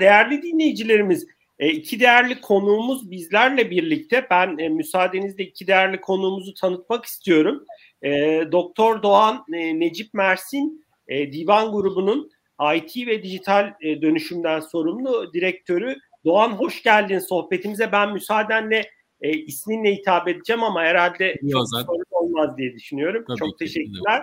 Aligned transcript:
Değerli 0.00 0.42
dinleyicilerimiz, 0.42 1.26
e, 1.58 1.68
iki 1.68 2.00
değerli 2.00 2.40
konuğumuz 2.40 3.10
bizlerle 3.10 3.70
birlikte. 3.70 4.26
Ben 4.30 4.58
e, 4.58 4.68
müsaadenizle 4.68 5.44
iki 5.44 5.66
değerli 5.66 6.00
konuğumuzu 6.00 6.54
tanıtmak 6.54 7.04
istiyorum. 7.04 7.64
E, 8.02 8.10
Doktor 8.52 9.02
Doğan 9.02 9.44
Necip 9.48 10.14
Mersin, 10.14 10.84
Divan 11.08 11.72
Grubu'nun 11.72 12.30
IT 12.74 13.06
ve 13.06 13.22
dijital 13.22 13.74
dönüşümden 13.82 14.60
sorumlu 14.60 15.32
direktörü. 15.32 15.96
Doğan 16.24 16.50
hoş 16.50 16.82
geldin 16.82 17.18
sohbetimize. 17.18 17.92
Ben 17.92 18.12
müsaadenle 18.12 18.90
isminle 19.22 19.94
hitap 19.94 20.28
edeceğim 20.28 20.62
ama 20.62 20.82
herhalde 20.82 21.36
çok 21.52 21.68
sorun 21.68 22.04
olmaz 22.10 22.58
diye 22.58 22.74
düşünüyorum. 22.74 23.24
Tabii 23.28 23.38
çok 23.38 23.58
teşekkürler. 23.58 24.22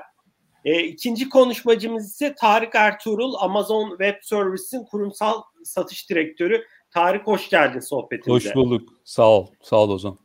E, 0.66 0.84
ikinci 0.84 1.30
konuşmacımız 1.30 2.12
ise 2.12 2.36
Tarık 2.36 2.76
Ertuğrul, 2.76 3.34
Amazon 3.40 3.90
Web 3.90 4.16
Services'in 4.22 4.84
kurumsal 4.84 5.42
satış 5.64 6.10
direktörü. 6.10 6.64
Tarık 6.92 7.28
hoş 7.28 7.50
geldin 7.50 7.80
sohbetimize. 7.80 8.50
Hoş 8.50 8.56
bulduk. 8.56 8.90
Sağ 9.04 9.30
ol. 9.30 9.48
Sağ 9.62 9.84
ol 9.84 9.90
Ozan. 9.90 10.18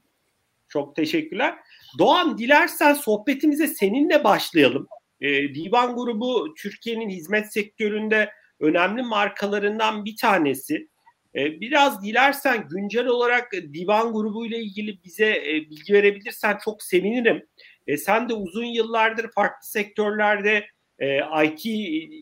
Çok 0.68 0.96
teşekkürler. 0.96 1.54
Doğan 1.98 2.38
dilersen 2.38 2.94
sohbetimize 2.94 3.66
seninle 3.66 4.24
başlayalım. 4.24 4.88
E, 5.20 5.54
Divan 5.54 5.96
Grubu 5.96 6.54
Türkiye'nin 6.54 7.08
hizmet 7.08 7.52
sektöründe 7.52 8.30
önemli 8.60 9.02
markalarından 9.02 10.04
bir 10.04 10.16
tanesi. 10.16 10.88
E, 11.34 11.60
biraz 11.60 12.04
dilersen 12.04 12.68
güncel 12.68 13.06
olarak 13.06 13.52
Divan 13.52 14.12
Grubu 14.12 14.46
ile 14.46 14.58
ilgili 14.58 15.04
bize 15.04 15.26
e, 15.26 15.70
bilgi 15.70 15.92
verebilirsen 15.92 16.58
çok 16.64 16.82
sevinirim. 16.82 17.46
E, 17.86 17.96
sen 17.96 18.28
de 18.28 18.34
uzun 18.34 18.64
yıllardır 18.64 19.30
farklı 19.34 19.66
sektörlerde 19.66 20.66
e, 20.98 21.18
IT 21.44 21.64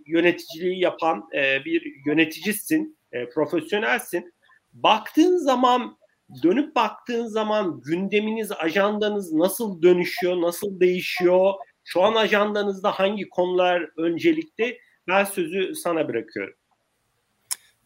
yöneticiliği 0.06 0.80
yapan 0.80 1.28
e, 1.34 1.64
bir 1.64 1.94
yöneticisin, 2.06 2.98
e, 3.12 3.28
profesyonelsin. 3.28 4.34
Baktığın 4.72 5.36
zaman, 5.36 5.98
dönüp 6.42 6.76
baktığın 6.76 7.26
zaman 7.26 7.80
gündeminiz, 7.80 8.52
ajandanız 8.52 9.32
nasıl 9.32 9.82
dönüşüyor, 9.82 10.40
nasıl 10.40 10.80
değişiyor? 10.80 11.54
Şu 11.84 12.02
an 12.02 12.14
ajandanızda 12.14 12.90
hangi 12.90 13.28
konular 13.28 13.88
öncelikli? 13.96 14.78
Ben 15.08 15.24
sözü 15.24 15.74
sana 15.74 16.08
bırakıyorum. 16.08 16.54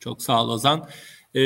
Çok 0.00 0.22
sağ 0.22 0.44
ol 0.44 0.48
Ozan. 0.48 0.88
E, 1.34 1.40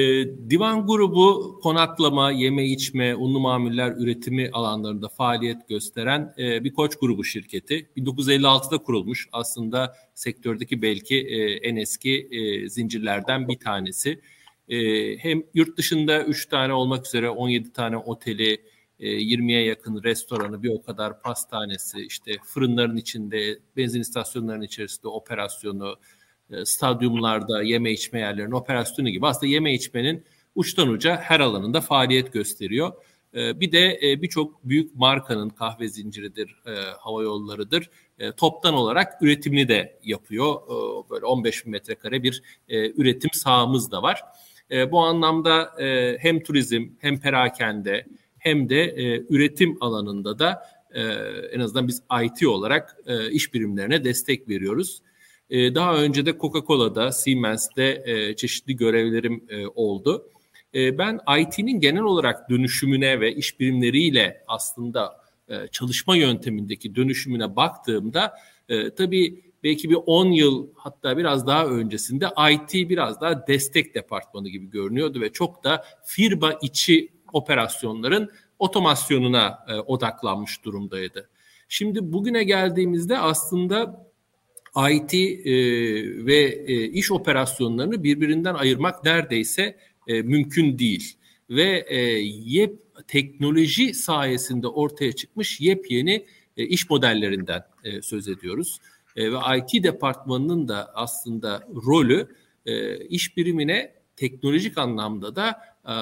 divan 0.50 0.86
grubu 0.86 1.58
konaklama, 1.62 2.30
yeme 2.30 2.64
içme, 2.64 3.14
unlu 3.14 3.40
mamuller 3.40 3.94
üretimi 3.98 4.50
alanlarında 4.52 5.08
faaliyet 5.08 5.68
gösteren 5.68 6.34
e, 6.38 6.64
bir 6.64 6.74
koç 6.74 6.96
grubu 6.96 7.24
şirketi. 7.24 7.88
1956'da 7.96 8.78
kurulmuş 8.78 9.28
aslında 9.32 9.96
sektördeki 10.14 10.82
belki 10.82 11.16
e, 11.16 11.52
en 11.52 11.76
eski 11.76 12.28
e, 12.30 12.68
zincirlerden 12.68 13.48
bir 13.48 13.58
tanesi. 13.58 14.20
E, 14.68 14.78
hem 15.16 15.42
yurt 15.54 15.78
dışında 15.78 16.24
3 16.24 16.46
tane 16.46 16.72
olmak 16.72 17.06
üzere 17.06 17.30
17 17.30 17.72
tane 17.72 17.96
oteli, 17.96 18.62
20'ye 19.00 19.64
yakın 19.64 20.02
restoranı, 20.02 20.62
bir 20.62 20.70
o 20.70 20.82
kadar 20.82 21.22
pastanesi, 21.22 22.06
işte 22.06 22.32
fırınların 22.44 22.96
içinde, 22.96 23.58
benzin 23.76 24.00
istasyonlarının 24.00 24.64
içerisinde 24.64 25.08
operasyonu, 25.08 25.88
e, 25.90 26.17
stadyumlarda 26.64 27.62
yeme 27.62 27.92
içme 27.92 28.20
yerlerinin 28.20 28.52
operasyonu 28.52 29.08
gibi 29.08 29.26
aslında 29.26 29.46
yeme 29.46 29.74
içmenin 29.74 30.24
uçtan 30.54 30.88
uca 30.88 31.16
her 31.16 31.40
alanında 31.40 31.80
faaliyet 31.80 32.32
gösteriyor. 32.32 32.92
E, 33.34 33.60
bir 33.60 33.72
de 33.72 33.98
e, 34.02 34.22
birçok 34.22 34.64
büyük 34.64 34.94
markanın 34.94 35.48
kahve 35.48 35.88
zinciridir, 35.88 36.62
hava 36.98 37.22
yollarıdır. 37.22 37.90
Toptan 38.36 38.74
olarak 38.74 39.22
üretimini 39.22 39.68
de 39.68 39.98
yapıyor. 40.02 40.54
Böyle 41.10 41.26
15 41.26 41.64
bin 41.64 41.72
metrekare 41.72 42.22
bir 42.22 42.42
üretim 42.68 43.30
sahamız 43.32 43.90
da 43.90 44.02
var. 44.02 44.22
Bu 44.90 45.00
anlamda 45.00 45.74
hem 46.18 46.42
turizm 46.42 46.86
hem 46.98 47.20
perakende 47.20 48.06
hem 48.38 48.68
de 48.68 48.94
üretim 49.28 49.76
alanında 49.80 50.38
da 50.38 50.62
en 51.52 51.60
azından 51.60 51.88
biz 51.88 52.02
IT 52.24 52.46
olarak 52.46 52.96
iş 53.30 53.54
birimlerine 53.54 54.04
destek 54.04 54.48
veriyoruz. 54.48 55.02
E, 55.50 55.74
daha 55.74 55.96
önce 55.96 56.26
de 56.26 56.38
Coca-Cola'da, 56.38 57.12
Siemens'te 57.12 58.02
e, 58.06 58.36
çeşitli 58.36 58.76
görevlerim 58.76 59.44
e, 59.48 59.66
oldu. 59.66 60.28
E, 60.74 60.98
ben 60.98 61.20
IT'nin 61.40 61.80
genel 61.80 62.02
olarak 62.02 62.50
dönüşümüne 62.50 63.20
ve 63.20 63.34
iş 63.34 63.60
birimleriyle 63.60 64.44
aslında 64.48 65.20
e, 65.48 65.68
çalışma 65.72 66.16
yöntemindeki 66.16 66.94
dönüşümüne 66.94 67.56
baktığımda 67.56 68.34
e, 68.68 68.90
tabii 68.90 69.42
belki 69.64 69.90
bir 69.90 69.98
10 70.06 70.26
yıl 70.26 70.68
hatta 70.74 71.16
biraz 71.16 71.46
daha 71.46 71.66
öncesinde 71.66 72.26
IT 72.50 72.90
biraz 72.90 73.20
daha 73.20 73.46
destek 73.46 73.94
departmanı 73.94 74.48
gibi 74.48 74.70
görünüyordu 74.70 75.20
ve 75.20 75.32
çok 75.32 75.64
da 75.64 75.84
firma 76.04 76.52
içi 76.62 77.08
operasyonların 77.32 78.30
otomasyonuna 78.58 79.58
e, 79.68 79.74
odaklanmış 79.74 80.64
durumdaydı. 80.64 81.28
Şimdi 81.68 82.12
bugüne 82.12 82.44
geldiğimizde 82.44 83.18
aslında 83.18 84.07
IT 84.76 85.14
e, 85.14 85.52
ve 86.26 86.64
e, 86.66 86.84
iş 86.84 87.12
operasyonlarını 87.12 88.02
birbirinden 88.02 88.54
ayırmak 88.54 89.04
neredeyse 89.04 89.76
e, 90.06 90.22
mümkün 90.22 90.78
değil. 90.78 91.14
Ve 91.50 91.84
e, 91.88 91.98
yep 92.44 92.74
teknoloji 93.08 93.94
sayesinde 93.94 94.68
ortaya 94.68 95.12
çıkmış 95.12 95.60
yepyeni 95.60 96.26
e, 96.56 96.64
iş 96.64 96.90
modellerinden 96.90 97.62
e, 97.84 98.02
söz 98.02 98.28
ediyoruz. 98.28 98.78
E, 99.16 99.32
ve 99.32 99.36
IT 99.58 99.84
departmanının 99.84 100.68
da 100.68 100.90
aslında 100.94 101.68
rolü 101.86 102.28
e, 102.66 102.98
iş 103.06 103.36
birimine 103.36 103.92
teknolojik 104.16 104.78
anlamda 104.78 105.36
da 105.36 105.60
e, 105.88 105.92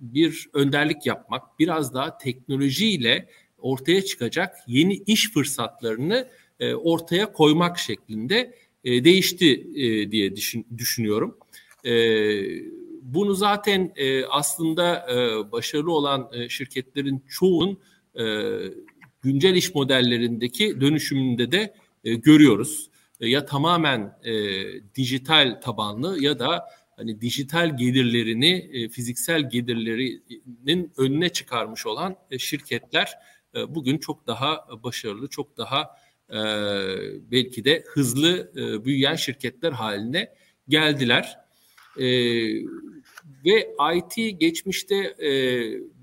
bir 0.00 0.48
önderlik 0.52 1.06
yapmak, 1.06 1.58
biraz 1.58 1.94
daha 1.94 2.18
teknolojiyle 2.18 3.28
ortaya 3.58 4.04
çıkacak 4.04 4.56
yeni 4.66 4.94
iş 4.94 5.32
fırsatlarını 5.32 6.28
e, 6.60 6.74
ortaya 6.74 7.32
koymak 7.32 7.78
şeklinde 7.78 8.54
e, 8.84 9.04
değişti 9.04 9.66
e, 9.74 10.10
diye 10.10 10.34
düşünüyorum. 10.78 11.36
Bunu 13.02 13.34
zaten 13.34 13.92
aslında 14.30 15.06
başarılı 15.52 15.92
olan 15.92 16.30
şirketlerin 16.48 17.24
çoğun 17.28 17.78
güncel 19.22 19.54
iş 19.54 19.74
modellerindeki 19.74 20.80
dönüşümünde 20.80 21.52
de 21.52 21.74
görüyoruz. 22.04 22.90
Ya 23.20 23.44
tamamen 23.44 24.18
dijital 24.94 25.60
tabanlı 25.60 26.22
ya 26.22 26.38
da 26.38 26.64
hani 26.96 27.20
dijital 27.20 27.76
gelirlerini 27.76 28.88
fiziksel 28.88 29.50
gelirlerinin 29.50 30.92
önüne 30.96 31.28
çıkarmış 31.28 31.86
olan 31.86 32.16
şirketler 32.38 33.12
bugün 33.68 33.98
çok 33.98 34.26
daha 34.26 34.66
başarılı, 34.82 35.28
çok 35.28 35.56
daha 35.56 35.90
e, 36.30 36.40
belki 37.30 37.64
de 37.64 37.84
hızlı 37.86 38.52
e, 38.56 38.84
büyüyen 38.84 39.16
şirketler 39.16 39.72
haline 39.72 40.34
geldiler. 40.68 41.38
E, 41.96 42.04
ve 43.44 43.74
IT 43.96 44.40
geçmişte 44.40 44.96
e, 44.96 45.30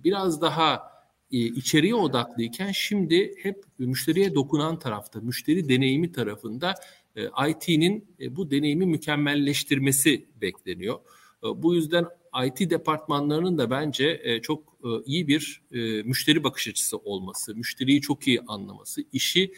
biraz 0.04 0.42
daha 0.42 0.98
e, 1.32 1.38
içeriye 1.38 1.96
odaklıyken 1.96 2.72
şimdi 2.72 3.34
hep 3.44 3.64
müşteriye 3.80 4.36
dokunan 4.36 4.80
tarafta, 4.80 5.22
müşteri 5.22 5.70
deneyimi 5.70 6.12
tarafında 6.12 6.74
e, 7.16 7.50
IT'nin 7.50 8.06
e, 8.20 8.36
bu 8.36 8.52
deneyimi 8.52 8.86
mükemmelleştirmesi 8.86 10.26
bekleniyor. 10.42 11.00
E, 11.44 11.64
bu 11.64 11.76
yüzden 11.76 12.06
IT 12.46 12.70
departmanlarının 12.70 13.58
da 13.58 13.70
bence 13.70 14.22
e, 14.24 14.42
çok 14.42 14.78
e, 14.84 14.88
iyi 15.06 15.28
bir 15.28 15.62
e, 15.72 15.78
müşteri 16.04 16.44
bakış 16.44 16.68
açısı 16.68 16.98
olması, 16.98 17.56
müşteriyi 17.56 18.02
çok 18.02 18.28
iyi 18.28 18.42
anlaması, 18.42 19.04
işi 19.14 19.52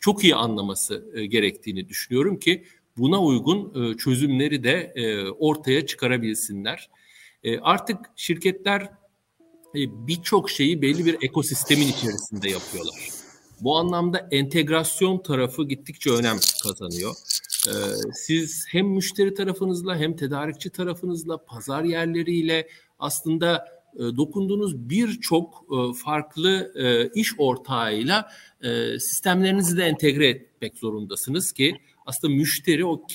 çok 0.00 0.24
iyi 0.24 0.34
anlaması 0.34 1.10
e, 1.14 1.26
gerektiğini 1.26 1.88
düşünüyorum 1.88 2.38
ki 2.38 2.64
buna 2.96 3.22
uygun 3.22 3.90
e, 3.92 3.96
çözümleri 3.96 4.64
de 4.64 4.92
e, 4.94 5.30
ortaya 5.30 5.86
çıkarabilsinler. 5.86 6.90
Artık 7.62 7.96
şirketler 8.16 8.90
birçok 9.74 10.50
şeyi 10.50 10.82
belli 10.82 11.06
bir 11.06 11.16
ekosistemin 11.22 11.86
içerisinde 11.86 12.50
yapıyorlar. 12.50 13.08
Bu 13.60 13.78
anlamda 13.78 14.28
entegrasyon 14.30 15.22
tarafı 15.22 15.64
gittikçe 15.64 16.10
önem 16.10 16.36
kazanıyor. 16.62 17.14
Siz 18.12 18.66
hem 18.68 18.86
müşteri 18.86 19.34
tarafınızla 19.34 19.96
hem 19.96 20.16
tedarikçi 20.16 20.70
tarafınızla, 20.70 21.44
pazar 21.44 21.84
yerleriyle 21.84 22.68
aslında 22.98 23.75
dokunduğunuz 23.98 24.90
birçok 24.90 25.64
e, 25.70 25.94
farklı 25.94 26.72
e, 26.76 27.08
iş 27.20 27.32
ortağıyla 27.38 28.28
sistemlerinizi 28.98 29.76
de 29.76 29.84
entegre 29.84 30.28
etmek 30.28 30.78
zorundasınız 30.78 31.52
ki 31.52 31.80
aslında 32.06 32.34
müşteri 32.34 32.84
o 32.84 33.06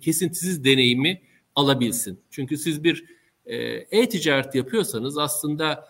kesintisiz 0.00 0.64
deneyimi 0.64 1.22
alabilsin. 1.54 2.20
Çünkü 2.30 2.58
siz 2.58 2.84
bir 2.84 3.04
e-ticaret 3.90 4.54
yapıyorsanız 4.54 5.18
aslında 5.18 5.84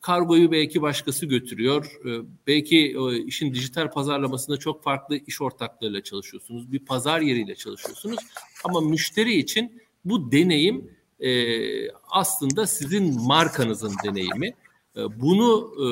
kargoyu 0.00 0.52
belki 0.52 0.82
başkası 0.82 1.26
götürüyor. 1.26 2.00
Belki 2.46 2.96
işin 3.26 3.54
dijital 3.54 3.90
pazarlamasında 3.90 4.56
çok 4.56 4.82
farklı 4.82 5.16
iş 5.16 5.42
ortaklarıyla 5.42 6.02
çalışıyorsunuz. 6.02 6.72
Bir 6.72 6.78
pazar 6.78 7.20
yeriyle 7.20 7.54
çalışıyorsunuz. 7.54 8.18
Ama 8.64 8.80
müşteri 8.80 9.34
için 9.34 9.82
bu 10.04 10.32
deneyim 10.32 10.95
e, 11.20 11.90
aslında 12.10 12.66
sizin 12.66 13.22
markanızın 13.22 13.92
deneyimi. 14.04 14.54
E, 14.96 15.20
bunu 15.20 15.72
e, 15.78 15.88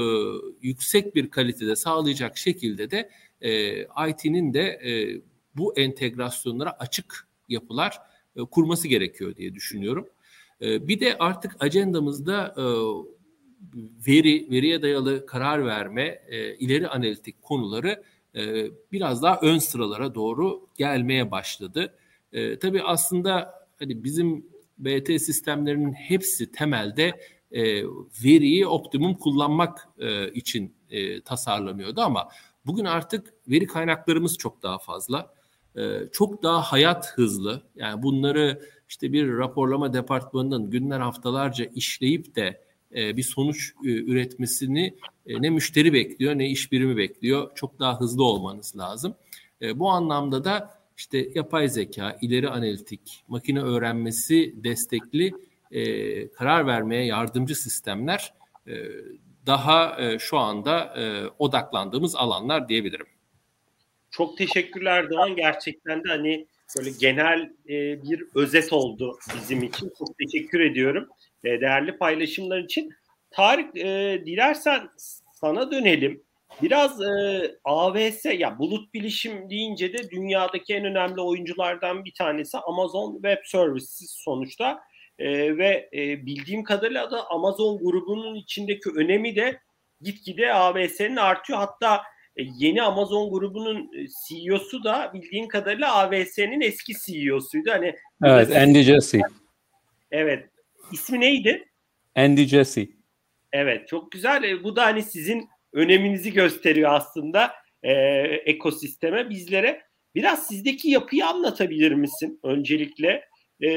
yüksek 0.63 1.15
bir 1.15 1.31
kalitede 1.31 1.77
sağlayacak 1.77 2.37
şekilde 2.37 2.91
de 2.91 3.11
e, 3.41 3.81
IT'nin 4.09 4.55
de 4.55 4.63
e, 4.63 5.21
bu 5.57 5.79
entegrasyonlara 5.79 6.77
açık 6.79 7.29
yapılar 7.49 8.01
e, 8.37 8.41
kurması 8.41 8.89
gerekiyor 8.89 9.37
diye 9.37 9.55
düşünüyorum. 9.55 10.09
E, 10.61 10.89
bir 10.89 11.01
de 11.01 11.19
artık 11.19 11.57
ajandamızda 11.61 12.55
e, 12.59 12.65
veri, 14.07 14.51
veriye 14.51 14.83
dayalı 14.83 15.27
karar 15.27 15.67
verme, 15.67 16.23
e, 16.29 16.55
ileri 16.55 16.89
analitik 16.89 17.43
konuları 17.43 18.03
e, 18.37 18.67
biraz 18.93 19.23
daha 19.23 19.41
ön 19.41 19.59
sıralara 19.59 20.15
doğru 20.15 20.67
gelmeye 20.77 21.31
başladı. 21.31 21.95
E, 22.33 22.59
tabii 22.59 22.83
aslında 22.83 23.55
hani 23.79 24.05
bizim 24.05 24.47
BT 24.85 25.23
sistemlerinin 25.23 25.93
hepsi 25.93 26.53
temelde 26.53 27.21
e, 27.53 27.83
veriyi 28.25 28.67
optimum 28.67 29.15
kullanmak 29.15 29.89
e, 29.99 30.33
için 30.33 30.75
e, 30.91 31.21
tasarlanıyordu 31.21 32.01
ama 32.01 32.29
bugün 32.67 32.85
artık 32.85 33.35
veri 33.49 33.67
kaynaklarımız 33.67 34.39
çok 34.39 34.63
daha 34.63 34.79
fazla. 34.79 35.35
E, 35.77 35.83
çok 36.13 36.43
daha 36.43 36.63
hayat 36.63 37.13
hızlı. 37.19 37.63
Yani 37.77 38.03
bunları 38.03 38.63
işte 38.89 39.13
bir 39.13 39.39
raporlama 39.39 39.93
departmanının 39.93 40.71
günler 40.71 41.01
haftalarca 41.01 41.65
işleyip 41.65 42.37
de 42.37 42.65
e, 42.95 43.17
bir 43.17 43.23
sonuç 43.23 43.73
e, 43.85 43.89
üretmesini 43.89 44.95
e, 45.27 45.43
ne 45.43 45.51
müşteri 45.51 45.93
bekliyor 45.93 46.39
ne 46.39 46.49
iş 46.49 46.73
birimi 46.73 46.97
bekliyor. 46.97 47.51
Çok 47.55 47.79
daha 47.79 48.01
hızlı 48.01 48.25
olmanız 48.25 48.77
lazım. 48.77 49.15
Bu 49.75 49.91
anlamda 49.91 50.45
da 50.45 50.84
işte 50.97 51.29
yapay 51.35 51.69
zeka, 51.69 52.19
ileri 52.21 52.49
analitik, 52.49 53.25
makine 53.29 53.61
öğrenmesi 53.61 54.55
destekli 54.65 55.33
karar 56.35 56.67
vermeye 56.67 57.05
yardımcı 57.05 57.55
sistemler 57.55 58.35
daha 59.47 59.99
şu 60.19 60.39
anda 60.39 60.95
odaklandığımız 61.39 62.17
alanlar 62.17 62.69
diyebilirim. 62.69 63.07
Çok 64.11 64.39
teşekkürler 64.39 65.11
Doğan. 65.11 65.37
Gerçekten 65.37 66.05
de 66.05 66.09
hani 66.09 66.47
böyle 66.79 66.91
genel 67.01 67.51
bir 68.03 68.25
özet 68.35 68.73
oldu 68.73 69.19
bizim 69.35 69.63
için. 69.63 69.93
Çok 69.99 70.19
teşekkür 70.19 70.61
ediyorum. 70.61 71.09
E, 71.45 71.61
değerli 71.61 71.99
paylaşımlar 71.99 72.59
için. 72.59 72.95
Tarık 73.31 73.77
e, 73.77 74.23
dilersen 74.27 74.89
sana 75.33 75.71
dönelim. 75.71 76.23
Biraz 76.63 77.03
e, 77.03 77.57
AVS 77.65 78.25
ya 78.25 78.59
bulut 78.59 78.95
bilişim 78.95 79.51
deyince 79.51 79.93
de 79.93 80.11
dünyadaki 80.11 80.75
en 80.75 80.85
önemli 80.85 81.21
oyunculardan 81.21 82.05
bir 82.05 82.15
tanesi 82.15 82.59
Amazon 82.59 83.15
Web 83.15 83.39
Services 83.45 84.11
sonuçta. 84.11 84.81
E, 85.19 85.57
ve 85.59 85.91
e, 85.93 86.27
bildiğim 86.27 86.65
kadarıyla 86.65 87.11
da 87.11 87.31
Amazon 87.31 87.79
grubunun 87.79 88.35
içindeki 88.35 88.91
önemi 88.97 89.37
de 89.37 89.61
gitgide 90.01 90.53
AVS'nin 90.53 91.17
artıyor. 91.17 91.59
Hatta 91.59 92.03
e, 92.37 92.43
yeni 92.59 92.83
Amazon 92.83 93.31
grubunun 93.31 93.79
e, 93.79 94.07
CEO'su 94.29 94.85
da 94.85 95.11
bildiğim 95.15 95.49
kadarıyla 95.49 95.95
AVS'nin 95.95 96.61
eski 96.61 96.93
CEO'suydu. 97.07 97.71
Hani 97.71 97.95
Evet, 98.25 98.57
Andy 98.57 98.83
Jassy. 98.83 99.19
Evet. 100.11 100.49
İsmi 100.93 101.21
neydi? 101.21 101.69
Andy 102.17 102.45
Jassy. 102.45 102.83
Evet 103.53 103.89
çok 103.89 104.13
güzel. 104.13 104.43
E, 104.43 104.65
bu 104.65 104.77
da 104.77 104.85
hani 104.85 105.03
sizin 105.03 105.49
öneminizi 105.75 106.33
gösteriyor 106.33 106.93
aslında 106.93 107.53
e, 107.83 107.93
ekosisteme 108.45 109.31
bizlere. 109.31 109.83
Biraz 110.15 110.47
sizdeki 110.47 110.91
yapıyı 110.91 111.27
anlatabilir 111.27 111.93
misin 111.93 112.41
öncelikle? 112.43 113.25
E, 113.61 113.71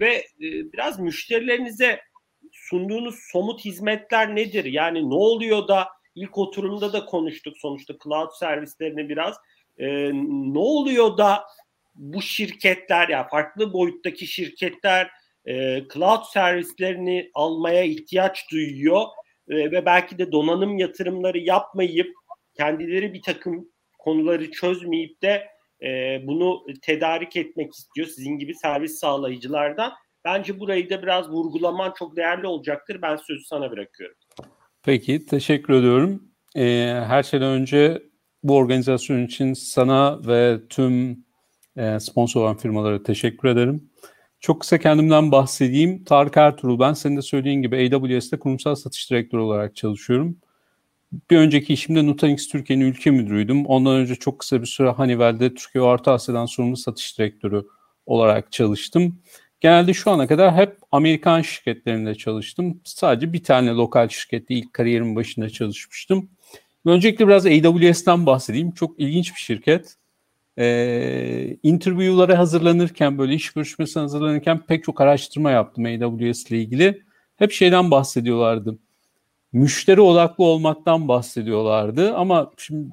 ve 0.00 0.14
e, 0.14 0.22
biraz 0.72 1.00
müşterilerinize 1.00 2.00
sunduğunuz 2.52 3.14
somut 3.32 3.64
hizmetler 3.64 4.36
nedir? 4.36 4.64
Yani 4.64 5.10
ne 5.10 5.14
oluyor 5.14 5.68
da 5.68 5.88
ilk 6.14 6.38
oturumda 6.38 6.92
da 6.92 7.04
konuştuk 7.04 7.56
sonuçta 7.58 7.94
cloud 8.04 8.30
servislerini 8.38 9.08
biraz. 9.08 9.36
E, 9.78 10.10
ne 10.52 10.58
oluyor 10.58 11.18
da 11.18 11.44
bu 11.94 12.22
şirketler 12.22 13.08
ya 13.08 13.18
yani 13.18 13.28
farklı 13.30 13.72
boyuttaki 13.72 14.26
şirketler 14.26 15.10
e, 15.44 15.82
cloud 15.94 16.24
servislerini 16.32 17.30
almaya 17.34 17.82
ihtiyaç 17.82 18.50
duyuyor 18.52 19.02
ve 19.48 19.86
belki 19.86 20.18
de 20.18 20.32
donanım 20.32 20.78
yatırımları 20.78 21.38
yapmayıp 21.38 22.12
kendileri 22.54 23.14
bir 23.14 23.22
takım 23.22 23.68
konuları 23.98 24.50
çözmeyip 24.50 25.22
de 25.22 25.46
e, 25.82 26.20
bunu 26.26 26.66
tedarik 26.82 27.36
etmek 27.36 27.74
istiyor 27.74 28.06
sizin 28.06 28.38
gibi 28.38 28.54
servis 28.54 28.98
sağlayıcılardan. 28.98 29.92
Bence 30.24 30.60
burayı 30.60 30.90
da 30.90 31.02
biraz 31.02 31.30
vurgulaman 31.30 31.94
çok 31.98 32.16
değerli 32.16 32.46
olacaktır. 32.46 33.02
Ben 33.02 33.16
sözü 33.16 33.44
sana 33.44 33.70
bırakıyorum. 33.70 34.16
Peki, 34.82 35.26
teşekkür 35.26 35.74
ediyorum. 35.74 36.22
Ee, 36.56 37.02
her 37.06 37.22
şeyden 37.22 37.48
önce 37.48 38.02
bu 38.42 38.56
organizasyon 38.56 39.26
için 39.26 39.52
sana 39.52 40.26
ve 40.26 40.58
tüm 40.68 41.24
e, 41.76 42.00
sponsor 42.00 42.40
olan 42.42 42.56
firmalara 42.56 43.02
teşekkür 43.02 43.48
ederim. 43.48 43.90
Çok 44.40 44.60
kısa 44.60 44.78
kendimden 44.78 45.32
bahsedeyim. 45.32 46.04
Tarık 46.04 46.36
Ertuğrul 46.36 46.78
ben. 46.78 46.92
Senin 46.92 47.16
de 47.16 47.22
söylediğin 47.22 47.62
gibi 47.62 47.76
AWS'te 47.76 48.38
kurumsal 48.38 48.74
satış 48.74 49.10
direktörü 49.10 49.40
olarak 49.40 49.76
çalışıyorum. 49.76 50.36
Bir 51.30 51.36
önceki 51.36 51.72
işimde 51.72 52.06
Nutanix 52.06 52.48
Türkiye'nin 52.48 52.84
ülke 52.84 53.10
müdürüydüm. 53.10 53.66
Ondan 53.66 53.96
önce 53.96 54.14
çok 54.14 54.38
kısa 54.38 54.60
bir 54.60 54.66
süre 54.66 54.88
Honeywell'de 54.88 55.54
Türkiye 55.54 55.82
Orta 55.84 56.12
Asya'dan 56.12 56.46
sorumlu 56.46 56.76
satış 56.76 57.18
direktörü 57.18 57.62
olarak 58.06 58.52
çalıştım. 58.52 59.18
Genelde 59.60 59.94
şu 59.94 60.10
ana 60.10 60.26
kadar 60.26 60.54
hep 60.54 60.78
Amerikan 60.92 61.42
şirketlerinde 61.42 62.14
çalıştım. 62.14 62.80
Sadece 62.84 63.32
bir 63.32 63.44
tane 63.44 63.70
lokal 63.70 64.08
şirkette 64.08 64.54
ilk 64.54 64.72
kariyerimin 64.72 65.16
başında 65.16 65.50
çalışmıştım. 65.50 66.30
Öncelikle 66.84 67.28
biraz 67.28 67.46
AWS'ten 67.46 68.26
bahsedeyim. 68.26 68.70
Çok 68.70 69.00
ilginç 69.00 69.34
bir 69.34 69.40
şirket 69.40 69.97
e, 70.58 71.56
interview'lara 71.62 72.38
hazırlanırken 72.38 73.18
böyle 73.18 73.34
iş 73.34 73.52
görüşmesine 73.52 74.00
hazırlanırken 74.00 74.66
pek 74.66 74.84
çok 74.84 75.00
araştırma 75.00 75.50
yaptım 75.50 75.84
AWS 75.84 76.50
ile 76.50 76.58
ilgili. 76.58 77.02
Hep 77.36 77.52
şeyden 77.52 77.90
bahsediyorlardı. 77.90 78.78
Müşteri 79.52 80.00
odaklı 80.00 80.44
olmaktan 80.44 81.08
bahsediyorlardı 81.08 82.14
ama 82.14 82.50
şimdi 82.56 82.90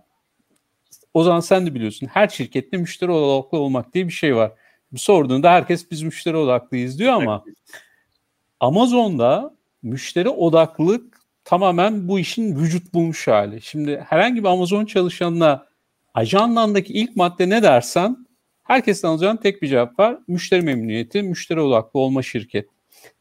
o 1.14 1.24
zaman 1.24 1.40
sen 1.40 1.66
de 1.66 1.76
biliyorsun 1.76 2.08
her 2.08 2.28
şirkette 2.28 2.78
müşteri 2.78 3.12
odaklı 3.12 3.58
olmak 3.58 3.94
diye 3.94 4.08
bir 4.08 4.14
şey 4.14 4.36
var. 4.36 4.52
Sorduğunda 4.96 5.52
herkes 5.52 5.92
biz 5.92 6.02
müşteri 6.02 6.38
odaklıyız 6.38 7.00
diyor 7.00 7.14
ama 7.14 7.44
Amazon'da 8.60 9.56
müşteri 9.84 10.30
odaklılık 10.30 11.20
tamamen 11.44 12.08
bu 12.08 12.20
işin 12.20 12.56
vücut 12.56 12.94
bulmuş 12.94 13.28
hali. 13.28 13.62
Şimdi 13.62 14.06
herhangi 14.10 14.44
bir 14.44 14.50
Amazon 14.50 14.86
çalışanına 14.86 15.66
Ajandandaki 16.16 16.94
ilk 16.94 17.16
madde 17.16 17.50
ne 17.50 17.64
dersen 17.64 18.28
herkesten 18.64 19.10
alacağın 19.10 19.38
tek 19.38 19.62
bir 19.62 19.68
cevap 19.68 20.00
var. 20.00 20.18
Müşteri 20.28 20.62
memnuniyeti, 20.62 21.22
müşteri 21.24 21.62
odaklı 21.62 22.00
olma 22.00 22.22
şirket. 22.24 22.70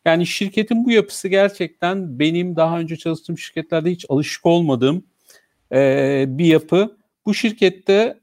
Yani 0.04 0.26
şirketin 0.26 0.84
bu 0.84 0.90
yapısı 0.90 1.28
gerçekten 1.28 2.18
benim 2.18 2.56
daha 2.56 2.78
önce 2.78 2.96
çalıştığım 2.96 3.38
şirketlerde 3.38 3.90
hiç 3.90 4.06
alışık 4.08 4.46
olmadığım 4.46 5.06
e, 5.72 6.24
bir 6.28 6.44
yapı. 6.44 6.96
Bu 7.26 7.34
şirkette 7.34 8.20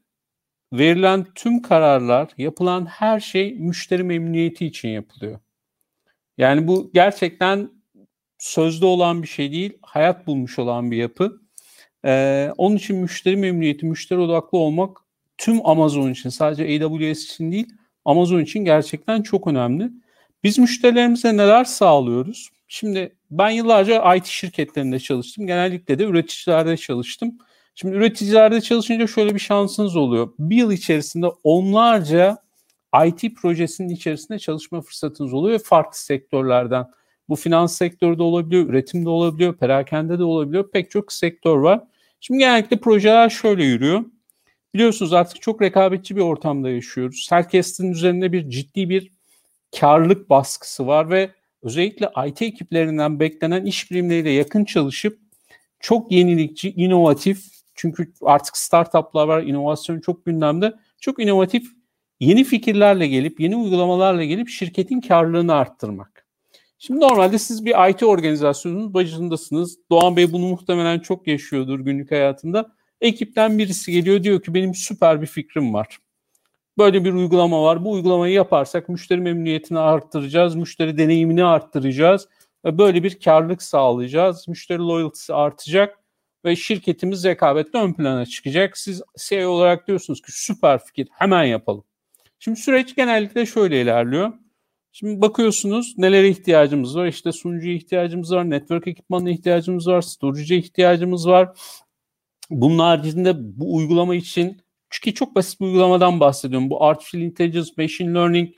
verilen 0.72 1.26
tüm 1.34 1.62
kararlar, 1.62 2.28
yapılan 2.38 2.86
her 2.86 3.20
şey 3.20 3.54
müşteri 3.54 4.02
memnuniyeti 4.02 4.66
için 4.66 4.88
yapılıyor. 4.88 5.38
Yani 6.38 6.68
bu 6.68 6.90
gerçekten 6.94 7.70
sözde 8.38 8.86
olan 8.86 9.22
bir 9.22 9.28
şey 9.28 9.52
değil, 9.52 9.78
hayat 9.82 10.26
bulmuş 10.26 10.58
olan 10.58 10.90
bir 10.90 10.96
yapı. 10.96 11.41
Ee, 12.04 12.50
onun 12.58 12.76
için 12.76 12.96
müşteri 12.96 13.36
memnuniyeti, 13.36 13.86
müşteri 13.86 14.18
odaklı 14.18 14.58
olmak 14.58 14.98
tüm 15.38 15.66
Amazon 15.66 16.10
için 16.10 16.28
sadece 16.28 16.84
AWS 16.84 17.24
için 17.24 17.52
değil 17.52 17.66
Amazon 18.04 18.40
için 18.40 18.64
gerçekten 18.64 19.22
çok 19.22 19.46
önemli. 19.46 19.90
Biz 20.44 20.58
müşterilerimize 20.58 21.36
neler 21.36 21.64
sağlıyoruz? 21.64 22.50
Şimdi 22.68 23.16
ben 23.30 23.50
yıllarca 23.50 24.14
IT 24.14 24.26
şirketlerinde 24.26 24.98
çalıştım. 24.98 25.46
Genellikle 25.46 25.98
de 25.98 26.04
üreticilerde 26.04 26.76
çalıştım. 26.76 27.38
Şimdi 27.74 27.96
üreticilerde 27.96 28.60
çalışınca 28.60 29.06
şöyle 29.06 29.34
bir 29.34 29.40
şansınız 29.40 29.96
oluyor. 29.96 30.32
Bir 30.38 30.56
yıl 30.56 30.72
içerisinde 30.72 31.26
onlarca 31.44 32.38
IT 33.06 33.36
projesinin 33.36 33.88
içerisinde 33.88 34.38
çalışma 34.38 34.80
fırsatınız 34.80 35.34
oluyor 35.34 35.54
ve 35.54 35.62
farklı 35.62 35.98
sektörlerden. 35.98 36.86
Bu 37.28 37.36
finans 37.36 37.76
sektörü 37.76 38.18
de 38.18 38.22
olabiliyor, 38.22 38.68
üretimde 38.68 39.08
olabiliyor, 39.08 39.56
perakende 39.56 40.18
de 40.18 40.24
olabiliyor. 40.24 40.70
Pek 40.70 40.90
çok 40.90 41.12
sektör 41.12 41.56
var. 41.56 41.80
Şimdi 42.24 42.38
genellikle 42.38 42.80
projeler 42.80 43.28
şöyle 43.30 43.64
yürüyor. 43.64 44.04
Biliyorsunuz 44.74 45.12
artık 45.12 45.42
çok 45.42 45.62
rekabetçi 45.62 46.16
bir 46.16 46.20
ortamda 46.20 46.70
yaşıyoruz. 46.70 47.26
Herkesin 47.30 47.92
üzerinde 47.92 48.32
bir 48.32 48.50
ciddi 48.50 48.88
bir 48.90 49.12
karlılık 49.80 50.30
baskısı 50.30 50.86
var 50.86 51.10
ve 51.10 51.30
özellikle 51.62 52.10
IT 52.28 52.42
ekiplerinden 52.42 53.20
beklenen 53.20 53.64
iş 53.64 53.90
birimleriyle 53.90 54.30
yakın 54.30 54.64
çalışıp 54.64 55.18
çok 55.80 56.12
yenilikçi, 56.12 56.72
inovatif 56.72 57.44
çünkü 57.74 58.12
artık 58.22 58.56
startuplar 58.56 59.28
var, 59.28 59.42
inovasyon 59.42 60.00
çok 60.00 60.26
gündemde. 60.26 60.74
Çok 61.00 61.22
inovatif 61.22 61.66
yeni 62.20 62.44
fikirlerle 62.44 63.06
gelip, 63.06 63.40
yeni 63.40 63.56
uygulamalarla 63.56 64.24
gelip 64.24 64.48
şirketin 64.48 65.00
karlılığını 65.00 65.54
arttırmak. 65.54 66.21
Şimdi 66.86 67.00
normalde 67.00 67.38
siz 67.38 67.64
bir 67.64 67.90
IT 67.90 68.02
organizasyonunun 68.02 68.94
başındasınız. 68.94 69.78
Doğan 69.90 70.16
Bey 70.16 70.32
bunu 70.32 70.46
muhtemelen 70.46 70.98
çok 70.98 71.26
yaşıyordur 71.26 71.80
günlük 71.80 72.10
hayatında. 72.10 72.72
Ekipten 73.00 73.58
birisi 73.58 73.92
geliyor 73.92 74.22
diyor 74.22 74.42
ki 74.42 74.54
benim 74.54 74.74
süper 74.74 75.22
bir 75.22 75.26
fikrim 75.26 75.74
var. 75.74 75.98
Böyle 76.78 77.04
bir 77.04 77.12
uygulama 77.12 77.62
var. 77.62 77.84
Bu 77.84 77.92
uygulamayı 77.92 78.34
yaparsak 78.34 78.88
müşteri 78.88 79.20
memnuniyetini 79.20 79.78
arttıracağız, 79.78 80.54
müşteri 80.54 80.98
deneyimini 80.98 81.44
arttıracağız 81.44 82.28
ve 82.64 82.78
böyle 82.78 83.02
bir 83.02 83.20
karlılık 83.20 83.62
sağlayacağız. 83.62 84.48
Müşteri 84.48 84.78
loyalty'si 84.78 85.34
artacak 85.34 85.98
ve 86.44 86.56
şirketimiz 86.56 87.24
rekabette 87.24 87.78
ön 87.78 87.92
plana 87.92 88.26
çıkacak. 88.26 88.78
Siz 88.78 89.02
CEO 89.18 89.50
olarak 89.50 89.86
diyorsunuz 89.88 90.22
ki 90.22 90.32
süper 90.32 90.84
fikir 90.84 91.08
hemen 91.12 91.44
yapalım. 91.44 91.84
Şimdi 92.38 92.60
süreç 92.60 92.96
genellikle 92.96 93.46
şöyle 93.46 93.82
ilerliyor. 93.82 94.41
Şimdi 94.92 95.20
bakıyorsunuz 95.20 95.94
nelere 95.98 96.28
ihtiyacımız 96.28 96.96
var. 96.96 97.06
İşte 97.06 97.32
sunucuya 97.32 97.74
ihtiyacımız 97.74 98.32
var, 98.32 98.50
network 98.50 98.86
ekipmanına 98.86 99.30
ihtiyacımız 99.30 99.86
var, 99.88 100.02
storage'e 100.02 100.56
ihtiyacımız 100.56 101.28
var. 101.28 101.58
Bunun 102.50 102.78
haricinde 102.78 103.32
bu 103.36 103.76
uygulama 103.76 104.14
için 104.14 104.62
çünkü 104.90 105.14
çok 105.14 105.34
basit 105.34 105.60
bir 105.60 105.66
uygulamadan 105.66 106.20
bahsediyorum. 106.20 106.70
Bu 106.70 106.84
artificial 106.84 107.22
intelligence, 107.22 107.70
machine 107.78 108.14
learning 108.14 108.50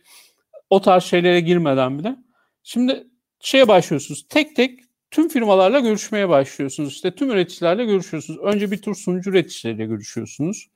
o 0.71 0.81
tarz 0.81 1.05
şeylere 1.05 1.41
girmeden 1.41 1.99
bile. 1.99 2.17
Şimdi 2.63 3.07
şeye 3.41 3.69
başlıyorsunuz. 3.69 4.27
Tek 4.29 4.57
tek 4.57 4.81
tüm 5.11 5.29
firmalarla 5.29 5.81
görüşmeye 5.81 6.29
başlıyorsunuz. 6.29 6.93
İşte 6.93 7.15
tüm 7.15 7.31
üreticilerle 7.31 7.85
görüşüyorsunuz. 7.85 8.41
Önce 8.41 8.71
bir 8.71 8.83
tur 8.83 8.95
sunucu 8.95 9.31
üreticileriyle 9.31 9.87
görüşüyorsunuz. 9.87 10.69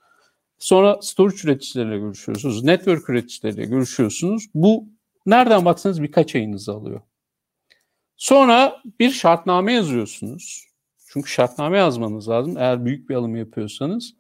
Sonra 0.59 0.99
storage 1.03 1.37
üreticileriyle 1.45 1.99
görüşüyorsunuz. 1.99 2.65
Network 2.65 3.11
üreticileriyle 3.11 3.65
görüşüyorsunuz. 3.65 4.47
Bu 4.55 4.98
nereden 5.29 5.65
baksanız 5.65 6.03
birkaç 6.03 6.35
ayınızı 6.35 6.73
alıyor. 6.73 7.01
Sonra 8.17 8.83
bir 9.01 9.11
şartname 9.11 9.73
yazıyorsunuz. 9.73 10.69
Çünkü 11.07 11.31
şartname 11.31 11.79
yazmanız 11.79 12.29
lazım 12.29 12.57
eğer 12.59 12.85
büyük 12.85 13.11
bir 13.11 13.15
alım 13.15 13.37
yapıyorsanız. 13.37 14.15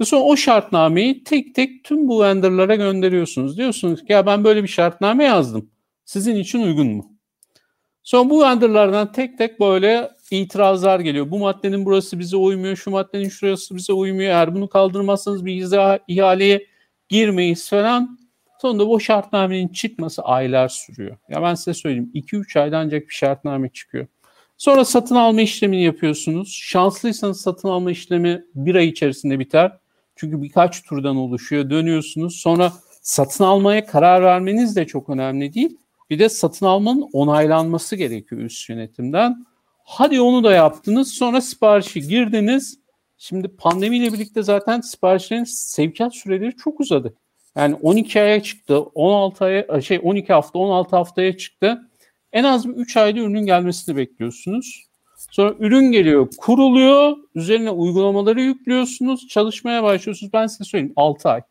Ve 0.00 0.04
sonra 0.04 0.22
o 0.22 0.36
şartnameyi 0.36 1.24
tek 1.24 1.54
tek 1.54 1.84
tüm 1.84 2.08
bu 2.08 2.22
vendorlara 2.22 2.74
gönderiyorsunuz. 2.74 3.58
Diyorsunuz 3.58 4.04
ki 4.04 4.12
ya 4.12 4.26
ben 4.26 4.44
böyle 4.44 4.62
bir 4.62 4.68
şartname 4.68 5.24
yazdım. 5.24 5.70
Sizin 6.04 6.36
için 6.36 6.62
uygun 6.62 6.88
mu? 6.88 7.14
Sonra 8.02 8.30
bu 8.30 8.42
vendorlardan 8.42 9.12
tek 9.12 9.38
tek 9.38 9.60
böyle 9.60 10.10
itirazlar 10.30 11.00
geliyor. 11.00 11.30
Bu 11.30 11.38
maddenin 11.38 11.84
burası 11.84 12.18
bize 12.18 12.36
uymuyor, 12.36 12.76
şu 12.76 12.90
maddenin 12.90 13.28
şurası 13.28 13.76
bize 13.76 13.92
uymuyor. 13.92 14.30
Eğer 14.30 14.54
bunu 14.54 14.68
kaldırmazsanız 14.68 15.44
bir 15.44 15.66
ihaleye 16.08 16.66
girmeyiz 17.08 17.70
falan. 17.70 18.23
Sonunda 18.64 18.88
bu 18.88 19.00
şartnamenin 19.00 19.68
çıkması 19.68 20.22
aylar 20.22 20.68
sürüyor. 20.68 21.16
Ya 21.28 21.42
ben 21.42 21.54
size 21.54 21.74
söyleyeyim 21.74 22.10
2-3 22.14 22.60
ayda 22.60 22.78
ancak 22.78 23.02
bir 23.02 23.14
şartname 23.14 23.68
çıkıyor. 23.68 24.06
Sonra 24.56 24.84
satın 24.84 25.14
alma 25.14 25.40
işlemini 25.40 25.84
yapıyorsunuz. 25.84 26.58
Şanslıysanız 26.62 27.40
satın 27.40 27.68
alma 27.68 27.90
işlemi 27.90 28.44
bir 28.54 28.74
ay 28.74 28.88
içerisinde 28.88 29.38
biter. 29.38 29.78
Çünkü 30.16 30.42
birkaç 30.42 30.82
turdan 30.82 31.16
oluşuyor. 31.16 31.70
Dönüyorsunuz. 31.70 32.36
Sonra 32.36 32.72
satın 33.02 33.44
almaya 33.44 33.86
karar 33.86 34.22
vermeniz 34.22 34.76
de 34.76 34.86
çok 34.86 35.10
önemli 35.10 35.54
değil. 35.54 35.76
Bir 36.10 36.18
de 36.18 36.28
satın 36.28 36.66
almanın 36.66 37.08
onaylanması 37.12 37.96
gerekiyor 37.96 38.40
üst 38.40 38.68
yönetimden. 38.68 39.46
Hadi 39.84 40.20
onu 40.20 40.44
da 40.44 40.52
yaptınız. 40.52 41.12
Sonra 41.12 41.40
siparişi 41.40 42.00
girdiniz. 42.00 42.78
Şimdi 43.18 43.48
pandemiyle 43.48 44.12
birlikte 44.12 44.42
zaten 44.42 44.80
siparişlerin 44.80 45.44
sevkiyat 45.44 46.14
süreleri 46.14 46.56
çok 46.56 46.80
uzadı. 46.80 47.14
Yani 47.56 47.74
12 47.74 48.20
aya 48.20 48.42
çıktı, 48.42 48.80
16 48.80 49.44
aya 49.44 49.80
şey 49.80 50.00
12 50.02 50.32
hafta, 50.32 50.58
16 50.58 50.96
haftaya 50.96 51.36
çıktı. 51.36 51.90
En 52.32 52.44
az 52.44 52.68
bir 52.68 52.74
3 52.74 52.96
ayda 52.96 53.20
ürünün 53.20 53.46
gelmesini 53.46 53.96
bekliyorsunuz. 53.96 54.84
Sonra 55.30 55.54
ürün 55.58 55.92
geliyor, 55.92 56.28
kuruluyor, 56.38 57.16
üzerine 57.34 57.70
uygulamaları 57.70 58.40
yüklüyorsunuz, 58.40 59.28
çalışmaya 59.28 59.82
başlıyorsunuz. 59.82 60.32
Ben 60.32 60.46
size 60.46 60.64
söyleyeyim 60.64 60.92
6 60.96 61.28
ay. 61.28 61.42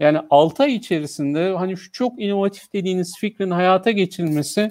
Yani 0.00 0.18
6 0.30 0.62
ay 0.62 0.74
içerisinde 0.74 1.54
hani 1.56 1.76
şu 1.76 1.92
çok 1.92 2.20
inovatif 2.20 2.72
dediğiniz 2.72 3.18
fikrin 3.18 3.50
hayata 3.50 3.90
geçirilmesi 3.90 4.68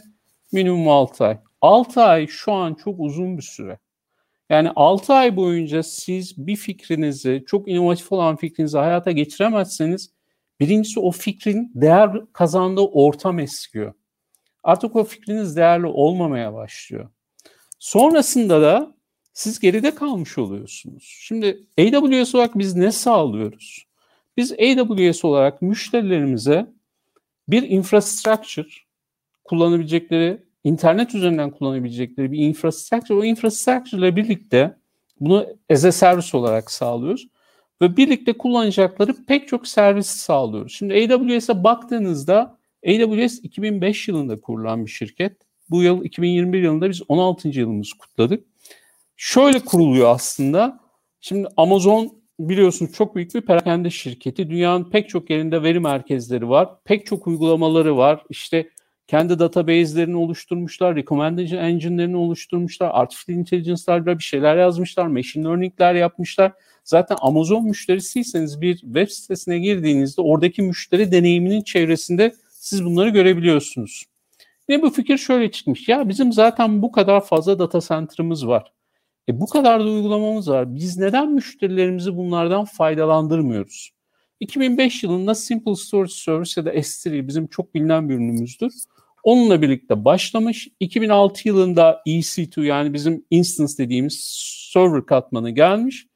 minimum 0.51 0.89
6 0.89 1.25
ay. 1.25 1.37
6 1.61 2.01
ay 2.01 2.27
şu 2.27 2.51
an 2.51 2.73
çok 2.73 2.99
uzun 2.99 3.37
bir 3.37 3.43
süre. 3.43 3.79
Yani 4.49 4.71
6 4.75 5.13
ay 5.13 5.35
boyunca 5.35 5.83
siz 5.83 6.47
bir 6.47 6.55
fikrinizi, 6.55 7.43
çok 7.47 7.67
inovatif 7.67 8.11
olan 8.11 8.35
fikrinizi 8.35 8.77
hayata 8.77 9.11
geçiremezseniz 9.11 10.18
birincisi 10.59 10.99
o 10.99 11.11
fikrin 11.11 11.71
değer 11.75 12.11
kazandığı 12.33 12.81
ortam 12.81 13.39
eskiyor. 13.39 13.93
Artık 14.63 14.95
o 14.95 15.03
fikriniz 15.03 15.55
değerli 15.55 15.85
olmamaya 15.85 16.53
başlıyor. 16.53 17.09
Sonrasında 17.79 18.61
da 18.61 18.95
siz 19.33 19.59
geride 19.59 19.95
kalmış 19.95 20.37
oluyorsunuz. 20.37 21.17
Şimdi 21.19 21.67
AWS 21.79 22.35
olarak 22.35 22.57
biz 22.57 22.75
ne 22.75 22.91
sağlıyoruz? 22.91 23.85
Biz 24.37 24.51
AWS 24.51 25.25
olarak 25.25 25.61
müşterilerimize 25.61 26.67
bir 27.47 27.69
infrastructure 27.69 28.67
kullanabilecekleri, 29.43 30.43
internet 30.63 31.15
üzerinden 31.15 31.51
kullanabilecekleri 31.51 32.31
bir 32.31 32.39
infrastructure, 32.39 33.17
o 33.17 33.23
infrastructure 33.23 33.97
ile 33.97 34.15
birlikte 34.15 34.77
bunu 35.19 35.47
as 35.69 35.85
a 35.85 35.91
service 35.91 36.37
olarak 36.37 36.71
sağlıyoruz 36.71 37.27
ve 37.81 37.98
birlikte 37.98 38.33
kullanacakları 38.33 39.25
pek 39.27 39.48
çok 39.48 39.67
servis 39.67 40.07
sağlıyoruz. 40.07 40.74
Şimdi 40.74 40.93
AWS'e 40.93 41.63
baktığınızda 41.63 42.57
AWS 42.88 43.39
2005 43.43 44.07
yılında 44.07 44.41
kurulan 44.41 44.86
bir 44.86 44.91
şirket. 44.91 45.38
Bu 45.69 45.83
yıl 45.83 46.03
2021 46.03 46.63
yılında 46.63 46.89
biz 46.89 47.01
16. 47.07 47.48
yılımızı 47.50 47.98
kutladık. 47.98 48.45
Şöyle 49.17 49.59
kuruluyor 49.59 50.09
aslında. 50.09 50.79
Şimdi 51.21 51.48
Amazon 51.57 52.19
biliyorsunuz 52.39 52.93
çok 52.93 53.15
büyük 53.15 53.36
bir 53.36 53.41
perakende 53.41 53.89
şirketi. 53.89 54.50
Dünyanın 54.50 54.89
pek 54.89 55.09
çok 55.09 55.29
yerinde 55.29 55.63
veri 55.63 55.79
merkezleri 55.79 56.50
var. 56.50 56.69
Pek 56.86 57.05
çok 57.05 57.27
uygulamaları 57.27 57.98
var. 57.98 58.24
İşte 58.29 58.69
kendi 59.07 59.39
database'lerini 59.39 60.17
oluşturmuşlar, 60.17 60.95
recommendation 60.95 61.59
engine'lerini 61.59 62.17
oluşturmuşlar, 62.17 62.91
artificial 62.93 63.39
intelligence'larla 63.39 64.17
bir 64.17 64.24
şeyler 64.24 64.57
yazmışlar, 64.57 65.07
machine 65.07 65.43
learning'ler 65.43 65.95
yapmışlar. 65.95 66.51
Zaten 66.83 67.17
Amazon 67.21 67.65
müşterisiyseniz 67.65 68.62
bir 68.62 68.77
web 68.77 69.09
sitesine 69.09 69.59
girdiğinizde 69.59 70.21
oradaki 70.21 70.62
müşteri 70.62 71.12
deneyiminin 71.12 71.62
çevresinde 71.62 72.36
siz 72.50 72.86
bunları 72.86 73.09
görebiliyorsunuz. 73.09 74.05
Ve 74.69 74.81
bu 74.81 74.89
fikir 74.89 75.17
şöyle 75.17 75.51
çıkmış. 75.51 75.89
Ya 75.89 76.09
bizim 76.09 76.33
zaten 76.33 76.81
bu 76.81 76.91
kadar 76.91 77.25
fazla 77.25 77.59
data 77.59 77.79
center'ımız 77.81 78.48
var. 78.48 78.74
E 79.29 79.39
bu 79.39 79.48
kadar 79.48 79.79
da 79.79 79.83
uygulamamız 79.83 80.50
var. 80.50 80.75
Biz 80.75 80.98
neden 80.98 81.31
müşterilerimizi 81.31 82.17
bunlardan 82.17 82.65
faydalandırmıyoruz? 82.65 83.91
2005 84.39 85.03
yılında 85.03 85.36
Simple 85.36 85.75
Storage 85.75 86.12
Service 86.12 86.62
ya 86.62 86.65
da 86.65 86.74
S3 86.74 87.27
bizim 87.27 87.48
çok 87.48 87.75
bilinen 87.75 88.09
bir 88.09 88.13
ürünümüzdür. 88.13 88.74
Onunla 89.24 89.62
birlikte 89.62 90.05
başlamış. 90.05 90.67
2006 90.79 91.48
yılında 91.48 92.01
EC2 92.07 92.65
yani 92.65 92.93
bizim 92.93 93.25
instance 93.29 93.74
dediğimiz 93.77 94.19
server 94.74 95.05
katmanı 95.05 95.50
gelmiş. 95.50 96.07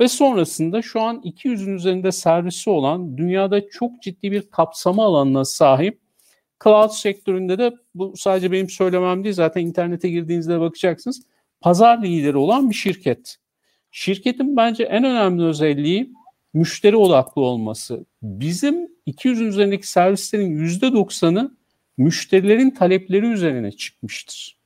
Ve 0.00 0.08
sonrasında 0.08 0.82
şu 0.82 1.00
an 1.00 1.16
200'ün 1.16 1.74
üzerinde 1.74 2.12
servisi 2.12 2.70
olan 2.70 3.18
dünyada 3.18 3.68
çok 3.68 4.02
ciddi 4.02 4.32
bir 4.32 4.50
kapsama 4.50 5.04
alanına 5.04 5.44
sahip 5.44 6.00
cloud 6.64 6.90
sektöründe 6.90 7.58
de 7.58 7.74
bu 7.94 8.16
sadece 8.16 8.52
benim 8.52 8.70
söylemem 8.70 9.24
değil 9.24 9.34
zaten 9.34 9.60
internete 9.66 10.08
girdiğinizde 10.08 10.60
bakacaksınız 10.60 11.22
pazar 11.60 12.02
lideri 12.02 12.36
olan 12.36 12.70
bir 12.70 12.74
şirket. 12.74 13.36
Şirketin 13.90 14.56
bence 14.56 14.84
en 14.84 15.04
önemli 15.04 15.42
özelliği 15.42 16.12
müşteri 16.54 16.96
odaklı 16.96 17.42
olması. 17.42 18.06
Bizim 18.22 18.88
200'ün 19.06 19.46
üzerindeki 19.46 19.88
servislerin 19.88 20.66
%90'ı 20.66 21.56
müşterilerin 21.98 22.70
talepleri 22.70 23.26
üzerine 23.26 23.72
çıkmıştır. 23.72 24.58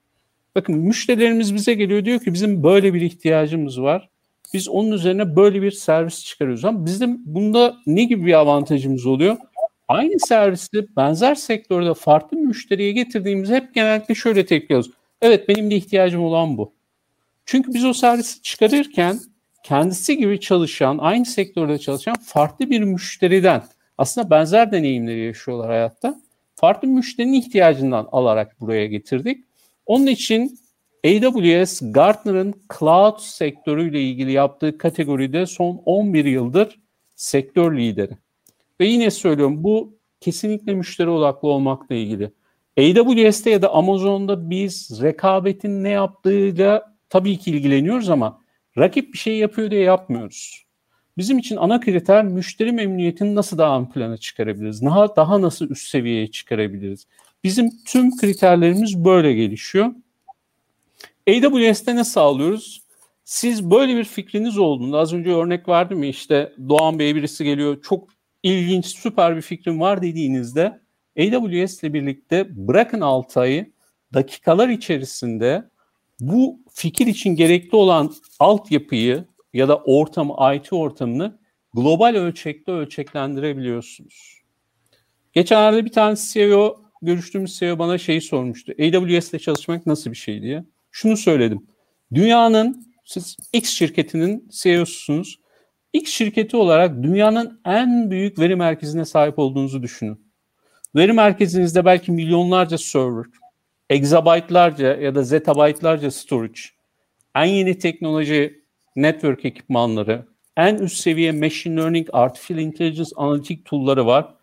Bakın 0.55 0.77
müşterilerimiz 0.77 1.55
bize 1.55 1.75
geliyor 1.75 2.05
diyor 2.05 2.21
ki 2.21 2.33
bizim 2.33 2.63
böyle 2.63 2.95
bir 2.95 3.01
ihtiyacımız 3.01 3.81
var. 3.81 4.14
Biz 4.55 4.69
onun 4.69 4.93
üzerine 4.93 5.37
böyle 5.37 5.63
bir 5.63 5.71
servis 5.71 6.25
çıkarıyoruz. 6.25 6.65
Ama 6.65 6.87
bizim 6.87 7.23
bunda 7.25 7.77
ne 7.87 8.05
gibi 8.05 8.27
bir 8.27 8.33
avantajımız 8.35 9.07
oluyor? 9.07 9.37
Aynı 9.89 10.21
servisi 10.21 10.97
benzer 10.97 11.35
sektörde 11.35 11.95
farklı 11.95 12.37
müşteriye 12.37 12.93
getirdiğimiz 12.93 13.51
hep 13.51 13.75
genellikle 13.75 14.15
şöyle 14.15 14.47
tepki 14.47 14.75
alıyoruz. 14.75 14.91
Evet 15.23 15.49
benim 15.49 15.71
de 15.71 15.77
ihtiyacım 15.77 16.23
olan 16.23 16.59
bu. 16.59 16.73
Çünkü 17.47 17.75
biz 17.75 17.85
o 17.85 17.93
servisi 17.93 18.43
çıkarırken 18.43 19.21
kendisi 19.65 20.17
gibi 20.17 20.41
çalışan, 20.41 20.99
aynı 20.99 21.25
sektörde 21.25 21.79
çalışan 21.79 22.17
farklı 22.25 22.71
bir 22.71 22.81
müşteriden 22.81 23.63
aslında 23.99 24.31
benzer 24.31 24.73
deneyimleri 24.73 25.21
yaşıyorlar 25.21 25.69
hayatta. 25.69 26.21
Farklı 26.55 26.89
müşterinin 26.89 27.33
ihtiyacından 27.33 28.09
alarak 28.13 28.61
buraya 28.61 28.87
getirdik. 28.87 29.45
Onun 29.87 30.07
için 30.07 30.59
AWS 31.05 31.83
Gartner'ın 31.93 32.55
cloud 32.79 33.19
sektörüyle 33.19 34.03
ilgili 34.03 34.33
yaptığı 34.33 34.79
kategoride 34.79 35.47
son 35.47 35.83
11 35.85 36.25
yıldır 36.25 36.81
sektör 37.15 37.77
lideri. 37.77 38.13
Ve 38.81 38.87
yine 38.87 39.11
söylüyorum 39.11 39.65
bu 39.65 39.99
kesinlikle 40.21 40.75
müşteri 40.75 41.09
odaklı 41.09 41.49
olmakla 41.49 41.95
ilgili. 41.95 42.33
AWS'te 42.79 43.51
ya 43.51 43.63
da 43.63 43.73
Amazon'da 43.73 44.51
biz 44.51 45.03
rekabetin 45.03 45.85
ne 45.85 45.89
yaptığıyla 45.89 46.95
tabii 47.09 47.39
ki 47.39 47.51
ilgileniyoruz 47.51 48.11
ama 48.11 48.41
rakip 48.79 49.13
bir 49.13 49.19
şey 49.19 49.39
yapıyor 49.39 49.71
diye 49.71 49.83
yapmıyoruz. 49.83 50.65
Bizim 51.19 51.39
için 51.39 51.57
ana 51.57 51.81
kriter 51.81 52.25
müşteri 52.25 52.73
memnuniyetini 52.73 53.35
nasıl 53.35 53.59
daha 53.59 53.79
ön 53.79 53.87
plana 53.87 54.17
çıkarabiliriz? 54.17 54.83
Daha, 54.83 55.17
daha 55.17 55.43
nasıl 55.43 55.71
üst 55.71 55.89
seviyeye 55.89 56.31
çıkarabiliriz? 56.31 57.07
Bizim 57.45 57.71
tüm 57.87 58.17
kriterlerimiz 58.17 59.05
böyle 59.05 59.35
gelişiyor. 59.35 59.91
AWS'te 61.29 61.97
ne 61.97 62.05
sağlıyoruz? 62.05 62.85
Siz 63.25 63.71
böyle 63.71 63.97
bir 63.97 64.05
fikriniz 64.05 64.59
olduğunda 64.59 64.99
az 64.99 65.13
önce 65.13 65.31
örnek 65.31 65.69
verdim 65.69 66.03
ya 66.03 66.09
işte 66.09 66.53
Doğan 66.69 66.99
Bey 66.99 67.15
birisi 67.15 67.45
geliyor 67.45 67.83
çok 67.83 68.09
ilginç 68.43 68.87
süper 68.87 69.37
bir 69.37 69.43
fikrim 69.43 69.81
var 69.81 70.03
dediğinizde 70.03 70.81
AWS 71.19 71.83
ile 71.83 71.95
birlikte 71.95 72.47
bırakın 72.69 73.01
6 73.01 73.41
ayı 73.41 73.73
dakikalar 74.15 74.69
içerisinde 74.69 75.71
bu 76.21 76.61
fikir 76.73 77.07
için 77.07 77.31
gerekli 77.37 77.77
olan 77.77 78.15
altyapıyı 78.41 79.25
ya 79.53 79.69
da 79.69 79.77
ortamı, 79.77 80.55
IT 80.55 80.73
ortamını 80.73 81.39
global 81.75 82.15
ölçekte 82.15 82.73
ölçeklendirebiliyorsunuz. 82.73 84.41
Geçenlerde 85.33 85.85
bir 85.85 85.93
tane 85.93 86.17
CEO, 86.17 86.77
görüştüğümüz 87.03 87.59
CEO 87.59 87.79
bana 87.79 87.99
şeyi 87.99 88.21
sormuştu. 88.21 88.73
AWS 88.73 89.31
ile 89.31 89.39
çalışmak 89.39 89.87
nasıl 89.87 90.11
bir 90.11 90.17
şey 90.17 90.43
diye. 90.43 90.65
Şunu 90.97 91.17
söyledim. 91.17 91.67
Dünyanın, 92.15 92.87
siz 93.05 93.37
X 93.53 93.71
şirketinin 93.71 94.49
CEO'susunuz. 94.51 95.41
X 95.93 96.11
şirketi 96.11 96.57
olarak 96.57 97.03
dünyanın 97.03 97.61
en 97.65 98.11
büyük 98.11 98.39
veri 98.39 98.57
merkezine 98.57 99.05
sahip 99.05 99.39
olduğunuzu 99.39 99.83
düşünün. 99.83 100.33
Veri 100.97 101.13
merkezinizde 101.13 101.85
belki 101.85 102.13
milyonlarca 102.13 102.79
server, 102.79 103.25
exabyte'larca 103.91 104.97
ya 104.97 105.15
da 105.15 105.23
zettabyte'larca 105.23 106.11
storage, 106.11 106.61
en 107.37 107.45
yeni 107.45 107.79
teknoloji 107.79 108.65
network 108.97 109.45
ekipmanları, 109.45 110.27
en 110.57 110.75
üst 110.75 110.97
seviye 110.97 111.33
machine 111.33 111.77
learning, 111.77 112.09
artificial 112.13 112.61
intelligence 112.61 113.11
analitik 113.17 113.65
tool'ları 113.65 114.07
var. 114.07 114.35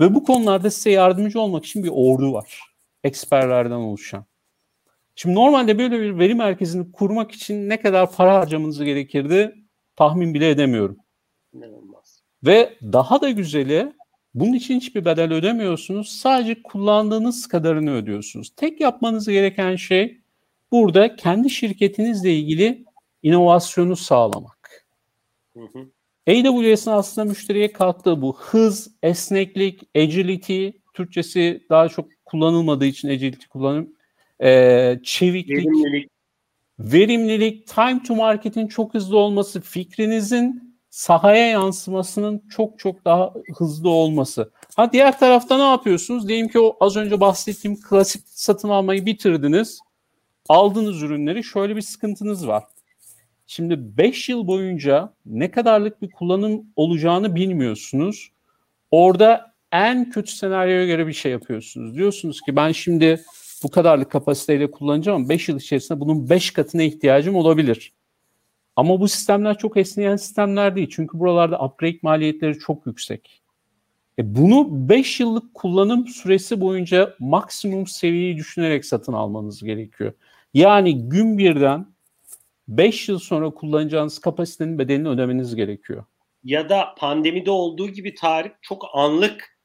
Ve 0.00 0.14
bu 0.14 0.24
konularda 0.24 0.70
size 0.70 0.90
yardımcı 0.90 1.40
olmak 1.40 1.64
için 1.64 1.84
bir 1.84 1.90
ordu 1.92 2.32
var. 2.32 2.62
Eksperlerden 3.04 3.70
oluşan. 3.70 4.27
Şimdi 5.20 5.34
normalde 5.34 5.78
böyle 5.78 6.00
bir 6.00 6.18
veri 6.18 6.34
merkezini 6.34 6.92
kurmak 6.92 7.32
için 7.32 7.68
ne 7.68 7.80
kadar 7.80 8.12
para 8.12 8.34
harcamanız 8.34 8.84
gerekirdi 8.84 9.54
tahmin 9.96 10.34
bile 10.34 10.50
edemiyorum. 10.50 10.96
İnanılmaz. 11.52 12.22
Ve 12.46 12.78
daha 12.82 13.20
da 13.20 13.30
güzeli 13.30 13.92
bunun 14.34 14.52
için 14.52 14.76
hiçbir 14.76 15.04
bedel 15.04 15.32
ödemiyorsunuz. 15.32 16.08
Sadece 16.08 16.62
kullandığınız 16.62 17.48
kadarını 17.48 17.94
ödüyorsunuz. 17.94 18.50
Tek 18.56 18.80
yapmanız 18.80 19.28
gereken 19.28 19.76
şey 19.76 20.20
burada 20.72 21.16
kendi 21.16 21.50
şirketinizle 21.50 22.34
ilgili 22.34 22.84
inovasyonu 23.22 23.96
sağlamak. 23.96 24.86
Hı 25.54 25.60
hı. 25.60 25.88
AWS'in 26.28 26.90
aslında 26.90 27.28
müşteriye 27.28 27.72
kattığı 27.72 28.22
bu 28.22 28.38
hız, 28.38 28.90
esneklik, 29.02 29.88
agility, 29.96 30.68
Türkçesi 30.94 31.66
daha 31.70 31.88
çok 31.88 32.08
kullanılmadığı 32.24 32.86
için 32.86 33.08
agility 33.08 33.46
kullanım, 33.46 33.97
e, 34.42 35.00
çeviklik, 35.02 35.56
verimlilik. 35.56 36.10
verimlilik, 36.78 37.66
time 37.66 38.02
to 38.02 38.14
market'in 38.14 38.66
çok 38.66 38.94
hızlı 38.94 39.18
olması, 39.18 39.60
fikrinizin 39.60 40.78
sahaya 40.90 41.46
yansımasının 41.46 42.42
çok 42.48 42.78
çok 42.78 43.04
daha 43.04 43.34
hızlı 43.58 43.88
olması. 43.90 44.50
Ha 44.76 44.92
diğer 44.92 45.18
tarafta 45.18 45.56
ne 45.56 45.70
yapıyorsunuz? 45.70 46.28
Diyelim 46.28 46.48
ki 46.48 46.60
o 46.60 46.76
az 46.80 46.96
önce 46.96 47.20
bahsettiğim 47.20 47.80
klasik 47.80 48.22
satın 48.26 48.68
almayı 48.68 49.06
bitirdiniz. 49.06 49.80
Aldığınız 50.48 51.02
ürünleri 51.02 51.44
şöyle 51.44 51.76
bir 51.76 51.80
sıkıntınız 51.80 52.48
var. 52.48 52.64
Şimdi 53.46 53.98
5 53.98 54.28
yıl 54.28 54.46
boyunca 54.46 55.12
ne 55.26 55.50
kadarlık 55.50 56.02
bir 56.02 56.10
kullanım 56.10 56.66
olacağını 56.76 57.34
bilmiyorsunuz. 57.34 58.32
Orada 58.90 59.54
en 59.72 60.10
kötü 60.10 60.32
senaryoya 60.32 60.86
göre 60.86 61.06
bir 61.06 61.12
şey 61.12 61.32
yapıyorsunuz. 61.32 61.94
Diyorsunuz 61.94 62.40
ki 62.40 62.56
ben 62.56 62.72
şimdi 62.72 63.24
bu 63.64 63.70
kadarlık 63.70 64.10
kapasiteyle 64.10 64.70
kullanacağım 64.70 65.16
ama 65.16 65.28
5 65.28 65.48
yıl 65.48 65.58
içerisinde 65.58 66.00
bunun 66.00 66.30
5 66.30 66.50
katına 66.50 66.82
ihtiyacım 66.82 67.36
olabilir. 67.36 67.92
Ama 68.76 69.00
bu 69.00 69.08
sistemler 69.08 69.58
çok 69.58 69.76
esneyen 69.76 70.16
sistemler 70.16 70.76
değil. 70.76 70.88
Çünkü 70.90 71.18
buralarda 71.18 71.64
upgrade 71.64 71.98
maliyetleri 72.02 72.58
çok 72.58 72.86
yüksek. 72.86 73.42
E 74.18 74.34
bunu 74.34 74.66
5 74.88 75.20
yıllık 75.20 75.54
kullanım 75.54 76.06
süresi 76.06 76.60
boyunca 76.60 77.14
maksimum 77.18 77.86
seviyeyi 77.86 78.36
düşünerek 78.36 78.84
satın 78.84 79.12
almanız 79.12 79.62
gerekiyor. 79.62 80.12
Yani 80.54 81.08
gün 81.08 81.38
birden 81.38 81.86
5 82.68 83.08
yıl 83.08 83.18
sonra 83.18 83.50
kullanacağınız 83.50 84.18
kapasitenin 84.18 84.78
bedelini 84.78 85.08
ödemeniz 85.08 85.54
gerekiyor. 85.54 86.04
Ya 86.44 86.68
da 86.68 86.94
pandemide 86.98 87.50
olduğu 87.50 87.88
gibi 87.88 88.14
tarih 88.14 88.50
çok 88.62 88.84
anlık 88.94 89.57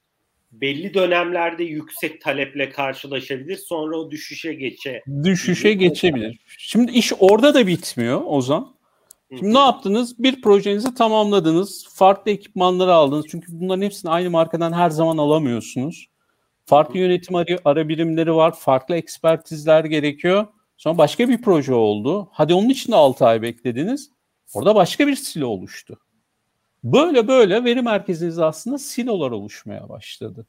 belli 0.61 0.93
dönemlerde 0.93 1.63
yüksek 1.63 2.21
taleple 2.21 2.69
karşılaşabilir. 2.69 3.57
Sonra 3.57 3.97
o 3.97 4.11
düşüşe 4.11 4.53
geçe. 4.53 5.03
Düşüşe 5.23 5.73
geçebilir. 5.73 6.39
Şimdi 6.57 6.91
iş 6.91 7.13
orada 7.19 7.53
da 7.53 7.67
bitmiyor 7.67 8.21
Ozan. 8.25 8.73
Şimdi 9.29 9.53
ne 9.53 9.59
yaptınız? 9.59 10.23
Bir 10.23 10.41
projenizi 10.41 10.95
tamamladınız. 10.95 11.87
Farklı 11.93 12.31
ekipmanları 12.31 12.93
aldınız. 12.93 13.25
Çünkü 13.29 13.47
bunların 13.51 13.81
hepsini 13.81 14.11
aynı 14.11 14.29
markadan 14.29 14.73
her 14.73 14.89
zaman 14.89 15.17
alamıyorsunuz. 15.17 16.07
Farklı 16.65 16.99
yönetim 16.99 17.35
ara, 17.35 17.57
ara 17.65 17.89
birimleri 17.89 18.35
var. 18.35 18.55
Farklı 18.59 18.95
ekspertizler 18.95 19.85
gerekiyor. 19.85 20.47
Sonra 20.77 20.97
başka 20.97 21.29
bir 21.29 21.41
proje 21.41 21.73
oldu. 21.73 22.29
Hadi 22.31 22.53
onun 22.53 22.69
için 22.69 22.91
de 22.91 22.95
6 22.95 23.25
ay 23.25 23.41
beklediniz. 23.41 24.11
Orada 24.53 24.75
başka 24.75 25.07
bir 25.07 25.15
silo 25.15 25.47
oluştu. 25.47 25.99
Böyle 26.84 27.28
böyle 27.28 27.63
veri 27.63 27.82
merkezinizde 27.82 28.43
aslında 28.43 28.78
silolar 28.78 29.32
oluşmaya 29.32 29.89
başladı. 29.89 30.46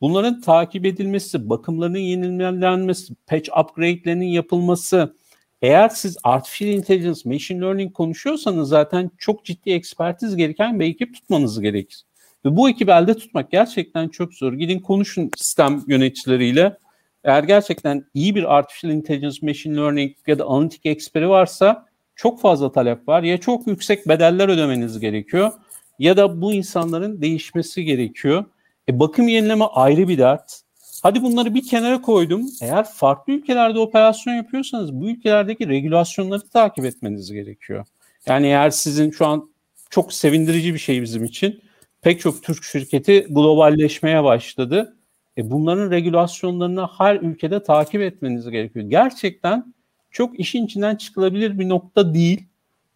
Bunların 0.00 0.40
takip 0.40 0.86
edilmesi, 0.86 1.48
bakımlarının 1.48 1.98
yenilenmesi, 1.98 3.14
patch 3.26 3.50
upgrade'lerinin 3.60 4.26
yapılması, 4.26 5.14
eğer 5.62 5.88
siz 5.88 6.16
artificial 6.24 6.70
intelligence, 6.70 7.20
machine 7.24 7.60
learning 7.60 7.92
konuşuyorsanız 7.92 8.68
zaten 8.68 9.10
çok 9.18 9.44
ciddi 9.44 9.70
ekspertiz 9.70 10.36
gereken 10.36 10.80
bir 10.80 10.86
ekip 10.86 11.14
tutmanız 11.14 11.60
gerekir. 11.60 12.02
Ve 12.44 12.56
bu 12.56 12.70
ekibi 12.70 12.90
elde 12.90 13.14
tutmak 13.14 13.50
gerçekten 13.50 14.08
çok 14.08 14.34
zor. 14.34 14.52
Gidin 14.52 14.78
konuşun 14.78 15.30
sistem 15.36 15.82
yöneticileriyle. 15.88 16.78
Eğer 17.24 17.42
gerçekten 17.42 18.04
iyi 18.14 18.34
bir 18.34 18.56
artificial 18.56 18.92
intelligence, 18.92 19.46
machine 19.46 19.76
learning 19.76 20.16
ya 20.26 20.38
da 20.38 20.44
analitik 20.44 20.86
eksperi 20.86 21.28
varsa 21.28 21.86
çok 22.16 22.40
fazla 22.40 22.72
talep 22.72 23.08
var. 23.08 23.22
Ya 23.22 23.38
çok 23.38 23.66
yüksek 23.66 24.08
bedeller 24.08 24.48
ödemeniz 24.48 25.00
gerekiyor 25.00 25.52
ya 25.98 26.16
da 26.16 26.40
bu 26.42 26.52
insanların 26.52 27.22
değişmesi 27.22 27.84
gerekiyor. 27.84 28.44
E, 28.88 29.00
bakım 29.00 29.28
yenileme 29.28 29.64
ayrı 29.64 30.08
bir 30.08 30.18
dert. 30.18 30.60
Hadi 31.02 31.22
bunları 31.22 31.54
bir 31.54 31.68
kenara 31.68 32.00
koydum. 32.00 32.46
Eğer 32.62 32.84
farklı 32.84 33.32
ülkelerde 33.32 33.78
operasyon 33.78 34.34
yapıyorsanız 34.34 34.92
bu 34.92 35.08
ülkelerdeki 35.08 35.68
regülasyonları 35.68 36.48
takip 36.48 36.84
etmeniz 36.84 37.32
gerekiyor. 37.32 37.86
Yani 38.26 38.46
eğer 38.46 38.70
sizin 38.70 39.10
şu 39.10 39.26
an 39.26 39.50
çok 39.90 40.12
sevindirici 40.12 40.74
bir 40.74 40.78
şey 40.78 41.02
bizim 41.02 41.24
için. 41.24 41.60
Pek 42.02 42.20
çok 42.20 42.42
Türk 42.42 42.64
şirketi 42.64 43.26
globalleşmeye 43.30 44.24
başladı. 44.24 44.96
E 45.38 45.50
bunların 45.50 45.90
regülasyonlarını 45.90 46.86
her 46.98 47.16
ülkede 47.16 47.62
takip 47.62 48.00
etmeniz 48.00 48.50
gerekiyor. 48.50 48.84
Gerçekten 48.90 49.74
çok 50.10 50.40
işin 50.40 50.66
içinden 50.66 50.96
çıkılabilir 50.96 51.58
bir 51.58 51.68
nokta 51.68 52.14
değil. 52.14 52.46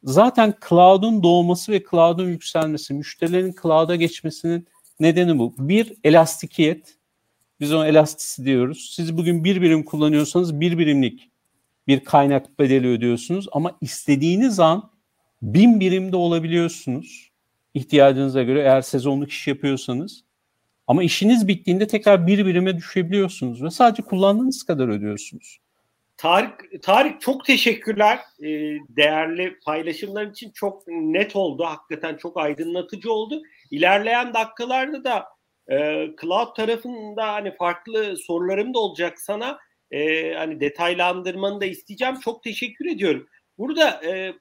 Zaten 0.02 0.54
cloud'un 0.68 1.22
doğması 1.22 1.72
ve 1.72 1.82
cloud'un 1.90 2.28
yükselmesi, 2.28 2.94
müşterilerin 2.94 3.54
cloud'a 3.62 3.96
geçmesinin 3.96 4.68
nedeni 5.00 5.38
bu. 5.38 5.54
Bir, 5.58 5.94
elastikiyet. 6.04 6.94
Biz 7.61 7.72
ona 7.72 7.87
elastisi 7.87 8.44
diyoruz. 8.44 8.92
Siz 8.96 9.16
bugün 9.16 9.44
bir 9.44 9.62
birim 9.62 9.84
kullanıyorsanız 9.84 10.61
bir 10.61 10.78
birimlik 10.78 11.30
bir 11.88 12.04
kaynak 12.04 12.58
bedeli 12.58 12.87
ödüyorsunuz 12.87 13.46
ama 13.52 13.78
istediğiniz 13.80 14.61
an 14.61 14.90
bin 15.42 15.80
birimde 15.80 16.16
olabiliyorsunuz. 16.16 17.30
İhtiyacınıza 17.74 18.42
göre 18.42 18.61
eğer 18.61 18.82
sezonluk 18.82 19.30
iş 19.30 19.46
yapıyorsanız. 19.48 20.24
Ama 20.87 21.02
işiniz 21.02 21.48
bittiğinde 21.48 21.87
tekrar 21.87 22.26
bir 22.26 22.46
birime 22.46 22.76
düşebiliyorsunuz 22.76 23.62
ve 23.62 23.70
sadece 23.70 24.02
kullandığınız 24.02 24.62
kadar 24.62 24.88
ödüyorsunuz. 24.88 25.58
Tarık, 26.18 26.83
Tarık 26.83 27.20
çok 27.20 27.44
teşekkürler. 27.44 28.18
Ee, 28.42 28.46
değerli 28.88 29.59
paylaşımlar 29.64 30.26
için 30.26 30.50
çok 30.54 30.83
net 30.88 31.37
oldu. 31.37 31.64
Hakikaten 31.64 32.16
çok 32.16 32.37
aydınlatıcı 32.37 33.12
oldu. 33.12 33.42
İlerleyen 33.70 34.35
dakikalarda 34.35 35.04
da 35.04 35.24
e, 35.70 36.07
cloud 36.20 36.54
tarafında 36.57 37.33
hani 37.33 37.57
farklı 37.57 38.16
sorularım 38.16 38.74
da 38.74 38.78
olacak 38.78 39.20
sana. 39.20 39.59
E, 39.90 40.33
hani 40.35 40.61
detaylandırmanı 40.61 41.61
da 41.61 41.64
isteyeceğim. 41.64 42.20
Çok 42.20 42.42
teşekkür 42.42 42.87
ediyorum. 42.87 43.26
Burada 43.59 44.04
e, 44.07 44.35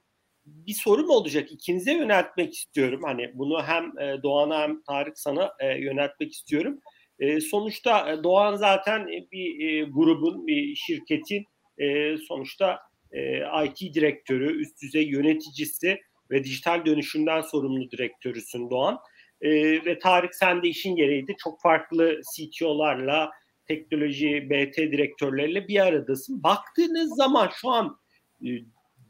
bir 0.45 0.73
sorum 0.73 1.09
olacak. 1.09 1.51
İkinize 1.51 1.93
yöneltmek 1.93 2.53
istiyorum. 2.53 3.01
Hani 3.03 3.31
bunu 3.33 3.63
hem 3.63 3.99
e, 3.99 4.23
Doğan'a 4.23 4.61
hem 4.61 4.81
Tarık 4.81 5.19
sana 5.19 5.51
e, 5.59 5.77
yöneltmek 5.77 6.33
istiyorum. 6.33 6.79
E, 7.19 7.41
sonuçta 7.41 8.11
e, 8.13 8.23
Doğan 8.23 8.55
zaten 8.55 9.07
bir 9.07 9.69
e, 9.69 9.83
grubun, 9.83 10.47
bir 10.47 10.75
şirketin 10.75 11.45
e, 11.77 12.17
sonuçta 12.17 12.79
e, 13.11 13.41
IT 13.65 13.93
direktörü, 13.95 14.61
üst 14.61 14.81
düzey 14.81 15.07
yöneticisi 15.07 16.01
ve 16.31 16.43
dijital 16.43 16.85
dönüşümden 16.85 17.41
sorumlu 17.41 17.91
direktörüsün 17.91 18.69
Doğan. 18.69 18.99
E, 19.41 19.51
ve 19.85 19.99
Tarık 19.99 20.35
sen 20.35 20.63
de 20.63 20.67
işin 20.67 20.95
gereğiydi. 20.95 21.35
Çok 21.43 21.61
farklı 21.61 22.21
CTO'larla, 22.35 23.31
teknoloji, 23.67 24.49
BT 24.49 24.77
direktörleriyle 24.77 25.67
bir 25.67 25.79
aradasın. 25.79 26.43
Baktığınız 26.43 27.15
zaman 27.15 27.49
şu 27.61 27.69
an 27.69 27.97
e, 28.45 28.49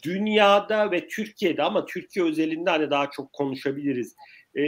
dünyada 0.03 0.91
ve 0.91 1.07
Türkiye'de 1.07 1.63
ama 1.63 1.85
Türkiye 1.85 2.25
özelinde 2.25 2.69
hani 2.69 2.89
daha 2.89 3.09
çok 3.09 3.33
konuşabiliriz. 3.33 4.15
E, 4.55 4.63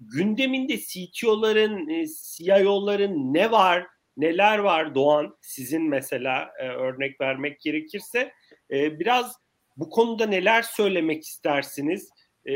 gündeminde 0.00 0.78
CTO'ların, 0.78 1.88
e, 1.88 2.06
CIO'ların 2.06 3.34
ne 3.34 3.50
var, 3.50 3.86
neler 4.18 4.58
var 4.58 4.94
Doğan 4.94 5.36
sizin 5.40 5.82
mesela 5.82 6.50
e, 6.60 6.68
örnek 6.68 7.20
vermek 7.20 7.60
gerekirse 7.60 8.32
e, 8.70 9.00
biraz 9.00 9.36
bu 9.76 9.90
konuda 9.90 10.26
neler 10.26 10.62
söylemek 10.62 11.24
istersiniz 11.24 12.08
e, 12.44 12.54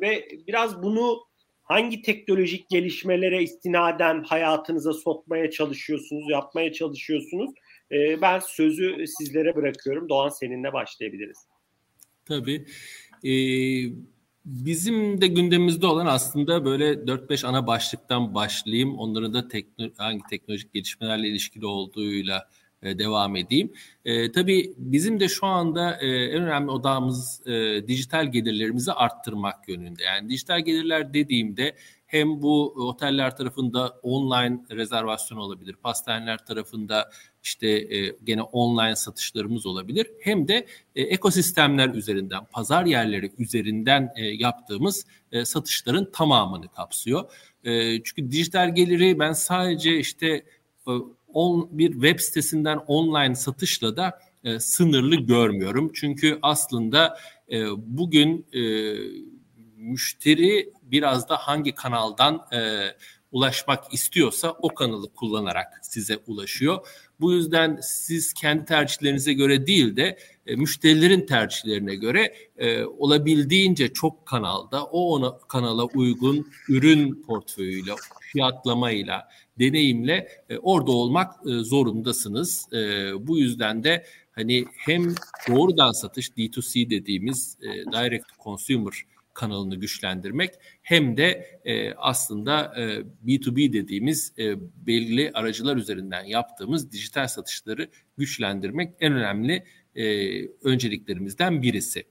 ve 0.00 0.28
biraz 0.46 0.82
bunu 0.82 1.18
hangi 1.62 2.02
teknolojik 2.02 2.68
gelişmelere 2.68 3.42
istinaden 3.42 4.22
hayatınıza 4.22 4.92
sokmaya 4.92 5.50
çalışıyorsunuz, 5.50 6.30
yapmaya 6.30 6.72
çalışıyorsunuz? 6.72 7.50
E, 7.92 8.20
ben 8.22 8.38
sözü 8.38 9.04
sizlere 9.06 9.56
bırakıyorum. 9.56 10.08
Doğan 10.08 10.28
seninle 10.28 10.72
başlayabiliriz. 10.72 11.38
Tabii. 12.24 12.66
Ee, 13.24 13.32
bizim 14.44 15.20
de 15.20 15.26
gündemimizde 15.26 15.86
olan 15.86 16.06
aslında 16.06 16.64
böyle 16.64 16.92
4-5 16.92 17.46
ana 17.46 17.66
başlıktan 17.66 18.34
başlayayım. 18.34 18.98
Onların 18.98 19.34
da 19.34 19.48
tekno, 19.48 19.88
hangi 19.96 20.22
teknolojik 20.30 20.72
gelişmelerle 20.72 21.28
ilişkili 21.28 21.66
olduğuyla 21.66 22.48
e, 22.82 22.98
devam 22.98 23.36
edeyim. 23.36 23.72
E, 24.04 24.32
tabii 24.32 24.74
bizim 24.78 25.20
de 25.20 25.28
şu 25.28 25.46
anda 25.46 25.96
e, 26.00 26.06
en 26.06 26.42
önemli 26.42 26.70
odağımız 26.70 27.46
e, 27.46 27.84
dijital 27.88 28.32
gelirlerimizi 28.32 28.92
arttırmak 28.92 29.68
yönünde. 29.68 30.02
Yani 30.02 30.28
dijital 30.28 30.60
gelirler 30.60 31.14
dediğimde 31.14 31.76
hem 32.06 32.42
bu 32.42 32.72
oteller 32.88 33.36
tarafında 33.36 33.88
online 34.02 34.58
rezervasyon 34.70 35.38
olabilir, 35.38 35.76
pastaneler 35.82 36.46
tarafında 36.46 37.10
işte 37.44 37.68
e, 37.68 38.16
gene 38.24 38.42
online 38.42 38.96
satışlarımız 38.96 39.66
olabilir. 39.66 40.06
Hem 40.20 40.48
de 40.48 40.66
e, 40.96 41.02
ekosistemler 41.02 41.88
üzerinden, 41.88 42.44
pazar 42.44 42.84
yerleri 42.84 43.32
üzerinden 43.38 44.12
e, 44.16 44.24
yaptığımız 44.24 45.06
e, 45.32 45.44
satışların 45.44 46.10
tamamını 46.12 46.68
kapsıyor. 46.68 47.30
E, 47.64 48.02
çünkü 48.02 48.30
dijital 48.30 48.74
geliri 48.74 49.18
ben 49.18 49.32
sadece 49.32 49.98
işte 49.98 50.26
e, 50.88 50.90
on, 51.32 51.68
bir 51.78 51.92
web 51.92 52.20
sitesinden 52.20 52.76
online 52.76 53.34
satışla 53.34 53.96
da 53.96 54.20
e, 54.44 54.58
sınırlı 54.58 55.16
görmüyorum. 55.16 55.92
Çünkü 55.94 56.38
aslında 56.42 57.18
e, 57.52 57.64
bugün 57.76 58.46
e, 58.52 58.62
müşteri 59.76 60.72
biraz 60.82 61.28
da 61.28 61.36
hangi 61.36 61.74
kanaldan 61.74 62.46
e, 62.52 62.90
ulaşmak 63.32 63.94
istiyorsa 63.94 64.50
o 64.50 64.74
kanalı 64.74 65.14
kullanarak 65.14 65.80
size 65.82 66.18
ulaşıyor. 66.26 66.86
Bu 67.24 67.32
yüzden 67.32 67.78
siz 67.82 68.32
kendi 68.32 68.64
tercihlerinize 68.64 69.32
göre 69.32 69.66
değil 69.66 69.96
de 69.96 70.18
e, 70.46 70.56
müşterilerin 70.56 71.26
tercihlerine 71.26 71.94
göre 71.94 72.34
e, 72.56 72.84
olabildiğince 72.84 73.92
çok 73.92 74.26
kanalda 74.26 74.84
o 74.84 75.14
ona 75.14 75.38
kanala 75.38 75.84
uygun 75.84 76.48
ürün 76.68 77.22
portföyüyle, 77.22 77.92
fiyatlamayla, 78.32 79.28
deneyimle 79.58 80.28
e, 80.48 80.58
orada 80.58 80.92
olmak 80.92 81.34
e, 81.46 81.50
zorundasınız. 81.50 82.72
E, 82.72 82.76
bu 83.26 83.38
yüzden 83.38 83.84
de 83.84 84.04
hani 84.32 84.64
hem 84.76 85.14
doğrudan 85.48 85.92
satış 85.92 86.28
D2C 86.28 86.90
dediğimiz 86.90 87.56
e, 87.62 87.68
direct 87.68 88.26
consumer 88.44 88.94
kanalını 89.34 89.76
güçlendirmek 89.76 90.54
hem 90.82 91.16
de 91.16 91.60
e, 91.64 91.94
aslında 91.94 92.74
e, 92.76 92.82
B2B 93.26 93.72
dediğimiz 93.72 94.32
e, 94.38 94.54
belirli 94.86 95.30
aracılar 95.34 95.76
üzerinden 95.76 96.24
yaptığımız 96.24 96.92
dijital 96.92 97.26
satışları 97.26 97.88
güçlendirmek 98.18 98.94
en 99.00 99.12
önemli 99.12 99.64
e, 99.94 100.04
önceliklerimizden 100.46 101.62
birisi. 101.62 102.04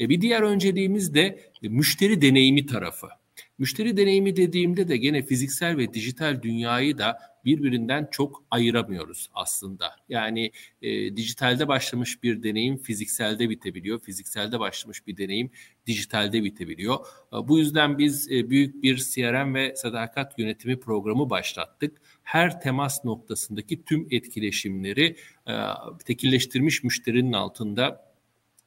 E, 0.00 0.08
bir 0.08 0.20
diğer 0.20 0.42
önceliğimiz 0.42 1.14
de 1.14 1.50
e, 1.62 1.68
müşteri 1.68 2.22
deneyimi 2.22 2.66
tarafı. 2.66 3.06
Müşteri 3.58 3.96
deneyimi 3.96 4.36
dediğimde 4.36 4.88
de 4.88 4.96
gene 4.96 5.22
fiziksel 5.22 5.76
ve 5.76 5.94
dijital 5.94 6.42
dünyayı 6.42 6.98
da 6.98 7.33
birbirinden 7.44 8.08
çok 8.10 8.44
ayıramıyoruz 8.50 9.30
aslında. 9.34 9.96
Yani 10.08 10.52
e, 10.82 11.16
dijitalde 11.16 11.68
başlamış 11.68 12.22
bir 12.22 12.42
deneyim 12.42 12.78
fizikselde 12.78 13.50
bitebiliyor. 13.50 14.00
Fizikselde 14.00 14.60
başlamış 14.60 15.06
bir 15.06 15.16
deneyim 15.16 15.50
dijitalde 15.86 16.44
bitebiliyor. 16.44 17.06
E, 17.32 17.48
bu 17.48 17.58
yüzden 17.58 17.98
biz 17.98 18.32
e, 18.32 18.50
büyük 18.50 18.82
bir 18.82 18.96
CRM 18.96 19.54
ve 19.54 19.76
sadakat 19.76 20.38
yönetimi 20.38 20.80
programı 20.80 21.30
başlattık. 21.30 22.00
Her 22.22 22.60
temas 22.60 23.04
noktasındaki 23.04 23.84
tüm 23.84 24.08
etkileşimleri 24.10 25.16
e, 25.48 25.52
tekilleştirmiş 26.04 26.84
müşterinin 26.84 27.32
altında 27.32 28.14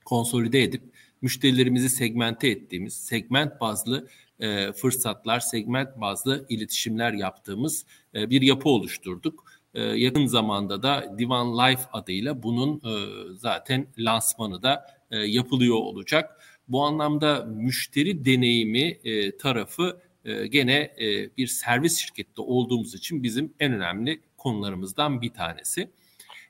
konsolide 0.05 0.63
edip 0.63 0.83
müşterilerimizi 1.21 1.89
segmente 1.89 2.47
ettiğimiz, 2.47 2.93
segment 2.93 3.61
bazlı 3.61 4.07
e, 4.39 4.71
fırsatlar, 4.71 5.39
segment 5.39 6.01
bazlı 6.01 6.45
iletişimler 6.49 7.13
yaptığımız 7.13 7.85
e, 8.15 8.29
bir 8.29 8.41
yapı 8.41 8.69
oluşturduk. 8.69 9.43
E, 9.73 9.81
yakın 9.83 10.25
zamanda 10.25 10.83
da 10.83 11.15
Divan 11.17 11.57
Life 11.57 11.83
adıyla 11.93 12.43
bunun 12.43 12.75
e, 12.75 12.93
zaten 13.33 13.87
lansmanı 13.97 14.63
da 14.63 14.85
e, 15.11 15.17
yapılıyor 15.17 15.75
olacak. 15.75 16.41
Bu 16.67 16.83
anlamda 16.83 17.45
müşteri 17.45 18.25
deneyimi 18.25 18.99
e, 19.03 19.37
tarafı 19.37 20.01
e, 20.25 20.47
gene 20.47 20.75
e, 20.75 21.37
bir 21.37 21.47
servis 21.47 21.97
şirkette 21.97 22.41
olduğumuz 22.41 22.95
için 22.95 23.23
bizim 23.23 23.53
en 23.59 23.73
önemli 23.73 24.21
konularımızdan 24.37 25.21
bir 25.21 25.29
tanesi. 25.29 25.89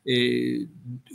Ee, 0.08 0.58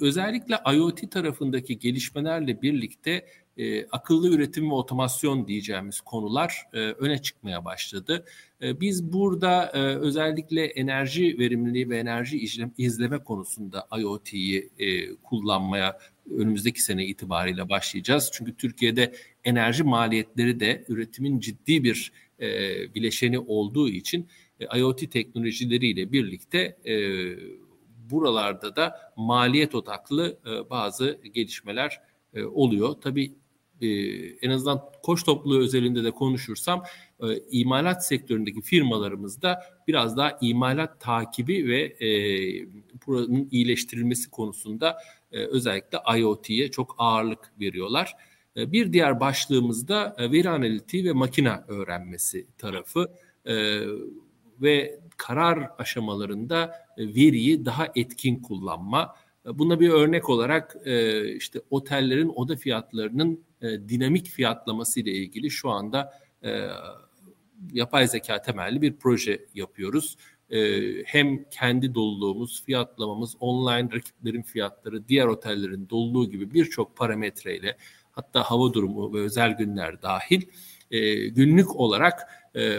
özellikle 0.01 0.59
IoT 0.75 1.11
tarafındaki 1.11 1.79
gelişmelerle 1.79 2.63
birlikte 2.63 3.27
e, 3.57 3.87
akıllı 3.87 4.29
üretim 4.29 4.71
ve 4.71 4.75
otomasyon 4.75 5.47
diyeceğimiz 5.47 6.01
konular 6.01 6.67
e, 6.73 6.79
öne 6.79 7.23
çıkmaya 7.23 7.65
başladı. 7.65 8.25
E, 8.62 8.81
biz 8.81 9.12
burada 9.12 9.73
e, 9.75 9.79
özellikle 9.79 10.65
enerji 10.65 11.38
verimliliği 11.38 11.91
ve 11.91 11.99
enerji 11.99 12.38
izleme, 12.79 13.19
konusunda 13.19 13.88
IoT'yi 13.99 14.71
e, 14.79 15.15
kullanmaya 15.15 15.99
önümüzdeki 16.31 16.83
sene 16.83 17.07
itibariyle 17.07 17.69
başlayacağız. 17.69 18.31
Çünkü 18.33 18.57
Türkiye'de 18.57 19.15
enerji 19.45 19.83
maliyetleri 19.83 20.61
de 20.61 20.85
üretimin 20.88 21.41
ciddi 21.41 21.85
bir 21.85 22.12
e, 22.41 22.49
bileşeni 22.95 23.38
olduğu 23.38 23.88
için 23.88 24.29
e, 24.61 24.79
IoT 24.79 25.11
teknolojileriyle 25.11 26.12
birlikte 26.12 26.77
e, 26.87 26.95
buralarda 28.11 28.77
da 28.77 29.12
maliyet 29.17 29.75
odaklı 29.75 30.38
e, 30.47 30.71
bazı 30.71 31.21
gelişmeler 31.35 32.01
e, 32.35 32.45
oluyor. 32.45 32.95
Tabii 33.01 33.35
e, 33.81 33.88
en 34.42 34.51
azından 34.51 34.83
koç 35.03 35.25
topluluğu 35.25 35.59
özelinde 35.59 36.05
de 36.05 36.11
konuşursam 36.11 36.85
e, 37.21 37.27
imalat 37.51 38.07
sektöründeki 38.07 38.61
firmalarımızda 38.61 39.62
biraz 39.88 40.16
daha 40.16 40.38
imalat 40.40 41.01
takibi 41.01 41.68
ve 41.68 41.81
e, 41.81 42.09
buranın 43.07 43.49
iyileştirilmesi 43.51 44.31
konusunda 44.31 44.99
özellikle 45.33 45.99
IoT'ye 46.18 46.71
çok 46.71 46.95
ağırlık 46.99 47.53
veriyorlar. 47.61 48.16
Bir 48.57 48.92
diğer 48.92 49.21
başlığımızda 49.21 50.16
e, 50.18 50.33
veri 50.33 50.49
analitiği 50.49 51.05
ve 51.05 51.12
makine 51.12 51.53
öğrenmesi 51.68 52.47
tarafı 52.59 53.09
ve 54.61 55.01
karar 55.16 55.71
aşamalarında 55.79 56.75
veriyi 56.99 57.64
daha 57.64 57.87
etkin 57.95 58.42
kullanma. 58.42 59.14
E, 59.46 59.59
buna 59.59 59.81
bir 59.81 59.88
örnek 59.90 60.28
olarak 60.28 60.76
e, 60.85 61.24
işte 61.35 61.61
otellerin 61.70 62.33
oda 62.35 62.57
fiyatlarının 62.57 63.44
dinamik 63.62 64.26
fiyatlaması 64.26 65.00
ile 65.00 65.12
ilgili 65.12 65.50
şu 65.50 65.70
anda 65.70 66.12
yapay 67.72 68.09
zeka 68.09 68.42
temelli 68.42 68.83
bir 68.83 68.96
proje 68.96 69.46
yapıyoruz. 69.55 70.16
Hem 71.05 71.44
kendi 71.50 71.94
doluluğumuz, 71.94 72.64
fiyatlamamız, 72.64 73.37
online 73.40 73.88
rakiplerin 73.92 74.42
fiyatları, 74.42 75.09
diğer 75.09 75.26
otellerin 75.26 75.88
doluluğu 75.88 76.31
gibi 76.31 76.55
birçok 76.55 76.96
parametreyle 76.96 77.76
hatta 78.12 78.42
hava 78.42 78.72
durumu 78.72 79.14
ve 79.14 79.20
özel 79.20 79.52
günler 79.52 80.02
dahil 80.02 80.42
günlük 81.31 81.76
olarak 81.76 82.20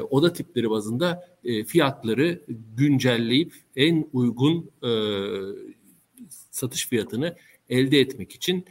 oda 0.09 0.33
tipleri 0.33 0.69
bazında 0.69 1.27
fiyatları 1.67 2.41
güncelleyip 2.77 3.53
en 3.75 4.09
uygun 4.13 4.71
satış 6.53 6.87
fiyatını 6.87 7.35
elde 7.69 7.99
etmek 7.99 8.31
için 8.31 8.65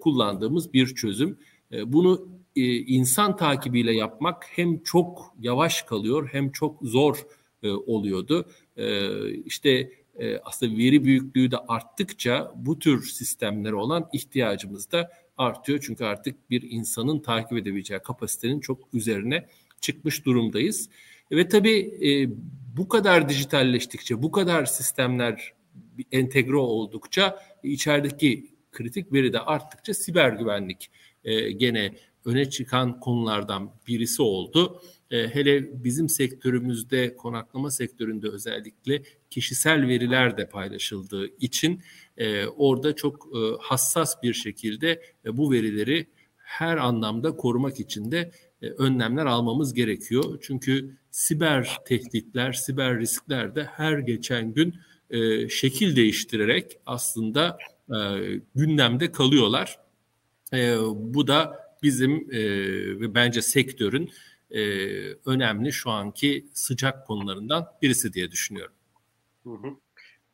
kullandığımız 0.00 0.72
bir 0.72 0.94
çözüm. 0.94 1.38
E, 1.72 1.92
bunu 1.92 2.28
e, 2.56 2.76
insan 2.76 3.36
takibiyle 3.36 3.94
yapmak 3.94 4.46
hem 4.50 4.82
çok 4.82 5.34
yavaş 5.40 5.82
kalıyor 5.82 6.28
hem 6.32 6.50
çok 6.50 6.78
zor 6.82 7.26
e, 7.62 7.70
oluyordu. 7.70 8.46
E, 8.76 9.08
işte 9.34 9.90
e, 10.18 10.38
aslında 10.38 10.78
veri 10.78 11.04
büyüklüğü 11.04 11.50
de 11.50 11.56
arttıkça 11.68 12.52
bu 12.56 12.78
tür 12.78 13.06
sistemlere 13.06 13.74
olan 13.74 14.08
ihtiyacımız 14.12 14.92
da 14.92 15.10
artıyor. 15.38 15.78
Çünkü 15.82 16.04
artık 16.04 16.50
bir 16.50 16.70
insanın 16.70 17.18
takip 17.18 17.58
edebileceği 17.58 18.00
kapasitenin 18.00 18.60
çok 18.60 18.78
üzerine 18.92 19.46
çıkmış 19.80 20.24
durumdayız. 20.24 20.88
Ve 21.32 21.48
tabii 21.48 21.78
e, 22.02 22.28
bu 22.76 22.88
kadar 22.88 23.28
dijitalleştikçe, 23.28 24.22
bu 24.22 24.30
kadar 24.30 24.64
sistemler 24.64 25.52
entegre 26.12 26.56
oldukça 26.56 27.38
içerideki 27.62 28.54
kritik 28.72 29.12
veri 29.12 29.32
de 29.32 29.40
arttıkça 29.40 29.94
siber 29.94 30.32
güvenlik 30.32 30.90
e, 31.24 31.52
gene 31.52 31.94
öne 32.24 32.50
çıkan 32.50 33.00
konulardan 33.00 33.70
birisi 33.88 34.22
oldu. 34.22 34.82
E, 35.10 35.28
hele 35.28 35.84
bizim 35.84 36.08
sektörümüzde, 36.08 37.16
konaklama 37.16 37.70
sektöründe 37.70 38.28
özellikle 38.28 39.02
kişisel 39.30 39.88
veriler 39.88 40.36
de 40.36 40.48
paylaşıldığı 40.48 41.26
için 41.40 41.82
e, 42.16 42.46
orada 42.46 42.96
çok 42.96 43.28
e, 43.36 43.38
hassas 43.60 44.22
bir 44.22 44.34
şekilde 44.34 45.02
e, 45.24 45.36
bu 45.36 45.52
verileri 45.52 46.06
her 46.36 46.76
anlamda 46.76 47.36
korumak 47.36 47.80
için 47.80 48.10
de 48.10 48.30
e, 48.62 48.66
önlemler 48.66 49.26
almamız 49.26 49.74
gerekiyor. 49.74 50.38
Çünkü 50.42 50.96
siber 51.10 51.78
tehditler, 51.86 52.52
siber 52.52 52.98
riskler 52.98 53.54
de 53.54 53.64
her 53.64 53.98
geçen 53.98 54.54
gün 54.54 54.74
e, 55.10 55.48
şekil 55.48 55.96
değiştirerek 55.96 56.78
aslında 56.86 57.58
e, 57.88 57.96
gündemde 58.54 59.12
kalıyorlar. 59.12 59.78
E, 60.52 60.76
bu 60.94 61.26
da 61.26 61.64
bizim 61.82 62.28
e, 62.32 62.40
ve 63.00 63.14
bence 63.14 63.42
sektörün 63.42 64.10
e, 64.50 64.62
önemli 65.26 65.72
şu 65.72 65.90
anki 65.90 66.46
sıcak 66.54 67.06
konularından 67.06 67.66
birisi 67.82 68.12
diye 68.12 68.30
düşünüyorum. 68.30 68.74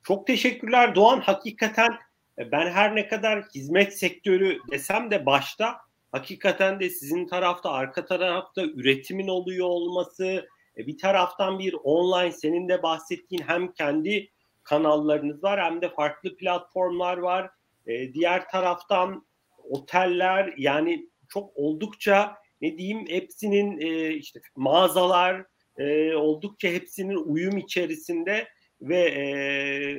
Çok 0.03 0.27
teşekkürler 0.27 0.95
Doğan. 0.95 1.21
Hakikaten 1.21 1.91
e, 2.39 2.53
ben 2.53 2.71
her 2.71 2.97
ne 2.97 3.09
kadar 3.09 3.45
hizmet 3.55 3.99
sektörü 3.99 4.59
desem 4.71 5.11
de 5.11 5.27
başta 5.27 5.77
hakikaten 6.13 6.81
de 6.81 6.91
sizin 6.91 7.27
tarafta 7.27 7.71
arka 7.71 8.05
tarafta 8.05 8.63
üretimin 8.63 9.29
oluyor 9.29 9.67
olması 9.67 10.49
e, 10.77 10.87
bir 10.87 10.99
taraftan 10.99 11.59
bir 11.59 11.75
online 11.85 12.33
senin 12.33 12.69
de 12.69 12.83
bahsettiğin 12.83 13.43
hem 13.47 13.73
kendi 13.73 14.31
kanallarınız 14.71 15.43
var 15.43 15.61
hem 15.61 15.83
de 15.83 15.89
farklı 15.89 16.37
platformlar 16.37 17.19
var. 17.19 17.51
E, 17.87 18.15
diğer 18.15 18.49
taraftan 18.49 19.27
oteller 19.59 20.55
yani 20.57 21.09
çok 21.29 21.57
oldukça 21.57 22.37
ne 22.61 22.79
diyeyim 22.79 23.07
hepsinin 23.09 23.81
e, 23.81 24.15
işte 24.15 24.41
mağazalar 24.57 25.45
e, 25.79 26.15
oldukça 26.15 26.69
hepsinin 26.69 27.17
uyum 27.17 27.59
içerisinde 27.59 28.49
ve 28.81 28.99
e, 28.99 29.25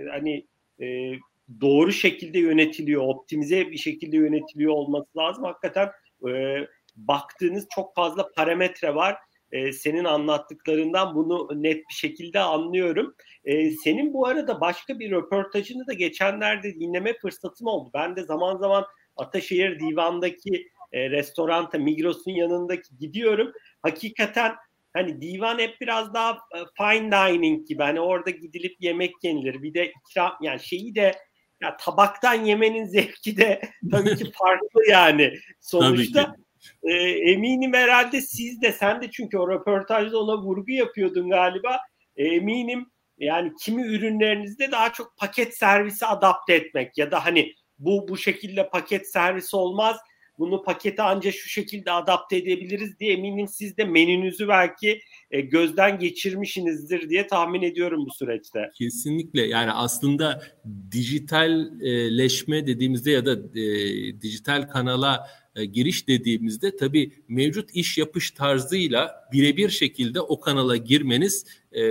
hani 0.10 0.48
e, 0.82 1.14
doğru 1.62 1.92
şekilde 1.92 2.40
yönetiliyor, 2.40 3.02
optimize 3.02 3.72
bir 3.72 3.78
şekilde 3.78 4.18
yönetiliyor 4.18 4.74
olması 4.74 5.18
lazım. 5.18 5.44
Hakikaten 5.44 5.90
e, 6.30 6.58
baktığınız 6.96 7.68
çok 7.76 7.96
fazla 7.96 8.32
parametre 8.36 8.96
var. 8.96 9.18
E, 9.52 9.74
senin 9.74 10.04
anlattıklarından 10.04 11.16
bunu 11.16 11.50
net 11.64 11.78
bir 11.78 11.94
şekilde 11.94 12.40
anlıyorum. 12.40 13.16
E, 13.46 13.72
senin 13.72 14.14
bu 14.14 14.28
arada 14.28 14.62
başka 14.62 15.00
bir 15.00 15.12
röportajını 15.12 15.88
da 15.88 15.94
geçenlerde 15.94 16.80
dinleme 16.80 17.18
fırsatım 17.18 17.68
oldu. 17.68 17.90
Ben 17.94 18.16
de 18.16 18.24
zaman 18.24 18.58
zaman 18.58 18.86
Ataşehir 19.18 19.80
Divan'daki 19.80 20.68
e, 20.92 21.10
restoranta 21.10 21.78
Migros'un 21.78 22.32
yanındaki 22.32 22.98
gidiyorum. 22.98 23.52
Hakikaten 23.82 24.56
hani 24.94 25.22
divan 25.22 25.60
hep 25.60 25.82
biraz 25.82 26.14
daha 26.14 26.32
e, 26.32 26.60
fine 26.78 27.12
dining 27.12 27.68
gibi. 27.68 27.84
Hani 27.84 28.00
orada 28.00 28.30
gidilip 28.30 28.76
yemek 28.80 29.14
yenilir. 29.24 29.64
Bir 29.64 29.74
de 29.74 29.92
ikram 29.92 30.38
yani 30.42 30.60
şeyi 30.60 30.96
de 30.96 31.16
ya 31.62 31.78
tabaktan 31.78 32.46
yemenin 32.46 32.86
zevki 32.86 33.38
de 33.38 33.62
tabii 33.92 34.16
ki 34.16 34.32
farklı 34.40 34.90
yani. 34.90 35.34
Sonuçta 35.60 36.36
e, 36.84 36.94
eminim 37.32 37.74
herhalde 37.74 38.22
siz 38.22 38.62
de 38.62 38.72
sen 38.72 39.02
de 39.02 39.12
çünkü 39.12 39.38
o 39.38 39.50
röportajda 39.50 40.20
ona 40.20 40.38
vurgu 40.38 40.72
yapıyordun 40.72 41.30
galiba. 41.30 41.80
E, 42.16 42.24
eminim 42.28 42.92
yani 43.18 43.52
kimi 43.62 43.84
ürünlerinizde 43.84 44.72
daha 44.72 44.94
çok 44.94 45.18
paket 45.18 45.58
servisi 45.58 46.06
adapte 46.06 46.54
etmek 46.54 46.98
ya 46.98 47.12
da 47.12 47.26
hani 47.26 47.54
bu 47.80 48.08
bu 48.08 48.18
şekilde 48.18 48.70
paket 48.70 49.12
servisi 49.12 49.56
olmaz 49.56 49.98
bunu 50.40 50.64
pakete 50.64 51.02
ancak 51.04 51.34
şu 51.34 51.50
şekilde 51.50 51.92
adapte 51.92 52.38
edebiliriz 52.38 53.00
diye 53.00 53.14
eminim 53.14 53.48
siz 53.48 53.78
de 53.78 53.84
menünüzü 53.84 54.48
belki 54.48 55.02
e, 55.32 55.42
gözden 55.42 56.00
geçirmişsinizdir 56.00 57.10
diye 57.10 57.28
tahmin 57.28 57.62
ediyorum 57.62 58.06
bu 58.06 58.14
süreçte. 58.14 58.72
Kesinlikle 58.78 59.42
yani 59.42 59.72
aslında 59.72 60.44
dijitalleşme 60.92 62.68
dediğimizde 62.68 63.12
ya 63.12 63.26
da 63.26 63.60
e, 63.60 64.22
dijital 64.22 64.68
kanala 64.68 65.28
e, 65.56 65.66
giriş 65.66 66.08
dediğimizde 66.08 66.76
tabii 66.76 67.12
mevcut 67.28 67.76
iş 67.76 67.98
yapış 67.98 68.32
tarzıyla 68.32 69.28
birebir 69.32 69.70
şekilde 69.70 70.22
o 70.22 70.40
kanala 70.40 70.78
girmeniz 70.78 71.46
e, 71.72 71.82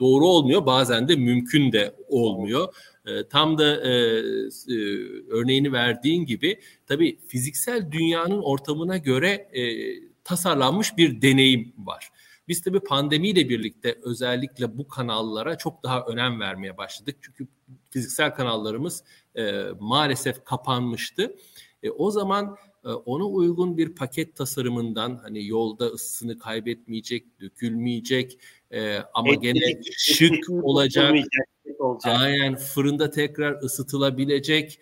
doğru 0.00 0.26
olmuyor. 0.26 0.66
Bazen 0.66 1.08
de 1.08 1.16
mümkün 1.16 1.72
de 1.72 1.94
olmuyor. 2.08 2.74
E, 3.06 3.28
tam 3.28 3.58
da 3.58 3.80
e, 3.80 3.90
e, 3.90 4.76
örneğini 5.28 5.72
verdiğin 5.72 6.26
gibi 6.26 6.60
tabii 6.86 7.18
fiziksel 7.28 7.92
dünyanın 7.92 8.42
ortamına 8.42 8.96
göre 8.96 9.48
e, 9.52 9.62
tasarlanmış 10.24 10.96
bir 10.96 11.22
deneyim 11.22 11.72
var. 11.78 12.10
Biz 12.48 12.62
tabii 12.62 12.80
pandemiyle 12.80 13.48
birlikte 13.48 13.98
özellikle 14.02 14.78
bu 14.78 14.88
kanallara 14.88 15.58
çok 15.58 15.82
daha 15.82 16.04
önem 16.04 16.40
vermeye 16.40 16.76
başladık. 16.76 17.16
Çünkü 17.22 17.46
fiziksel 17.90 18.34
kanallarımız 18.34 19.04
e, 19.34 19.64
maalesef 19.80 20.44
kapanmıştı. 20.44 21.36
E, 21.82 21.90
o 21.90 22.10
zaman 22.10 22.56
e, 22.84 22.88
ona 22.88 23.24
uygun 23.24 23.78
bir 23.78 23.94
paket 23.94 24.36
tasarımından 24.36 25.16
hani 25.16 25.46
yolda 25.46 25.86
ısısını 25.86 26.38
kaybetmeyecek, 26.38 27.40
dökülmeyecek 27.40 28.38
e, 28.70 28.98
ama 29.14 29.34
et, 29.34 29.42
gene 29.42 29.82
şık 29.92 30.50
olacak. 30.50 31.14
Olacak. 31.78 32.16
Aynen 32.18 32.56
fırında 32.56 33.10
tekrar 33.10 33.62
ısıtılabilecek 33.62 34.80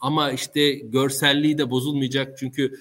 ama 0.00 0.32
işte 0.34 0.72
görselliği 0.72 1.58
de 1.58 1.70
bozulmayacak 1.70 2.38
çünkü 2.38 2.72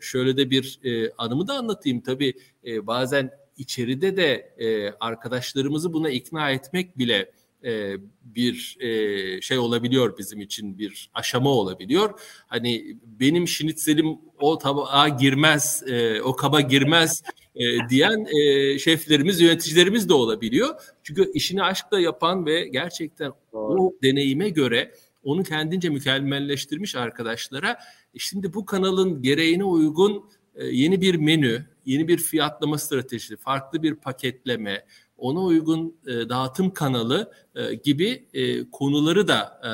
şöyle 0.00 0.36
de 0.36 0.50
bir 0.50 0.80
anımı 1.18 1.48
da 1.48 1.54
anlatayım 1.54 2.00
tabii 2.00 2.34
bazen 2.82 3.30
içeride 3.56 4.16
de 4.16 4.54
arkadaşlarımızı 5.00 5.92
buna 5.92 6.10
ikna 6.10 6.50
etmek 6.50 6.98
bile 6.98 7.30
e, 7.64 7.94
bir 8.24 8.76
e, 8.80 9.40
şey 9.40 9.58
olabiliyor 9.58 10.18
bizim 10.18 10.40
için 10.40 10.78
bir 10.78 11.10
aşama 11.14 11.50
olabiliyor. 11.50 12.20
Hani 12.46 12.96
benim 13.20 13.48
şinitselim 13.48 14.18
o 14.40 14.58
tabağa 14.58 15.08
girmez, 15.08 15.82
e, 15.86 16.22
o 16.22 16.36
kaba 16.36 16.60
girmez 16.60 17.22
e, 17.56 17.88
diyen 17.88 18.26
e, 18.40 18.78
şeflerimiz, 18.78 19.40
yöneticilerimiz 19.40 20.08
de 20.08 20.14
olabiliyor. 20.14 20.74
Çünkü 21.02 21.32
işini 21.34 21.62
aşkla 21.62 22.00
yapan 22.00 22.46
ve 22.46 22.68
gerçekten 22.68 23.32
o 23.52 23.94
deneyime 24.02 24.48
göre 24.48 24.94
onu 25.24 25.42
kendince 25.42 25.88
mükemmelleştirmiş 25.88 26.96
arkadaşlara 26.96 27.78
şimdi 28.18 28.54
bu 28.54 28.64
kanalın 28.64 29.22
gereğine 29.22 29.64
uygun 29.64 30.30
yeni 30.70 31.00
bir 31.00 31.14
menü, 31.14 31.66
yeni 31.84 32.08
bir 32.08 32.18
fiyatlama 32.18 32.78
stratejisi, 32.78 33.36
farklı 33.36 33.82
bir 33.82 33.94
paketleme, 33.94 34.84
ona 35.18 35.40
uygun 35.40 35.96
e, 36.06 36.28
dağıtım 36.28 36.74
kanalı 36.74 37.32
e, 37.54 37.74
gibi 37.74 38.28
e, 38.32 38.70
konuları 38.70 39.28
da 39.28 39.60
e, 39.62 39.68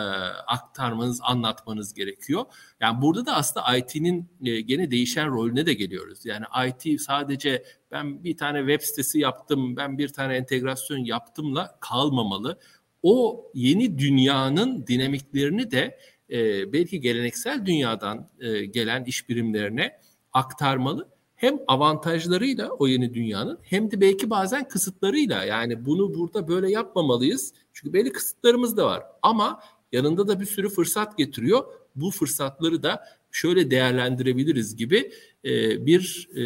aktarmanız, 0.46 1.20
anlatmanız 1.22 1.94
gerekiyor. 1.94 2.44
Yani 2.80 3.02
burada 3.02 3.26
da 3.26 3.36
aslında 3.36 3.76
IT'nin 3.76 4.28
e, 4.44 4.60
gene 4.60 4.90
değişen 4.90 5.30
rolüne 5.30 5.66
de 5.66 5.74
geliyoruz. 5.74 6.26
Yani 6.26 6.44
IT 6.68 7.00
sadece 7.00 7.64
ben 7.90 8.24
bir 8.24 8.36
tane 8.36 8.58
web 8.58 8.80
sitesi 8.80 9.18
yaptım, 9.18 9.76
ben 9.76 9.98
bir 9.98 10.08
tane 10.08 10.36
entegrasyon 10.36 10.98
yaptımla 10.98 11.78
kalmamalı. 11.80 12.58
O 13.02 13.46
yeni 13.54 13.98
dünyanın 13.98 14.86
dinamiklerini 14.86 15.70
de 15.70 15.98
e, 16.30 16.72
belki 16.72 17.00
geleneksel 17.00 17.66
dünyadan 17.66 18.30
e, 18.40 18.64
gelen 18.64 19.04
iş 19.04 19.28
birimlerine 19.28 20.00
aktarmalı 20.32 21.13
hem 21.36 21.58
avantajlarıyla 21.68 22.70
o 22.70 22.86
yeni 22.86 23.14
dünyanın 23.14 23.58
hem 23.62 23.90
de 23.90 24.00
belki 24.00 24.30
bazen 24.30 24.68
kısıtlarıyla 24.68 25.44
yani 25.44 25.86
bunu 25.86 26.14
burada 26.14 26.48
böyle 26.48 26.70
yapmamalıyız. 26.70 27.52
Çünkü 27.72 27.92
belli 27.92 28.12
kısıtlarımız 28.12 28.76
da 28.76 28.86
var 28.86 29.02
ama 29.22 29.60
yanında 29.92 30.28
da 30.28 30.40
bir 30.40 30.46
sürü 30.46 30.68
fırsat 30.68 31.18
getiriyor. 31.18 31.64
Bu 31.96 32.10
fırsatları 32.10 32.82
da 32.82 33.04
şöyle 33.30 33.70
değerlendirebiliriz 33.70 34.76
gibi 34.76 35.12
e, 35.44 35.86
bir 35.86 36.28
e, 36.34 36.40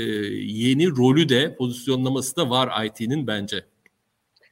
yeni 0.45 0.91
rolü 0.91 1.29
de 1.29 1.57
pozisyonlaması 1.57 2.37
da 2.37 2.51
var 2.51 2.85
IT'nin 2.87 3.27
bence. 3.27 3.65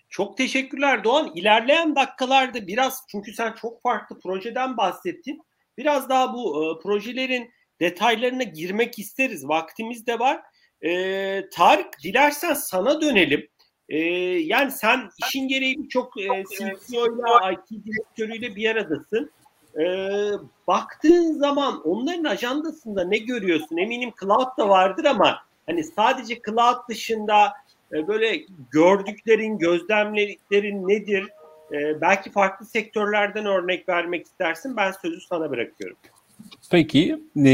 Çok 0.09 0.37
teşekkürler 0.37 1.05
Doğan. 1.05 1.33
İlerleyen 1.35 1.97
dakikalarda 1.97 2.67
biraz 2.67 3.03
çünkü 3.09 3.33
sen 3.33 3.53
çok 3.53 3.83
farklı 3.83 4.21
projeden 4.21 4.77
bahsettin. 4.77 5.43
Biraz 5.79 6.09
daha 6.09 6.35
bu 6.35 6.65
e, 6.65 6.83
projelerin 6.83 7.51
detaylarına 7.81 8.43
girmek 8.43 8.99
isteriz. 8.99 9.49
Vaktimiz 9.49 10.07
de 10.07 10.19
var. 10.19 10.43
E, 10.83 11.49
Tarık 11.51 12.03
dilersen 12.05 12.55
sana 12.55 13.01
dönelim. 13.01 13.49
E, 13.89 13.99
yani 14.39 14.71
sen 14.71 15.11
işin 15.27 15.49
gereği 15.49 15.83
birçok 15.83 16.21
e, 16.21 16.45
CTO 16.45 17.07
ile 17.07 17.53
IT 17.53 17.85
direktörüyle 17.87 18.57
bir 18.57 18.71
aradasın. 18.71 19.31
E, 19.79 19.85
baktığın 20.67 21.33
zaman 21.33 21.81
onların 21.85 22.25
ajandasında 22.25 23.05
ne 23.05 23.19
görüyorsun? 23.19 23.77
Eminim 23.77 24.13
cloud 24.21 24.59
da 24.59 24.69
vardır 24.69 25.05
ama 25.05 25.39
hani 25.67 25.85
sadece 25.85 26.41
cloud 26.47 26.89
dışında 26.89 27.53
e, 27.93 28.09
böyle 28.09 28.43
gördüklerin, 28.71 29.59
gözlemlediklerin 29.59 30.89
nedir? 30.89 31.29
E, 31.73 32.01
belki 32.01 32.31
farklı 32.33 32.67
sektörlerden 32.67 33.47
örnek 33.47 33.89
vermek 33.89 34.27
istersin. 34.27 34.77
Ben 34.77 34.93
sözü 34.93 35.21
sana 35.21 35.51
bırakıyorum. 35.51 35.97
Peki. 36.71 37.19
E, 37.47 37.53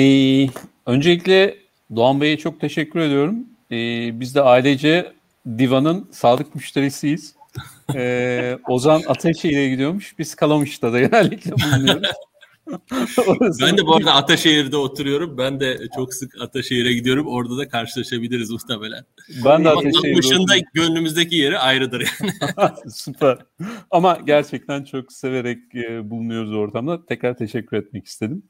öncelikle 0.87 1.57
Doğan 1.96 2.20
Bey'e 2.20 2.38
çok 2.38 2.61
teşekkür 2.61 3.01
ediyorum. 3.01 3.46
E, 3.70 3.77
biz 4.20 4.35
de 4.35 4.42
ailece 4.42 5.12
Diva'nın 5.59 6.09
sağlık 6.12 6.55
müşterisiyiz. 6.55 7.35
E, 7.94 8.59
Ozan 8.68 9.03
Ateşehir'e 9.07 9.68
gidiyormuş. 9.68 10.18
Biz 10.18 10.35
Kalamış'ta 10.35 10.92
da 10.92 11.01
genellikle 11.01 11.53
bulunuyoruz. 11.53 12.11
Ben 13.61 13.79
de 13.79 13.87
bu 13.87 13.96
arada 13.96 14.14
Ataşehir'de 14.14 14.77
oturuyorum. 14.77 15.38
Ben 15.38 15.61
de 15.61 15.79
çok 15.96 16.14
sık 16.14 16.40
Ataşehir'e 16.40 16.92
gidiyorum. 16.92 17.27
Orada 17.27 17.59
da 17.59 17.68
karşılaşabiliriz 17.68 18.51
muhtemelen. 18.51 19.05
Ben 19.44 19.64
de 19.64 19.68
Ataşehir'de 19.68 20.64
gönlümüzdeki 20.75 21.37
yeri 21.37 21.59
ayrıdır 21.59 22.01
yani. 22.01 22.33
Süper. 22.90 23.38
Ama 23.90 24.18
gerçekten 24.27 24.85
çok 24.85 25.12
severek 25.12 25.59
e, 25.75 26.11
bulunuyoruz 26.11 26.53
ortamda. 26.53 27.07
Tekrar 27.07 27.37
teşekkür 27.37 27.77
etmek 27.77 28.07
istedim. 28.07 28.42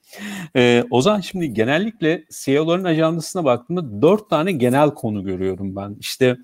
E, 0.57 0.85
Ozan 0.91 1.21
şimdi 1.21 1.55
genellikle 1.55 2.25
CEO'ların 2.45 2.85
ajandasına 2.85 3.45
baktığımda 3.45 4.03
dört 4.03 4.31
tane 4.31 4.53
genel 4.53 4.91
konu 4.91 5.25
görüyorum 5.25 5.77
ben. 5.77 5.97
İşte 6.01 6.37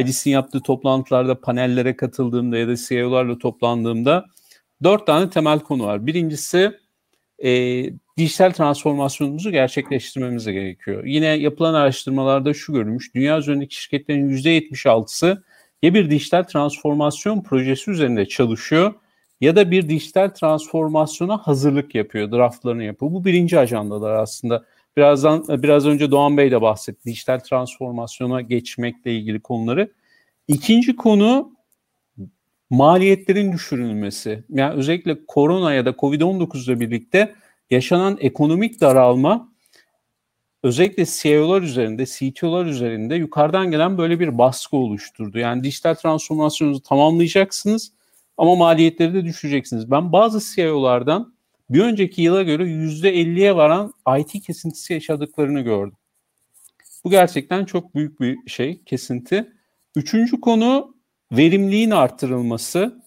IDC'nin 0.00 0.34
yaptığı 0.34 0.60
toplantılarda 0.60 1.40
panellere 1.40 1.96
katıldığımda 1.96 2.56
ya 2.56 2.68
da 2.68 2.76
CEO'larla 2.76 3.38
toplandığımda 3.38 4.24
dört 4.82 5.06
tane 5.06 5.30
temel 5.30 5.60
konu 5.60 5.84
var. 5.84 6.06
Birincisi 6.06 6.83
e, 7.44 7.84
dijital 8.18 8.50
transformasyonumuzu 8.50 9.50
gerçekleştirmemiz 9.50 10.46
gerekiyor. 10.46 11.04
Yine 11.04 11.26
yapılan 11.26 11.74
araştırmalarda 11.74 12.54
şu 12.54 12.72
görülmüş, 12.72 13.14
dünya 13.14 13.38
üzerindeki 13.38 13.82
şirketlerin 13.82 14.28
%76'sı 14.28 15.44
ya 15.82 15.94
bir 15.94 16.10
dijital 16.10 16.42
transformasyon 16.42 17.42
projesi 17.42 17.90
üzerinde 17.90 18.26
çalışıyor 18.26 18.94
ya 19.40 19.56
da 19.56 19.70
bir 19.70 19.88
dijital 19.88 20.28
transformasyona 20.28 21.38
hazırlık 21.38 21.94
yapıyor, 21.94 22.32
draftlarını 22.32 22.84
yapıyor. 22.84 23.12
Bu 23.12 23.24
birinci 23.24 23.58
ajandalar 23.58 24.14
aslında. 24.14 24.64
Birazdan 24.96 25.44
biraz 25.48 25.86
önce 25.86 26.10
Doğan 26.10 26.36
Bey 26.36 26.50
de 26.50 26.62
bahsetti 26.62 27.04
dijital 27.04 27.38
transformasyona 27.38 28.40
geçmekle 28.40 29.14
ilgili 29.14 29.40
konuları. 29.40 29.92
İkinci 30.48 30.96
konu 30.96 31.52
maliyetlerin 32.70 33.52
düşürülmesi. 33.52 34.44
Yani 34.48 34.74
özellikle 34.74 35.26
korona 35.26 35.74
ya 35.74 35.86
da 35.86 35.90
Covid-19 35.90 36.64
ile 36.64 36.80
birlikte 36.80 37.34
yaşanan 37.70 38.16
ekonomik 38.20 38.80
daralma 38.80 39.54
özellikle 40.62 41.04
CEO'lar 41.06 41.62
üzerinde, 41.62 42.06
CTO'lar 42.06 42.66
üzerinde 42.66 43.14
yukarıdan 43.14 43.70
gelen 43.70 43.98
böyle 43.98 44.20
bir 44.20 44.38
baskı 44.38 44.76
oluşturdu. 44.76 45.38
Yani 45.38 45.64
dijital 45.64 45.94
transformasyonunuzu 45.94 46.82
tamamlayacaksınız 46.82 47.92
ama 48.36 48.54
maliyetleri 48.54 49.14
de 49.14 49.24
düşüreceksiniz. 49.24 49.90
Ben 49.90 50.12
bazı 50.12 50.54
CEO'lardan 50.54 51.34
bir 51.70 51.80
önceki 51.80 52.22
yıla 52.22 52.42
göre 52.42 52.64
%50'ye 52.64 53.56
varan 53.56 53.92
IT 54.18 54.46
kesintisi 54.46 54.92
yaşadıklarını 54.92 55.60
gördüm. 55.60 55.96
Bu 57.04 57.10
gerçekten 57.10 57.64
çok 57.64 57.94
büyük 57.94 58.20
bir 58.20 58.50
şey, 58.50 58.82
kesinti. 58.84 59.52
Üçüncü 59.96 60.40
konu 60.40 60.93
verimliliğin 61.36 61.90
artırılması 61.90 63.04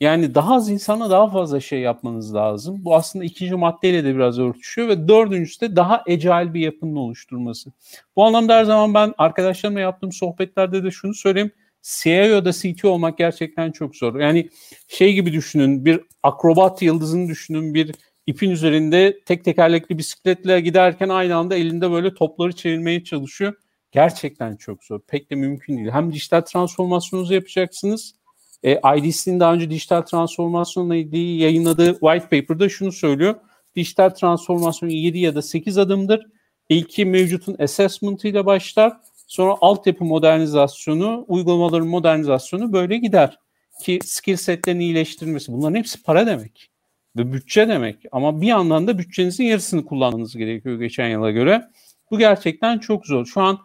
yani 0.00 0.34
daha 0.34 0.54
az 0.54 0.70
insana 0.70 1.10
daha 1.10 1.30
fazla 1.30 1.60
şey 1.60 1.80
yapmanız 1.80 2.34
lazım. 2.34 2.84
Bu 2.84 2.94
aslında 2.94 3.24
ikinci 3.24 3.54
maddeyle 3.54 4.04
de 4.04 4.14
biraz 4.14 4.38
örtüşüyor 4.38 4.88
ve 4.88 5.08
dördüncüsü 5.08 5.60
de 5.60 5.76
daha 5.76 6.02
ecel 6.06 6.54
bir 6.54 6.60
yapının 6.60 6.96
oluşturması. 6.96 7.72
Bu 8.16 8.24
anlamda 8.24 8.56
her 8.56 8.64
zaman 8.64 8.94
ben 8.94 9.14
arkadaşlarımla 9.18 9.80
yaptığım 9.80 10.12
sohbetlerde 10.12 10.84
de 10.84 10.90
şunu 10.90 11.14
söyleyeyim. 11.14 11.50
CEO 11.82 12.12
ya 12.12 12.44
da 12.44 12.52
CTO 12.52 12.88
olmak 12.88 13.18
gerçekten 13.18 13.72
çok 13.72 13.96
zor. 13.96 14.20
Yani 14.20 14.50
şey 14.88 15.14
gibi 15.14 15.32
düşünün 15.32 15.84
bir 15.84 16.00
akrobat 16.22 16.82
yıldızını 16.82 17.28
düşünün 17.28 17.74
bir 17.74 17.94
ipin 18.26 18.50
üzerinde 18.50 19.20
tek 19.26 19.44
tekerlekli 19.44 19.98
bisikletle 19.98 20.60
giderken 20.60 21.08
aynı 21.08 21.36
anda 21.36 21.54
elinde 21.54 21.90
böyle 21.90 22.14
topları 22.14 22.52
çevirmeye 22.52 23.04
çalışıyor. 23.04 23.54
Gerçekten 23.94 24.56
çok 24.56 24.84
zor. 24.84 25.00
Pek 25.00 25.30
de 25.30 25.34
mümkün 25.34 25.76
değil. 25.76 25.90
Hem 25.90 26.12
dijital 26.12 26.40
transformasyonunuzu 26.40 27.34
yapacaksınız. 27.34 28.14
E, 28.62 28.80
IDC'nin 28.96 29.40
daha 29.40 29.54
önce 29.54 29.70
dijital 29.70 30.02
transformasyonla 30.02 30.96
ilgili 30.96 31.42
yayınladığı 31.42 31.92
white 31.92 32.40
paper'da 32.40 32.68
şunu 32.68 32.92
söylüyor. 32.92 33.34
Dijital 33.76 34.08
transformasyon 34.08 34.88
7 34.88 35.18
ya 35.18 35.34
da 35.34 35.42
8 35.42 35.78
adımdır. 35.78 36.26
İlki 36.68 37.04
mevcutun 37.04 37.56
assessment 37.58 38.24
ile 38.24 38.46
başlar. 38.46 38.96
Sonra 39.26 39.54
altyapı 39.60 40.04
modernizasyonu, 40.04 41.24
uygulamaların 41.28 41.88
modernizasyonu 41.88 42.72
böyle 42.72 42.96
gider. 42.96 43.38
Ki 43.82 43.98
skill 44.04 44.36
setlerin 44.36 44.80
iyileştirilmesi. 44.80 45.52
Bunların 45.52 45.78
hepsi 45.78 46.02
para 46.02 46.26
demek. 46.26 46.70
Ve 47.16 47.32
bütçe 47.32 47.68
demek. 47.68 48.04
Ama 48.12 48.40
bir 48.40 48.46
yandan 48.46 48.86
da 48.86 48.98
bütçenizin 48.98 49.44
yarısını 49.44 49.84
kullanmanız 49.84 50.36
gerekiyor 50.36 50.78
geçen 50.78 51.08
yıla 51.08 51.30
göre. 51.30 51.68
Bu 52.10 52.18
gerçekten 52.18 52.78
çok 52.78 53.06
zor. 53.06 53.26
Şu 53.26 53.40
an 53.40 53.58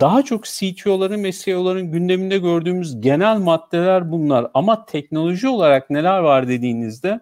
daha 0.00 0.22
çok 0.22 0.44
CTO'ların 0.44 1.24
ve 1.24 1.32
CEO'ların 1.32 1.92
gündeminde 1.92 2.38
gördüğümüz 2.38 3.00
genel 3.00 3.36
maddeler 3.36 4.12
bunlar. 4.12 4.50
Ama 4.54 4.86
teknoloji 4.86 5.48
olarak 5.48 5.90
neler 5.90 6.18
var 6.18 6.48
dediğinizde 6.48 7.20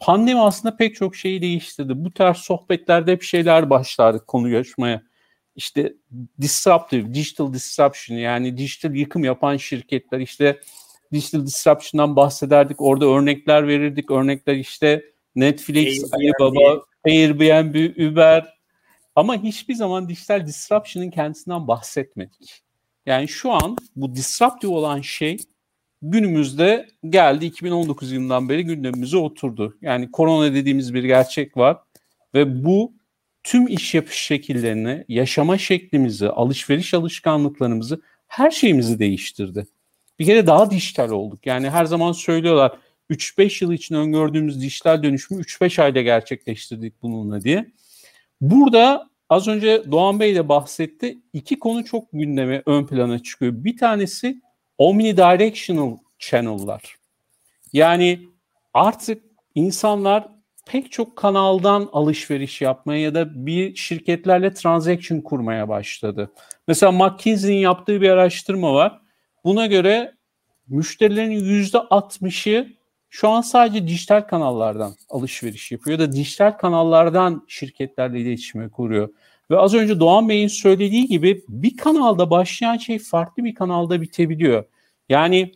pandemi 0.00 0.40
aslında 0.40 0.76
pek 0.76 0.94
çok 0.94 1.16
şeyi 1.16 1.42
değiştirdi. 1.42 2.04
Bu 2.04 2.10
tarz 2.10 2.36
sohbetlerde 2.36 3.12
hep 3.12 3.22
şeyler 3.22 3.70
başlardı 3.70 4.26
konu 4.26 4.48
yaşmaya. 4.48 5.02
İşte 5.56 5.94
disruptive, 6.40 7.14
digital 7.14 7.52
disruption 7.52 8.16
yani 8.18 8.56
dijital 8.56 8.94
yıkım 8.94 9.24
yapan 9.24 9.56
şirketler 9.56 10.20
işte 10.20 10.60
digital 11.12 11.46
disruption'dan 11.46 12.16
bahsederdik. 12.16 12.80
Orada 12.80 13.06
örnekler 13.06 13.68
verirdik. 13.68 14.10
Örnekler 14.10 14.54
işte 14.54 15.04
Netflix, 15.34 16.12
Alibaba, 16.14 16.82
Airbnb, 17.06 17.74
Uber, 18.10 18.55
ama 19.16 19.42
hiçbir 19.42 19.74
zaman 19.74 20.08
dijital 20.08 20.46
disruption'ın 20.46 21.10
kendisinden 21.10 21.68
bahsetmedik. 21.68 22.62
Yani 23.06 23.28
şu 23.28 23.52
an 23.52 23.76
bu 23.96 24.14
disruptive 24.14 24.72
olan 24.72 25.00
şey 25.00 25.38
günümüzde 26.02 26.88
geldi 27.08 27.46
2019 27.46 28.12
yılından 28.12 28.48
beri 28.48 28.64
gündemimize 28.64 29.16
oturdu. 29.16 29.78
Yani 29.82 30.10
korona 30.10 30.54
dediğimiz 30.54 30.94
bir 30.94 31.04
gerçek 31.04 31.56
var 31.56 31.78
ve 32.34 32.64
bu 32.64 32.94
tüm 33.44 33.68
iş 33.68 33.94
yapış 33.94 34.16
şekillerini, 34.16 35.04
yaşama 35.08 35.58
şeklimizi, 35.58 36.28
alışveriş 36.28 36.94
alışkanlıklarımızı, 36.94 38.02
her 38.26 38.50
şeyimizi 38.50 38.98
değiştirdi. 38.98 39.66
Bir 40.18 40.26
kere 40.26 40.46
daha 40.46 40.70
dijital 40.70 41.10
olduk. 41.10 41.46
Yani 41.46 41.70
her 41.70 41.84
zaman 41.84 42.12
söylüyorlar 42.12 42.78
3-5 43.10 43.64
yıl 43.64 43.72
için 43.72 43.94
öngördüğümüz 43.94 44.62
dijital 44.62 45.02
dönüşümü 45.02 45.42
3-5 45.42 45.82
ayda 45.82 46.02
gerçekleştirdik 46.02 47.02
bununla 47.02 47.40
diye. 47.40 47.72
Burada 48.40 49.10
az 49.28 49.48
önce 49.48 49.82
Doğan 49.90 50.20
Bey 50.20 50.34
de 50.34 50.48
bahsetti. 50.48 51.18
İki 51.32 51.58
konu 51.58 51.84
çok 51.84 52.04
gündeme 52.12 52.62
ön 52.66 52.86
plana 52.86 53.18
çıkıyor. 53.18 53.52
Bir 53.56 53.76
tanesi 53.76 54.40
omnidirectional 54.78 55.96
channel'lar. 56.18 56.96
Yani 57.72 58.20
artık 58.74 59.22
insanlar 59.54 60.28
pek 60.66 60.92
çok 60.92 61.16
kanaldan 61.16 61.88
alışveriş 61.92 62.60
yapmaya 62.60 63.00
ya 63.00 63.14
da 63.14 63.46
bir 63.46 63.76
şirketlerle 63.76 64.54
transaction 64.54 65.20
kurmaya 65.20 65.68
başladı. 65.68 66.30
Mesela 66.68 66.92
McKinsey'nin 66.92 67.60
yaptığı 67.60 68.00
bir 68.00 68.10
araştırma 68.10 68.74
var. 68.74 69.00
Buna 69.44 69.66
göre 69.66 70.14
müşterilerin 70.68 71.30
yüzde 71.30 71.78
60'ı 71.78 72.68
şu 73.10 73.28
an 73.28 73.40
sadece 73.40 73.88
dijital 73.88 74.20
kanallardan 74.20 74.94
alışveriş 75.08 75.72
yapıyor 75.72 75.98
ya 75.98 76.08
da 76.08 76.12
dijital 76.12 76.50
kanallardan 76.50 77.44
şirketlerle 77.48 78.20
iletişime 78.20 78.68
kuruyor. 78.68 79.08
Ve 79.50 79.58
az 79.58 79.74
önce 79.74 80.00
Doğan 80.00 80.28
Bey'in 80.28 80.48
söylediği 80.48 81.06
gibi 81.06 81.44
bir 81.48 81.76
kanalda 81.76 82.30
başlayan 82.30 82.76
şey 82.76 82.98
farklı 82.98 83.44
bir 83.44 83.54
kanalda 83.54 84.00
bitebiliyor. 84.00 84.64
Yani 85.08 85.52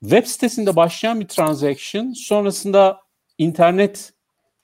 web 0.00 0.26
sitesinde 0.26 0.76
başlayan 0.76 1.20
bir 1.20 1.28
transaction 1.28 2.12
sonrasında 2.12 3.00
internet 3.38 4.12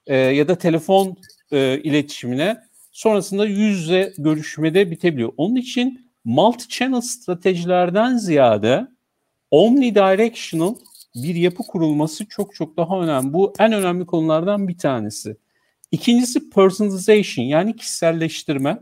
e, 0.07 0.17
ya 0.17 0.49
da 0.49 0.59
telefon 0.59 1.17
e, 1.53 1.81
iletişimine 1.81 2.57
sonrasında 2.93 3.47
yüz 3.47 3.81
yüze 3.81 4.13
görüşmede 4.19 4.91
bitebiliyor. 4.91 5.33
Onun 5.37 5.57
için 5.57 6.11
multi-channel 6.25 7.03
stratejilerden 7.03 8.17
ziyade 8.17 8.89
omnidirectional 9.51 10.75
bir 11.15 11.35
yapı 11.35 11.63
kurulması 11.63 12.27
çok 12.29 12.55
çok 12.55 12.77
daha 12.77 13.01
önemli. 13.01 13.33
Bu 13.33 13.53
en 13.59 13.73
önemli 13.73 14.07
konulardan 14.07 14.69
bir 14.69 14.79
tanesi. 14.79 15.37
İkincisi 15.91 16.51
personalization 16.51 17.45
yani 17.45 17.77
kişiselleştirme. 17.77 18.79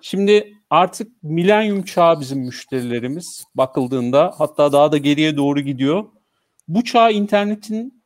Şimdi 0.00 0.54
artık 0.70 1.22
milenyum 1.22 1.82
çağı 1.82 2.20
bizim 2.20 2.38
müşterilerimiz 2.38 3.44
bakıldığında 3.54 4.34
hatta 4.38 4.72
daha 4.72 4.92
da 4.92 4.98
geriye 4.98 5.36
doğru 5.36 5.60
gidiyor. 5.60 6.04
Bu 6.68 6.84
çağ 6.84 7.10
internetin 7.10 8.04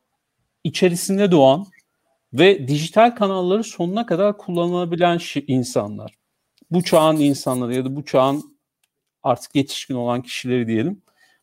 içerisinde 0.63 1.31
doğan 1.31 1.65
ve 2.33 2.67
dijital 2.67 3.15
kanalları 3.15 3.63
sonuna 3.63 4.05
kadar 4.05 4.37
kullanılabilen 4.37 5.19
insanlar. 5.47 6.13
Bu 6.71 6.83
çağın 6.83 7.17
insanları 7.17 7.75
ya 7.75 7.85
da 7.85 7.95
bu 7.95 8.05
çağın 8.05 8.59
artık 9.23 9.55
yetişkin 9.55 9.95
olan 9.95 10.21
kişileri 10.21 10.67
diyelim. 10.67 11.01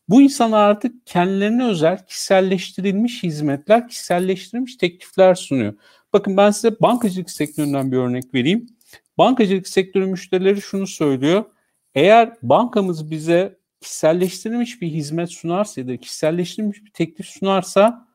Bu 0.09 0.21
insanlar 0.21 0.69
artık 0.69 1.07
kendilerine 1.07 1.65
özel 1.65 2.05
kişiselleştirilmiş 2.05 3.23
hizmetler, 3.23 3.87
kişiselleştirilmiş 3.87 4.75
teklifler 4.75 5.35
sunuyor. 5.35 5.73
Bakın 6.13 6.37
ben 6.37 6.51
size 6.51 6.79
bankacılık 6.81 7.31
sektöründen 7.31 7.91
bir 7.91 7.97
örnek 7.97 8.33
vereyim. 8.33 8.67
Bankacılık 9.17 9.67
sektörü 9.67 10.05
müşterileri 10.05 10.61
şunu 10.61 10.87
söylüyor. 10.87 11.45
Eğer 11.95 12.33
bankamız 12.41 13.11
bize 13.11 13.57
kişiselleştirilmiş 13.81 14.81
bir 14.81 14.87
hizmet 14.87 15.31
sunarsa 15.31 15.81
ya 15.81 15.87
da 15.87 15.97
kişiselleştirilmiş 15.97 16.85
bir 16.85 16.91
teklif 16.91 17.27
sunarsa 17.27 18.07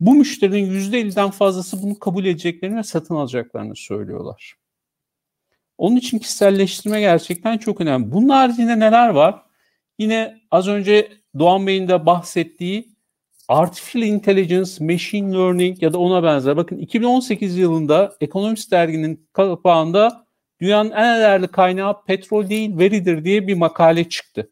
bu 0.00 0.14
müşterinin 0.14 0.70
%50'den 0.70 1.30
fazlası 1.30 1.82
bunu 1.82 1.98
kabul 1.98 2.24
edeceklerini 2.24 2.76
ve 2.76 2.82
satın 2.82 3.14
alacaklarını 3.14 3.76
söylüyorlar. 3.76 4.54
Onun 5.78 5.96
için 5.96 6.18
kişiselleştirme 6.18 7.00
gerçekten 7.00 7.58
çok 7.58 7.80
önemli. 7.80 8.12
Bunun 8.12 8.28
haricinde 8.28 8.78
neler 8.78 9.08
var? 9.08 9.42
Yine 9.98 10.40
az 10.50 10.68
önce 10.68 11.23
Doğan 11.38 11.66
Bey'in 11.66 11.88
de 11.88 12.06
bahsettiği 12.06 12.94
Artificial 13.48 14.08
Intelligence, 14.08 14.84
Machine 14.84 15.32
Learning 15.32 15.82
ya 15.82 15.92
da 15.92 15.98
ona 15.98 16.22
benzer. 16.22 16.56
Bakın 16.56 16.78
2018 16.78 17.56
yılında 17.56 18.16
Economist 18.20 18.70
derginin 18.70 19.28
kapağında 19.32 20.26
dünyanın 20.60 20.90
en 20.90 21.20
değerli 21.20 21.48
kaynağı 21.48 22.04
petrol 22.04 22.48
değil 22.48 22.78
veridir 22.78 23.24
diye 23.24 23.46
bir 23.46 23.54
makale 23.54 24.08
çıktı. 24.08 24.50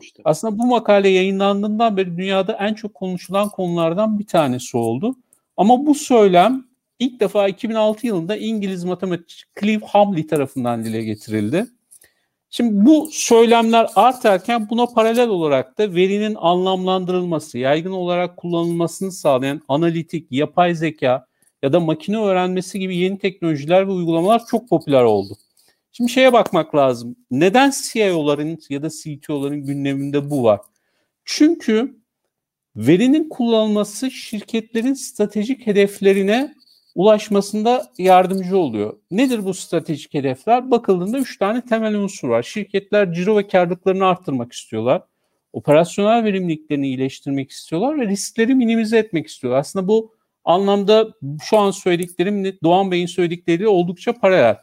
İşte. 0.00 0.22
Aslında 0.24 0.58
bu 0.58 0.66
makale 0.66 1.08
yayınlandığından 1.08 1.96
beri 1.96 2.16
dünyada 2.16 2.52
en 2.52 2.74
çok 2.74 2.94
konuşulan 2.94 3.48
konulardan 3.48 4.18
bir 4.18 4.26
tanesi 4.26 4.76
oldu. 4.76 5.16
Ama 5.56 5.86
bu 5.86 5.94
söylem 5.94 6.64
ilk 6.98 7.20
defa 7.20 7.48
2006 7.48 8.06
yılında 8.06 8.36
İngiliz 8.36 8.84
matematikçi 8.84 9.44
Clive 9.60 9.86
Hamley 9.86 10.26
tarafından 10.26 10.84
dile 10.84 11.02
getirildi. 11.02 11.66
Şimdi 12.56 12.86
bu 12.86 13.08
söylemler 13.12 13.86
artarken 13.96 14.68
buna 14.70 14.86
paralel 14.86 15.28
olarak 15.28 15.78
da 15.78 15.94
verinin 15.94 16.34
anlamlandırılması, 16.34 17.58
yaygın 17.58 17.90
olarak 17.90 18.36
kullanılmasını 18.36 19.12
sağlayan 19.12 19.60
analitik, 19.68 20.26
yapay 20.30 20.74
zeka 20.74 21.26
ya 21.62 21.72
da 21.72 21.80
makine 21.80 22.18
öğrenmesi 22.18 22.78
gibi 22.78 22.96
yeni 22.96 23.18
teknolojiler 23.18 23.88
ve 23.88 23.92
uygulamalar 23.92 24.42
çok 24.46 24.68
popüler 24.68 25.02
oldu. 25.02 25.36
Şimdi 25.92 26.10
şeye 26.10 26.32
bakmak 26.32 26.74
lazım. 26.74 27.16
Neden 27.30 27.72
CIO'ların 27.82 28.58
ya 28.68 28.82
da 28.82 28.88
CTO'ların 28.88 29.64
gündeminde 29.64 30.30
bu 30.30 30.44
var? 30.44 30.60
Çünkü 31.24 31.96
verinin 32.76 33.28
kullanılması 33.28 34.10
şirketlerin 34.10 34.94
stratejik 34.94 35.66
hedeflerine 35.66 36.54
ulaşmasında 36.94 37.92
yardımcı 37.98 38.58
oluyor. 38.58 38.96
Nedir 39.10 39.44
bu 39.44 39.54
stratejik 39.54 40.14
hedefler? 40.14 40.70
Bakıldığında 40.70 41.18
üç 41.18 41.38
tane 41.38 41.64
temel 41.64 41.94
unsur 41.94 42.28
var. 42.28 42.42
Şirketler 42.42 43.12
ciro 43.12 43.36
ve 43.36 43.48
karlılıklarını 43.48 44.06
arttırmak 44.06 44.52
istiyorlar. 44.52 45.02
Operasyonel 45.52 46.24
verimliliklerini 46.24 46.86
iyileştirmek 46.86 47.50
istiyorlar 47.50 48.00
ve 48.00 48.06
riskleri 48.06 48.54
minimize 48.54 48.98
etmek 48.98 49.26
istiyorlar. 49.26 49.60
Aslında 49.60 49.88
bu 49.88 50.14
anlamda 50.44 51.08
şu 51.42 51.58
an 51.58 51.70
söylediklerim 51.70 52.58
Doğan 52.62 52.90
Bey'in 52.90 53.06
söyledikleriyle 53.06 53.68
oldukça 53.68 54.12
paralel. 54.12 54.56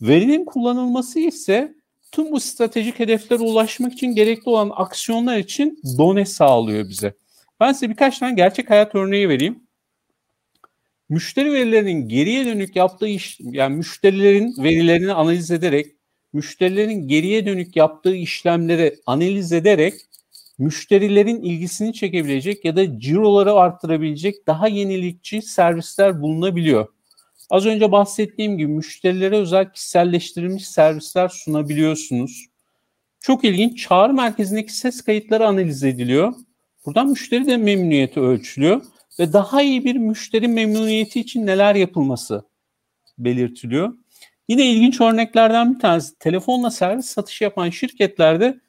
Verinin 0.00 0.44
kullanılması 0.44 1.20
ise 1.20 1.74
tüm 2.12 2.32
bu 2.32 2.40
stratejik 2.40 2.98
hedeflere 2.98 3.42
ulaşmak 3.42 3.92
için 3.92 4.14
gerekli 4.14 4.50
olan 4.50 4.72
aksiyonlar 4.74 5.36
için 5.36 5.80
done 5.98 6.24
sağlıyor 6.24 6.88
bize. 6.88 7.14
Ben 7.60 7.72
size 7.72 7.90
birkaç 7.90 8.18
tane 8.18 8.34
gerçek 8.34 8.70
hayat 8.70 8.94
örneği 8.94 9.28
vereyim 9.28 9.67
müşteri 11.08 11.52
verilerinin 11.52 12.08
geriye 12.08 12.46
dönük 12.46 12.76
yaptığı 12.76 13.08
iş 13.08 13.40
yani 13.40 13.76
müşterilerin 13.76 14.54
verilerini 14.58 15.12
analiz 15.12 15.50
ederek 15.50 15.86
müşterilerin 16.32 17.08
geriye 17.08 17.46
dönük 17.46 17.76
yaptığı 17.76 18.14
işlemleri 18.14 18.96
analiz 19.06 19.52
ederek 19.52 19.94
müşterilerin 20.58 21.42
ilgisini 21.42 21.92
çekebilecek 21.92 22.64
ya 22.64 22.76
da 22.76 23.00
ciroları 23.00 23.52
arttırabilecek 23.52 24.46
daha 24.46 24.68
yenilikçi 24.68 25.42
servisler 25.42 26.22
bulunabiliyor. 26.22 26.88
Az 27.50 27.66
önce 27.66 27.92
bahsettiğim 27.92 28.58
gibi 28.58 28.72
müşterilere 28.72 29.36
özel 29.36 29.72
kişiselleştirilmiş 29.72 30.68
servisler 30.68 31.28
sunabiliyorsunuz. 31.28 32.46
Çok 33.20 33.44
ilginç 33.44 33.88
çağrı 33.88 34.14
merkezindeki 34.14 34.72
ses 34.72 35.00
kayıtları 35.00 35.46
analiz 35.46 35.84
ediliyor. 35.84 36.34
Buradan 36.86 37.08
müşteri 37.08 37.46
de 37.46 37.56
memnuniyeti 37.56 38.20
ölçülüyor 38.20 38.82
ve 39.18 39.32
daha 39.32 39.62
iyi 39.62 39.84
bir 39.84 39.96
müşteri 39.96 40.48
memnuniyeti 40.48 41.20
için 41.20 41.46
neler 41.46 41.74
yapılması 41.74 42.44
belirtiliyor. 43.18 43.94
Yine 44.48 44.66
ilginç 44.66 45.00
örneklerden 45.00 45.74
bir 45.74 45.80
tanesi 45.80 46.18
telefonla 46.18 46.70
servis 46.70 47.06
satış 47.06 47.40
yapan 47.40 47.70
şirketlerde 47.70 48.60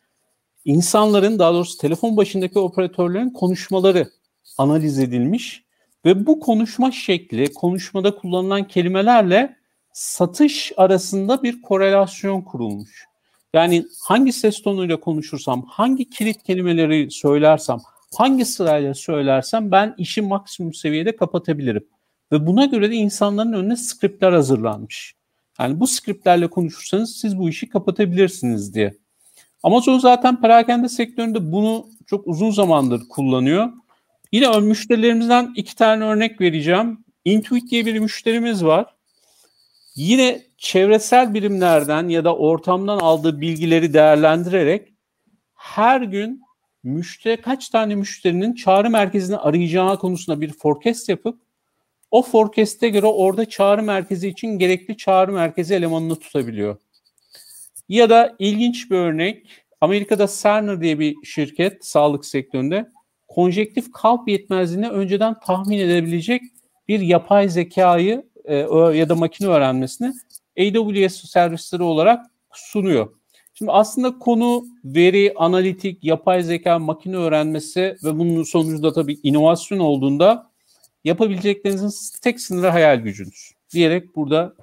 insanların 0.66 1.40
daha 1.40 1.54
doğrusu 1.54 1.78
telefon 1.78 2.18
başındaki 2.18 2.60
operatörlerin 2.60 3.30
konuşmaları 3.30 4.10
analiz 4.58 5.00
edilmiş 5.00 5.64
ve 6.06 6.26
bu 6.26 6.40
konuşma 6.40 6.92
şekli, 6.92 7.54
konuşmada 7.54 8.16
kullanılan 8.16 8.68
kelimelerle 8.68 9.56
satış 9.94 10.72
arasında 10.78 11.44
bir 11.44 11.62
korelasyon 11.62 12.42
kurulmuş. 12.42 13.06
Yani 13.54 13.86
hangi 14.04 14.34
ses 14.34 14.62
tonuyla 14.62 15.00
konuşursam, 15.00 15.66
hangi 15.66 16.10
kilit 16.10 16.44
kelimeleri 16.44 17.12
söylersem, 17.12 17.78
hangi 18.16 18.46
sırayla 18.46 18.94
söylersem 18.94 19.72
ben 19.72 19.96
işi 19.98 20.22
maksimum 20.22 20.74
seviyede 20.74 21.16
kapatabilirim. 21.16 21.86
Ve 22.32 22.48
buna 22.48 22.66
göre 22.66 22.92
de 22.92 22.96
insanların 22.96 23.54
önüne 23.54 23.76
skriptler 23.76 24.32
hazırlanmış. 24.32 25.16
Yani 25.60 25.80
bu 25.80 25.88
skriptlerle 25.88 26.48
konuşursanız 26.48 27.16
siz 27.16 27.38
bu 27.38 27.50
işi 27.50 27.70
kapatabilirsiniz 27.70 28.74
diye. 28.76 28.94
Amazon 29.64 30.00
zaten 30.00 30.42
perakende 30.42 30.90
sektöründe 30.90 31.52
bunu 31.52 31.86
çok 32.08 32.28
uzun 32.28 32.52
zamandır 32.52 33.02
kullanıyor. 33.10 33.70
Yine 34.32 34.60
müşterilerimizden 34.60 35.54
iki 35.56 35.76
tane 35.76 36.04
örnek 36.04 36.42
vereceğim. 36.42 37.06
Intuit 37.26 37.72
diye 37.72 37.86
bir 37.86 38.00
müşterimiz 38.00 38.66
var. 38.66 38.86
Yine 39.96 40.42
çevresel 40.58 41.34
birimlerden 41.34 42.08
ya 42.08 42.24
da 42.24 42.36
ortamdan 42.36 43.00
aldığı 43.00 43.42
bilgileri 43.42 43.94
değerlendirerek 43.94 44.94
her 45.56 46.02
gün 46.02 46.42
müşteri 46.84 47.42
kaç 47.42 47.70
tane 47.70 47.96
müşterinin 47.96 48.54
çağrı 48.54 48.90
merkezini 48.90 49.38
arayacağı 49.38 50.00
konusunda 50.00 50.42
bir 50.42 50.54
forecast 50.54 51.10
yapıp 51.10 51.40
o 52.12 52.22
forecast'e 52.22 52.90
göre 52.90 53.06
orada 53.06 53.46
çağrı 53.46 53.84
merkezi 53.84 54.28
için 54.28 54.60
gerekli 54.60 54.98
çağrı 54.98 55.32
merkezi 55.32 55.76
elemanını 55.76 56.16
tutabiliyor. 56.16 56.78
Ya 57.90 58.10
da 58.10 58.36
ilginç 58.40 58.92
bir 58.92 58.96
örnek 58.96 59.48
Amerika'da 59.82 60.28
Cerner 60.28 60.82
diye 60.82 61.00
bir 61.00 61.16
şirket 61.24 61.86
sağlık 61.86 62.26
sektöründe 62.26 62.92
konjektif 63.28 63.92
kalp 63.92 64.30
yetmezliğini 64.30 64.90
önceden 64.90 65.40
tahmin 65.40 65.80
edebilecek 65.80 66.42
bir 66.88 67.00
yapay 67.00 67.50
zekayı 67.50 68.30
e, 68.46 68.56
ya 68.98 69.10
da 69.10 69.16
makine 69.16 69.48
öğrenmesini 69.48 70.14
AWS 70.60 71.30
servisleri 71.32 71.84
olarak 71.84 72.26
sunuyor. 72.54 73.19
Şimdi 73.60 73.72
aslında 73.72 74.20
konu 74.20 74.66
veri, 74.86 75.34
analitik, 75.36 76.04
yapay 76.04 76.44
zeka, 76.44 76.80
makine 76.80 77.16
öğrenmesi 77.16 77.98
ve 78.04 78.20
bunun 78.20 78.44
sonucunda 78.44 78.94
tabii 78.94 79.20
inovasyon 79.24 79.80
olduğunda 79.80 80.52
yapabileceklerinizin 81.04 82.22
tek 82.22 82.40
sınırı 82.40 82.68
hayal 82.68 82.98
gücünüz 82.98 83.52
diyerek 83.74 84.16
burada 84.16 84.56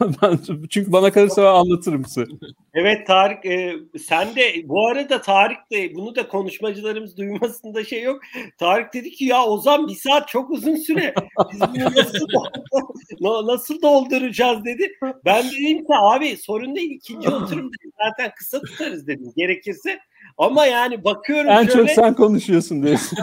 çünkü 0.70 0.92
bana 0.92 1.12
kalırsa 1.12 1.52
anlatırım 1.52 2.04
size. 2.04 2.26
Evet 2.74 3.06
Tarık 3.06 3.46
e, 3.46 3.74
sen 4.06 4.36
de 4.36 4.68
bu 4.68 4.88
arada 4.88 5.20
Tarık 5.20 5.58
da 5.72 5.94
bunu 5.94 6.16
da 6.16 6.28
konuşmacılarımız 6.28 7.16
duymasında 7.16 7.84
şey 7.84 8.02
yok. 8.02 8.20
Tarık 8.58 8.94
dedi 8.94 9.10
ki 9.10 9.24
ya 9.24 9.44
Ozan 9.44 9.88
bir 9.88 9.94
saat 9.94 10.28
çok 10.28 10.50
uzun 10.50 10.76
süre. 10.76 11.14
Biz 11.52 11.60
bunu 11.60 11.84
nasıl, 11.96 13.46
nasıl 13.46 13.82
dolduracağız 13.82 14.64
dedi. 14.64 14.92
Ben 15.24 15.44
dedim 15.44 15.78
ki 15.78 15.94
abi 16.00 16.36
sorun 16.36 16.76
değil 16.76 16.90
ikinci 16.90 17.28
oturum 17.28 17.70
dedim. 17.72 17.92
Zaten 18.06 18.32
kısa 18.36 18.60
tutarız 18.60 19.06
dedim 19.06 19.32
gerekirse. 19.36 19.98
Ama 20.38 20.66
yani 20.66 21.04
bakıyorum 21.04 21.50
en 21.50 21.66
şöyle. 21.66 21.82
En 21.82 21.86
çok 21.86 21.90
sen 21.90 22.14
konuşuyorsun 22.14 22.82
diyorsun. 22.82 23.18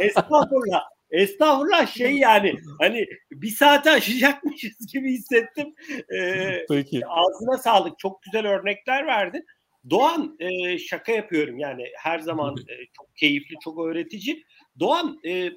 Estağfurullah. 0.00 0.82
Estağfurullah 1.14 1.86
şey 1.86 2.16
yani 2.16 2.54
hani 2.80 3.06
bir 3.30 3.50
saate 3.50 3.90
aşacakmışız 3.90 4.86
gibi 4.92 5.12
hissettim. 5.12 5.74
Ee, 6.14 6.66
Peki. 6.68 7.06
Ağzına 7.06 7.58
sağlık. 7.58 7.98
Çok 7.98 8.22
güzel 8.22 8.46
örnekler 8.46 9.06
verdin. 9.06 9.46
Doğan 9.90 10.36
e, 10.38 10.78
şaka 10.78 11.12
yapıyorum 11.12 11.58
yani 11.58 11.84
her 12.02 12.18
zaman 12.18 12.56
e, 12.68 12.74
çok 12.96 13.16
keyifli, 13.16 13.56
çok 13.64 13.86
öğretici. 13.86 14.44
Doğan 14.80 15.20
e, 15.24 15.50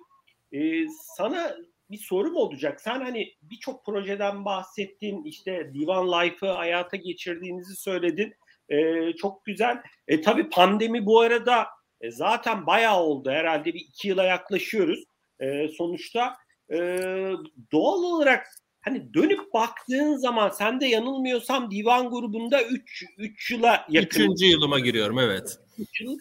e, 0.52 0.88
sana 1.16 1.56
bir 1.92 1.98
sorum 1.98 2.36
olacak. 2.36 2.82
Sen 2.82 3.00
hani 3.00 3.34
birçok 3.42 3.86
projeden 3.86 4.46
bahsettin, 4.46 5.24
işte 5.24 5.72
Divan 5.74 6.08
Life'ı 6.08 6.50
hayata 6.50 6.98
geçirdiğinizi 6.98 7.76
söyledin. 7.76 8.34
E, 8.70 9.12
çok 9.14 9.46
güzel. 9.46 9.82
E, 10.08 10.22
tabii 10.22 10.50
pandemi 10.50 11.06
bu 11.06 11.20
arada 11.20 11.68
e, 12.02 12.12
zaten 12.12 12.66
bayağı 12.66 13.00
oldu. 13.00 13.30
Herhalde 13.30 13.74
bir 13.74 13.80
iki 13.80 14.08
yıla 14.08 14.24
yaklaşıyoruz. 14.24 15.04
E, 15.40 15.68
sonuçta 15.68 16.38
e, 16.72 16.78
doğal 17.72 18.04
olarak 18.04 18.48
hani 18.82 19.14
dönüp 19.14 19.54
baktığın 19.54 20.16
zaman 20.16 20.50
sen 20.50 20.82
de 20.82 20.86
yanılmıyorsam 20.86 21.72
divan 21.72 22.10
grubunda 22.10 22.64
3 22.64 23.04
3 23.18 23.52
yıla 23.52 23.86
yakın. 23.90 24.20
Üçüncü 24.22 24.46
yılıma 24.46 24.80
giriyorum 24.80 25.20
evet. 25.20 25.60
3 25.78 26.02
yıl. 26.02 26.18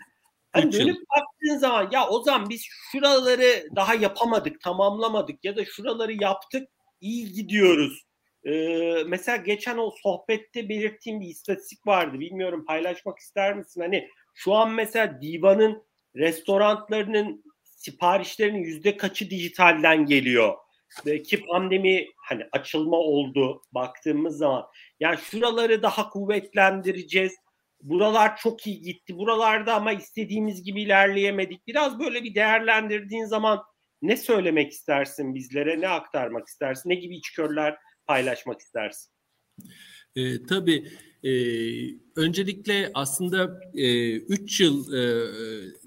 Hani 0.52 0.72
dönüp 0.72 0.86
yıl. 0.86 1.04
baktığın 1.16 1.58
zaman 1.58 1.88
ya 1.92 2.08
o 2.08 2.22
zaman 2.22 2.50
biz 2.50 2.66
şuraları 2.92 3.68
daha 3.76 3.94
yapamadık, 3.94 4.60
tamamlamadık 4.60 5.44
ya 5.44 5.56
da 5.56 5.64
şuraları 5.64 6.12
yaptık, 6.22 6.68
iyi 7.00 7.32
gidiyoruz. 7.32 8.06
Ee, 8.44 9.04
mesela 9.06 9.36
geçen 9.36 9.78
o 9.78 9.90
sohbette 10.02 10.68
belirttiğim 10.68 11.20
bir 11.20 11.26
istatistik 11.26 11.86
vardı. 11.86 12.20
Bilmiyorum 12.20 12.64
paylaşmak 12.64 13.18
ister 13.18 13.56
misin? 13.56 13.80
Hani 13.80 14.08
şu 14.34 14.54
an 14.54 14.70
mesela 14.70 15.22
Diva'nın 15.22 15.82
restoranlarının 16.16 17.44
siparişlerinin 17.86 18.62
yüzde 18.64 18.96
kaçı 18.96 19.30
dijitalden 19.30 20.06
geliyor? 20.06 20.54
Ki 21.24 21.44
pandemi 21.46 22.06
hani 22.16 22.42
açılma 22.52 22.96
oldu 22.96 23.62
baktığımız 23.72 24.38
zaman. 24.38 24.66
Yani 25.00 25.18
şuraları 25.18 25.82
daha 25.82 26.10
kuvvetlendireceğiz. 26.10 27.32
Buralar 27.82 28.36
çok 28.36 28.66
iyi 28.66 28.80
gitti. 28.80 29.18
Buralarda 29.18 29.74
ama 29.74 29.92
istediğimiz 29.92 30.62
gibi 30.62 30.82
ilerleyemedik. 30.82 31.66
Biraz 31.66 31.98
böyle 31.98 32.24
bir 32.24 32.34
değerlendirdiğin 32.34 33.24
zaman 33.24 33.62
ne 34.02 34.16
söylemek 34.16 34.72
istersin 34.72 35.34
bizlere? 35.34 35.80
Ne 35.80 35.88
aktarmak 35.88 36.48
istersin? 36.48 36.90
Ne 36.90 36.94
gibi 36.94 37.16
içgörüler 37.16 37.76
paylaşmak 38.06 38.60
istersin? 38.60 39.12
E, 40.16 40.46
tabii 40.46 40.88
e, 41.24 41.30
öncelikle 42.16 42.90
aslında 42.94 43.60
3 43.74 44.60
e, 44.60 44.64
yıl 44.64 44.92
e, 44.92 45.26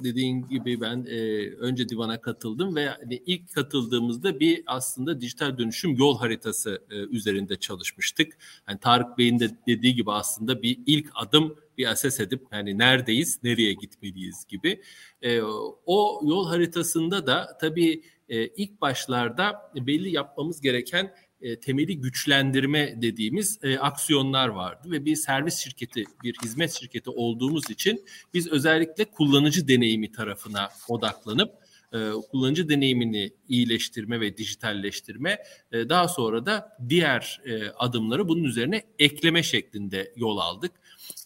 dediğin 0.03 0.47
gibi 0.47 0.82
ben 0.82 1.05
e, 1.09 1.49
önce 1.49 1.89
divana 1.89 2.21
katıldım 2.21 2.75
ve 2.75 2.89
hani 2.89 3.23
ilk 3.25 3.53
katıldığımızda 3.53 4.39
bir 4.39 4.63
aslında 4.65 5.21
dijital 5.21 5.57
dönüşüm 5.57 5.95
yol 5.95 6.17
haritası 6.17 6.82
e, 6.91 6.95
üzerinde 6.95 7.55
çalışmıştık. 7.55 8.38
Hani 8.65 8.80
Tarık 8.80 9.17
Bey'in 9.17 9.39
de 9.39 9.49
dediği 9.67 9.95
gibi 9.95 10.11
aslında 10.11 10.61
bir 10.61 10.80
ilk 10.86 11.09
adım 11.15 11.55
bir 11.77 11.91
ases 11.91 12.19
edip 12.19 12.45
hani 12.49 12.77
neredeyiz, 12.77 13.39
nereye 13.43 13.73
gitmeliyiz 13.73 14.45
gibi. 14.47 14.82
E, 15.21 15.41
o 15.86 16.21
yol 16.23 16.47
haritasında 16.47 17.27
da 17.27 17.57
tabii 17.61 18.03
e, 18.30 18.47
ilk 18.47 18.82
başlarda 18.82 19.71
belli 19.75 20.15
yapmamız 20.15 20.61
gereken 20.61 21.13
e, 21.41 21.59
temeli 21.59 22.01
güçlendirme 22.01 23.01
dediğimiz 23.01 23.59
e, 23.63 23.79
aksiyonlar 23.79 24.47
vardı 24.47 24.91
ve 24.91 25.05
bir 25.05 25.15
servis 25.15 25.57
şirketi, 25.57 26.03
bir 26.23 26.35
hizmet 26.43 26.71
şirketi 26.71 27.09
olduğumuz 27.09 27.69
için 27.69 28.05
biz 28.33 28.47
özellikle 28.47 29.05
kullanıcı 29.05 29.67
deneyimi 29.67 30.11
tarafına 30.11 30.69
odaklanıp 30.87 31.51
e, 31.93 32.11
kullanıcı 32.31 32.69
deneyimini 32.69 33.33
iyileştirme 33.47 34.21
ve 34.21 34.37
dijitalleştirme 34.37 35.43
e, 35.71 35.89
daha 35.89 36.07
sonra 36.07 36.45
da 36.45 36.77
diğer 36.89 37.41
e, 37.45 37.69
adımları 37.69 38.27
bunun 38.27 38.43
üzerine 38.43 38.83
ekleme 38.99 39.43
şeklinde 39.43 40.13
yol 40.15 40.37
aldık. 40.37 40.71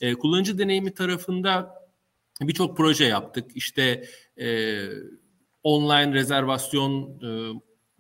E, 0.02 0.14
kullanıcı 0.14 0.58
deneyimi 0.58 0.94
tarafında 0.94 1.84
birçok 2.42 2.78
proje 2.78 3.06
yaptık. 3.06 3.52
İşte 3.56 4.06
e, 4.38 4.80
online 5.64 6.14
rezervasyon 6.14 7.20
e, 7.24 7.30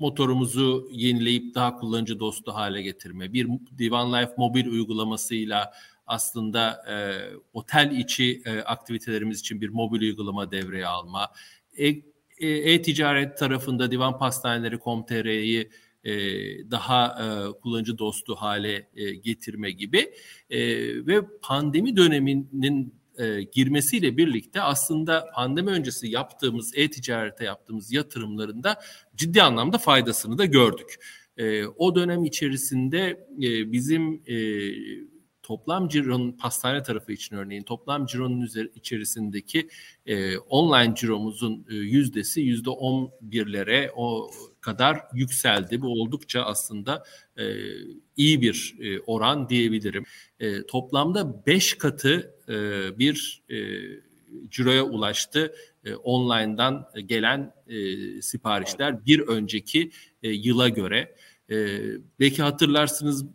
motorumuzu 0.04 0.89
yenileyip 0.91 1.56
daha 1.56 1.76
kullanıcı 1.76 2.20
dostu 2.20 2.54
hale 2.54 2.82
getirme, 2.82 3.34
bir 3.34 3.47
Divan 3.78 4.14
Life 4.14 4.34
mobil 4.38 4.68
uygulamasıyla 4.68 5.74
aslında 6.08 6.84
e, 6.89 6.95
otel 7.54 7.91
içi 7.91 8.41
e, 8.45 8.60
aktivitelerimiz 8.60 9.39
için 9.39 9.62
bir 9.62 9.70
mobil 9.70 10.01
uygulama 10.01 10.51
devreye 10.51 10.88
alma, 10.88 11.32
e, 11.78 11.88
e, 11.88 12.47
e-ticaret 12.47 13.38
tarafında 13.38 13.91
Divan 13.91 14.18
Pastaneleri 14.20 14.80
Com.tr'yi 14.80 15.70
e, 16.04 16.14
daha 16.72 17.06
e, 17.08 17.51
kullanıcı 17.62 17.97
dostu 17.97 18.36
hale 18.36 18.88
e, 18.95 19.16
getirme 19.16 19.72
gibi 19.72 20.14
e, 20.49 20.60
ve 21.08 21.22
pandemi 21.41 21.97
döneminin 21.97 22.93
e, 23.18 23.43
girmesiyle 23.43 24.18
birlikte 24.18 24.62
aslında 24.62 25.26
pandemi 25.36 25.70
öncesi 25.70 26.08
yaptığımız 26.08 26.72
e-ticarete 26.76 27.45
yaptığımız 27.45 27.91
yatırımlarında 27.93 28.80
ciddi 29.16 29.41
anlamda 29.41 29.78
faydasını 29.78 30.38
da 30.38 30.45
gördük. 30.45 30.95
E, 31.38 31.66
o 31.66 31.95
dönem 31.95 32.26
içerisinde 32.26 33.28
e, 33.41 33.72
bizim 33.72 34.22
e, 34.28 34.36
toplam 35.43 35.88
cironun 35.88 36.32
pastane 36.32 36.84
tarafı 36.84 37.11
için 37.11 37.36
örneğin 37.36 37.64
toplam 37.64 38.05
cironun 38.05 38.41
üzeri, 38.41 38.72
içerisindeki 38.76 39.70
e, 40.05 40.38
online 40.38 40.95
ciromuzun 40.95 41.66
e, 41.70 41.76
yüzdesi 41.76 42.41
yüzde 42.41 42.70
on 42.70 43.11
birlere 43.22 43.91
o 43.95 44.32
kadar 44.61 44.99
yükseldi. 45.14 45.82
Bu 45.82 45.88
oldukça 45.88 46.41
aslında 46.41 47.03
e, 47.38 47.43
iyi 48.18 48.41
bir 48.41 48.76
e, 48.80 48.99
oran 48.99 49.49
diyebilirim. 49.49 50.05
E, 50.39 50.66
toplamda 50.66 51.45
beş 51.45 51.74
katı 51.74 52.36
e, 52.49 52.53
bir 52.99 53.43
e, 53.49 53.55
ciroya 54.49 54.84
ulaştı 54.84 55.53
e, 55.86 55.96
online'dan 55.96 56.88
gelen 57.06 57.54
e, 57.68 58.22
siparişler 58.22 59.06
bir 59.06 59.20
önceki 59.20 59.92
e, 60.24 60.30
yıla 60.30 60.70
göre. 60.70 61.16
E, 61.50 61.80
belki 62.20 62.42
hatırlarsınız 62.44 63.24
e, 63.24 63.28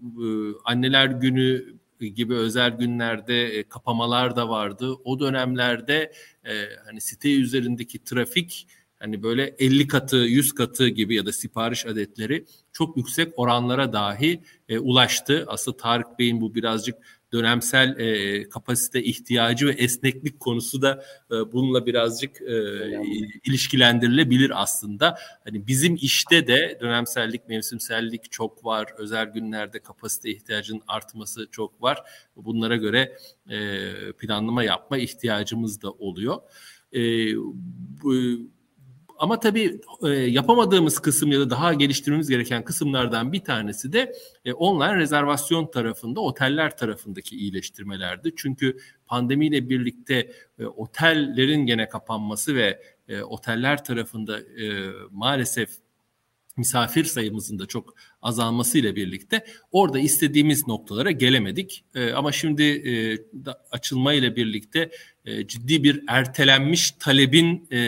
anneler 0.64 1.06
günü 1.06 1.78
gibi 2.00 2.34
özel 2.34 2.70
günlerde 2.70 3.58
e, 3.58 3.68
kapamalar 3.68 4.36
da 4.36 4.48
vardı. 4.48 4.92
O 5.04 5.20
dönemlerde 5.20 6.12
e, 6.44 6.52
hani 6.86 7.00
site 7.00 7.34
üzerindeki 7.34 8.04
trafik 8.04 8.66
hani 8.98 9.22
böyle 9.22 9.54
50 9.58 9.86
katı, 9.86 10.16
100 10.16 10.54
katı 10.54 10.88
gibi 10.88 11.14
ya 11.14 11.26
da 11.26 11.32
sipariş 11.32 11.86
adetleri 11.86 12.44
çok 12.72 12.96
yüksek 12.96 13.38
oranlara 13.38 13.92
dahi 13.92 14.40
e, 14.68 14.78
ulaştı. 14.78 15.44
Aslında 15.48 15.76
Tarık 15.76 16.18
Bey'in 16.18 16.40
bu 16.40 16.54
birazcık 16.54 16.94
dönemsel 17.32 17.98
e, 17.98 18.48
kapasite 18.48 19.02
ihtiyacı 19.02 19.66
ve 19.66 19.70
esneklik 19.70 20.40
konusu 20.40 20.82
da 20.82 21.04
e, 21.30 21.52
bununla 21.52 21.86
birazcık 21.86 22.42
e, 22.42 22.54
ilişkilendirilebilir 23.44 24.62
aslında. 24.62 25.18
Hani 25.44 25.66
bizim 25.66 25.94
işte 25.94 26.46
de 26.46 26.78
dönemsellik, 26.80 27.48
mevsimsellik 27.48 28.32
çok 28.32 28.64
var. 28.64 28.86
Özel 28.98 29.26
günlerde 29.26 29.78
kapasite 29.78 30.30
ihtiyacının 30.30 30.82
artması 30.88 31.48
çok 31.50 31.82
var. 31.82 32.02
Bunlara 32.36 32.76
göre 32.76 33.16
e, 33.50 33.58
planlama 34.12 34.64
yapma 34.64 34.98
ihtiyacımız 34.98 35.82
da 35.82 35.90
oluyor. 35.90 36.36
E, 36.92 37.00
bu, 38.02 38.14
ama 39.18 39.40
tabii 39.40 39.80
e, 40.04 40.08
yapamadığımız 40.08 40.98
kısım 40.98 41.32
ya 41.32 41.40
da 41.40 41.50
daha 41.50 41.74
geliştirmemiz 41.74 42.28
gereken 42.28 42.64
kısımlardan 42.64 43.32
bir 43.32 43.44
tanesi 43.44 43.92
de 43.92 44.12
e, 44.44 44.52
online 44.52 44.96
rezervasyon 44.96 45.70
tarafında, 45.70 46.20
oteller 46.20 46.76
tarafındaki 46.76 47.36
iyileştirmelerdi. 47.36 48.32
Çünkü 48.36 48.76
pandemiyle 49.06 49.68
birlikte 49.68 50.32
e, 50.58 50.66
otellerin 50.66 51.66
gene 51.66 51.88
kapanması 51.88 52.54
ve 52.54 52.82
e, 53.08 53.22
oteller 53.22 53.84
tarafında 53.84 54.40
e, 54.40 54.90
maalesef 55.10 55.70
misafir 56.58 57.04
sayımızın 57.04 57.58
da 57.58 57.66
çok 57.66 57.94
azalmasıyla 58.22 58.96
birlikte 58.96 59.44
orada 59.72 59.98
istediğimiz 59.98 60.68
noktalara 60.68 61.10
gelemedik. 61.10 61.84
E, 61.94 62.12
ama 62.12 62.32
şimdi 62.32 62.62
e, 62.62 62.92
açılma 63.70 64.12
ile 64.12 64.36
birlikte 64.36 64.90
e, 65.24 65.46
ciddi 65.46 65.82
bir 65.82 66.04
ertelenmiş 66.08 66.90
talebin 66.90 67.68
e, 67.70 67.78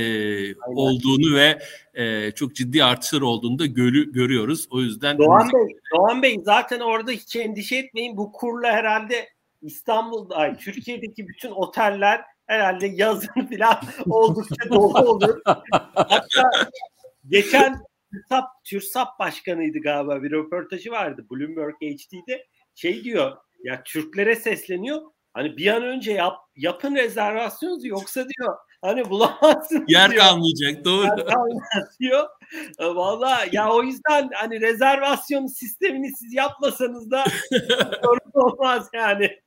olduğunu 0.66 1.36
ve 1.36 1.58
e, 1.94 2.30
çok 2.30 2.54
ciddi 2.54 2.84
artışlar 2.84 3.20
olduğunu 3.20 3.58
da 3.58 3.66
görü, 3.66 4.12
görüyoruz. 4.12 4.66
O 4.70 4.80
yüzden 4.80 5.18
Doğan 5.18 5.50
Bey, 5.54 5.76
Doğan 5.96 6.22
Bey 6.22 6.40
zaten 6.44 6.80
orada 6.80 7.10
hiç 7.10 7.36
endişe 7.36 7.76
etmeyin. 7.76 8.16
Bu 8.16 8.32
kurla 8.32 8.72
herhalde 8.72 9.28
İstanbul'da, 9.62 10.36
ay, 10.36 10.56
Türkiye'deki 10.56 11.28
bütün 11.28 11.50
oteller 11.50 12.20
herhalde 12.46 12.86
yazın 12.86 13.46
falan 13.58 13.76
oldukça 14.08 14.70
dolu 14.70 14.98
olur. 14.98 15.40
Hatta 15.94 16.50
geçen 17.28 17.89
TÜRSAP, 18.12 18.44
TÜRSAP 18.64 19.18
başkanıydı 19.18 19.78
galiba 19.78 20.22
bir 20.22 20.30
röportajı 20.30 20.90
vardı 20.90 21.26
Bloomberg 21.30 21.74
HD'de. 21.74 22.46
Şey 22.74 23.04
diyor 23.04 23.36
ya 23.64 23.82
Türklere 23.84 24.36
sesleniyor. 24.36 25.00
Hani 25.34 25.56
bir 25.56 25.66
an 25.66 25.82
önce 25.82 26.12
yap, 26.12 26.36
yapın 26.56 26.94
rezervasyonunuzu 26.94 27.88
yoksa 27.88 28.24
diyor 28.28 28.56
hani 28.82 29.10
bulamazsınız 29.10 29.84
Yer 29.88 30.10
diyor. 30.10 30.22
kalmayacak 30.24 30.84
doğru. 30.84 31.04
Yer 31.04 31.16
kalmayacak 31.26 31.94
diyor. 32.00 32.28
E, 32.78 32.86
Valla 32.86 33.38
ya 33.52 33.72
o 33.72 33.82
yüzden 33.82 34.30
hani 34.34 34.60
rezervasyon 34.60 35.46
sistemini 35.46 36.16
siz 36.16 36.34
yapmasanız 36.34 37.10
da 37.10 37.24
sorun 38.02 38.30
olmaz 38.34 38.88
yani. 38.94 39.40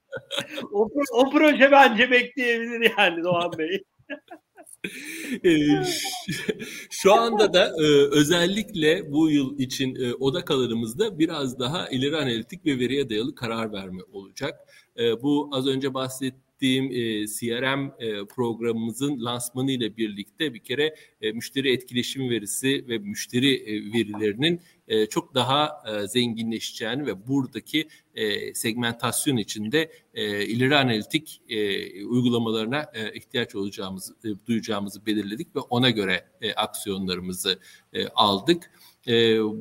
O, 0.73 0.89
o 1.13 1.29
proje 1.29 1.71
bence 1.71 2.11
bekleyebilir 2.11 2.93
yani 2.97 3.23
Doğan 3.23 3.51
Bey. 3.57 3.83
Ee, 5.45 5.67
şu 6.89 7.13
anda 7.13 7.53
da 7.53 7.65
e, 7.67 7.85
özellikle 8.11 9.11
bu 9.11 9.29
yıl 9.29 9.59
için 9.59 9.95
e, 9.95 10.13
odakalarımızda 10.13 11.19
biraz 11.19 11.59
daha 11.59 11.89
ileri 11.89 12.17
analitik 12.17 12.65
ve 12.65 12.79
veriye 12.79 13.09
dayalı 13.09 13.35
karar 13.35 13.73
verme 13.73 14.01
olacak. 14.11 14.59
E, 14.99 15.21
bu 15.21 15.49
az 15.51 15.67
önce 15.67 15.93
bahsettiğim 15.93 16.85
e, 16.91 17.27
CRM 17.27 17.89
programımızın 18.35 19.25
lansmanı 19.25 19.71
ile 19.71 19.97
birlikte 19.97 20.53
bir 20.53 20.59
kere 20.59 20.95
müşteri 21.33 21.73
etkileşim 21.73 22.29
verisi 22.29 22.85
ve 22.87 22.97
müşteri 22.97 23.65
verilerinin 23.93 24.61
e, 24.87 25.05
çok 25.05 25.35
daha 25.35 25.83
e, 25.87 26.07
zenginleşeceğini 26.07 27.05
ve 27.05 27.27
buradaki 27.27 27.87
e, 28.15 28.53
segmentasyon 28.53 29.37
içinde 29.37 29.91
ileri 30.47 30.75
analitik 30.75 31.41
uygulamalarına 32.07 32.85
ihtiyaç 33.13 33.55
olacağımızı 33.55 34.15
duyacağımızı 34.47 35.05
belirledik 35.05 35.55
ve 35.55 35.59
ona 35.59 35.89
göre 35.89 36.25
aksiyonlarımızı 36.55 37.59
aldık. 38.15 38.71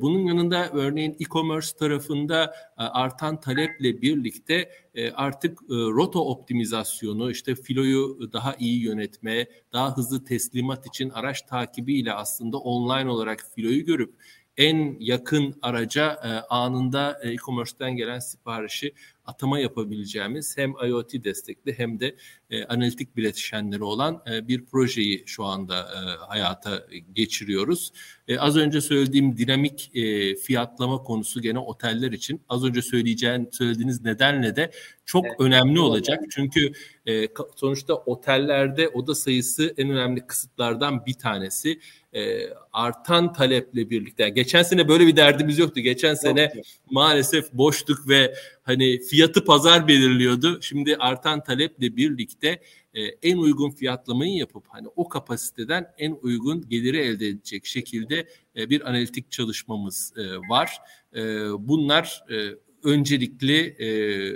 Bunun 0.01 0.19
yanında 0.19 0.69
örneğin 0.69 1.11
e-commerce 1.19 1.67
tarafında 1.79 2.55
artan 2.77 3.39
taleple 3.39 4.01
birlikte 4.01 4.69
artık 5.15 5.61
e, 5.61 5.65
rota 5.69 6.19
optimizasyonu, 6.19 7.31
işte 7.31 7.55
filoyu 7.55 8.29
daha 8.33 8.55
iyi 8.55 8.83
yönetme, 8.83 9.47
daha 9.73 9.97
hızlı 9.97 10.25
teslimat 10.25 10.87
için 10.87 11.09
araç 11.09 11.41
takibiyle 11.41 12.13
aslında 12.13 12.57
online 12.57 13.09
olarak 13.09 13.45
filoyu 13.55 13.85
görüp 13.85 14.13
en 14.57 14.97
yakın 14.99 15.55
araca 15.61 16.11
e, 16.23 16.27
anında 16.49 17.19
e, 17.23 17.29
e-commerce'ten 17.29 17.95
gelen 17.95 18.19
siparişi 18.19 18.93
atama 19.25 19.59
yapabileceğimiz 19.59 20.57
hem 20.57 20.73
IoT 20.87 21.23
destekli 21.23 21.79
hem 21.79 21.99
de 21.99 22.15
e, 22.49 22.65
analitik 22.65 23.17
bileşenleri 23.17 23.83
olan 23.83 24.23
e, 24.31 24.47
bir 24.47 24.65
projeyi 24.65 25.23
şu 25.25 25.43
anda 25.43 25.79
e, 25.79 26.25
hayata 26.27 26.87
geçiriyoruz. 27.13 27.91
E, 28.27 28.39
az 28.39 28.57
önce 28.57 28.81
söylediğim 28.81 29.37
dinamik 29.37 29.91
e, 29.95 30.35
fiyatlama 30.35 31.03
konusu 31.03 31.41
gene 31.41 31.59
oteller 31.59 32.11
için 32.11 32.41
az 32.49 32.63
önce 32.63 32.81
söyleyeceğin 32.81 33.49
söylediğiniz 33.51 34.01
nedenle 34.01 34.55
de 34.55 34.71
çok 35.05 35.25
evet. 35.25 35.35
önemli 35.39 35.79
olacak. 35.79 36.23
Çünkü 36.29 36.71
e, 37.07 37.27
sonuçta 37.55 37.95
otellerde 37.95 38.89
oda 38.89 39.15
sayısı 39.15 39.73
en 39.77 39.89
önemli 39.89 40.27
kısıtlardan 40.27 41.05
bir 41.05 41.13
tanesi. 41.13 41.79
E, 42.15 42.49
artan 42.73 43.33
taleple 43.33 43.89
birlikte. 43.89 44.23
Yani 44.23 44.33
geçen 44.33 44.63
sene 44.63 44.87
böyle 44.87 45.07
bir 45.07 45.15
derdimiz 45.15 45.59
yoktu. 45.59 45.79
Geçen 45.79 46.13
sene 46.13 46.41
Yok. 46.55 46.65
maalesef 46.91 47.53
boştuk 47.53 48.09
ve 48.09 48.35
hani 48.63 48.99
fiyatı 48.99 49.45
pazar 49.45 49.87
belirliyordu. 49.87 50.61
Şimdi 50.61 50.95
artan 50.95 51.43
taleple 51.43 51.95
birlikte 51.95 52.61
e, 52.93 53.01
en 53.01 53.37
uygun 53.37 53.71
fiyatlamayı 53.71 54.33
yapıp 54.33 54.63
hani 54.67 54.87
o 54.95 55.09
kapasiteden 55.09 55.93
en 55.97 56.17
uygun 56.21 56.69
geliri 56.69 56.97
elde 56.97 57.27
edecek 57.27 57.65
şekilde 57.65 58.27
e, 58.57 58.69
bir 58.69 58.89
analitik 58.89 59.31
çalışmamız 59.31 60.13
e, 60.17 60.49
var. 60.49 60.77
E, 61.15 61.21
bunlar 61.59 62.23
e, 62.31 62.35
öncelikli 62.83 63.59
e, 63.59 63.87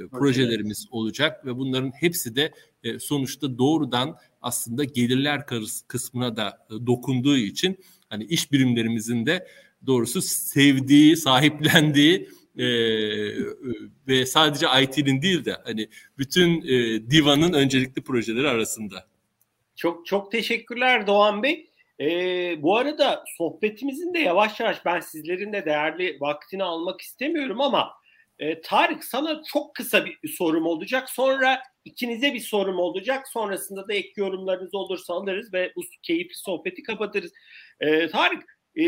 projelerimiz 0.07 0.87
olacak 0.91 1.45
ve 1.45 1.57
bunların 1.57 1.91
hepsi 1.91 2.35
de 2.35 2.51
e, 2.87 2.99
sonuçta 2.99 3.57
doğrudan 3.57 4.17
aslında 4.41 4.83
gelirler 4.83 5.45
kısmına 5.87 6.35
da 6.35 6.65
e, 6.69 6.87
dokunduğu 6.87 7.37
için 7.37 7.79
hani 8.09 8.23
iş 8.23 8.51
birimlerimizin 8.51 9.25
de 9.25 9.47
doğrusu 9.85 10.21
sevdiği, 10.21 11.17
sahiplendiği 11.17 12.29
e, 12.57 12.67
ve 14.07 14.25
sadece 14.25 14.67
IT'nin 14.81 15.21
değil 15.21 15.45
de 15.45 15.57
hani 15.63 15.89
bütün 16.17 16.61
e, 16.61 17.09
Diva'nın 17.11 17.53
öncelikli 17.53 18.01
projeleri 18.01 18.49
arasında. 18.49 19.07
Çok 19.75 20.05
çok 20.05 20.31
teşekkürler 20.31 21.07
Doğan 21.07 21.43
Bey. 21.43 21.69
E, 21.99 22.05
bu 22.61 22.77
arada 22.77 23.23
sohbetimizin 23.37 24.13
de 24.13 24.19
yavaş 24.19 24.59
yavaş 24.59 24.85
ben 24.85 24.99
sizlerin 24.99 25.53
de 25.53 25.65
değerli 25.65 26.17
vaktini 26.19 26.63
almak 26.63 27.01
istemiyorum 27.01 27.61
ama 27.61 27.91
e, 28.39 28.61
Tarık 28.61 29.03
sana 29.03 29.41
çok 29.43 29.75
kısa 29.75 30.05
bir 30.05 30.27
sorum 30.27 30.65
olacak. 30.65 31.09
Sonra 31.09 31.59
ikinize 31.85 32.33
bir 32.33 32.39
sorum 32.39 32.79
olacak. 32.79 33.27
Sonrasında 33.27 33.87
da 33.87 33.93
ek 33.93 34.09
yorumlarınız 34.15 34.75
olursa 34.75 35.13
alırız 35.13 35.53
ve 35.53 35.73
bu 35.75 35.81
keyifli 36.03 36.35
sohbeti 36.35 36.83
kapatırız. 36.83 37.31
E, 37.79 38.07
Tarık 38.07 38.43
e, 38.79 38.83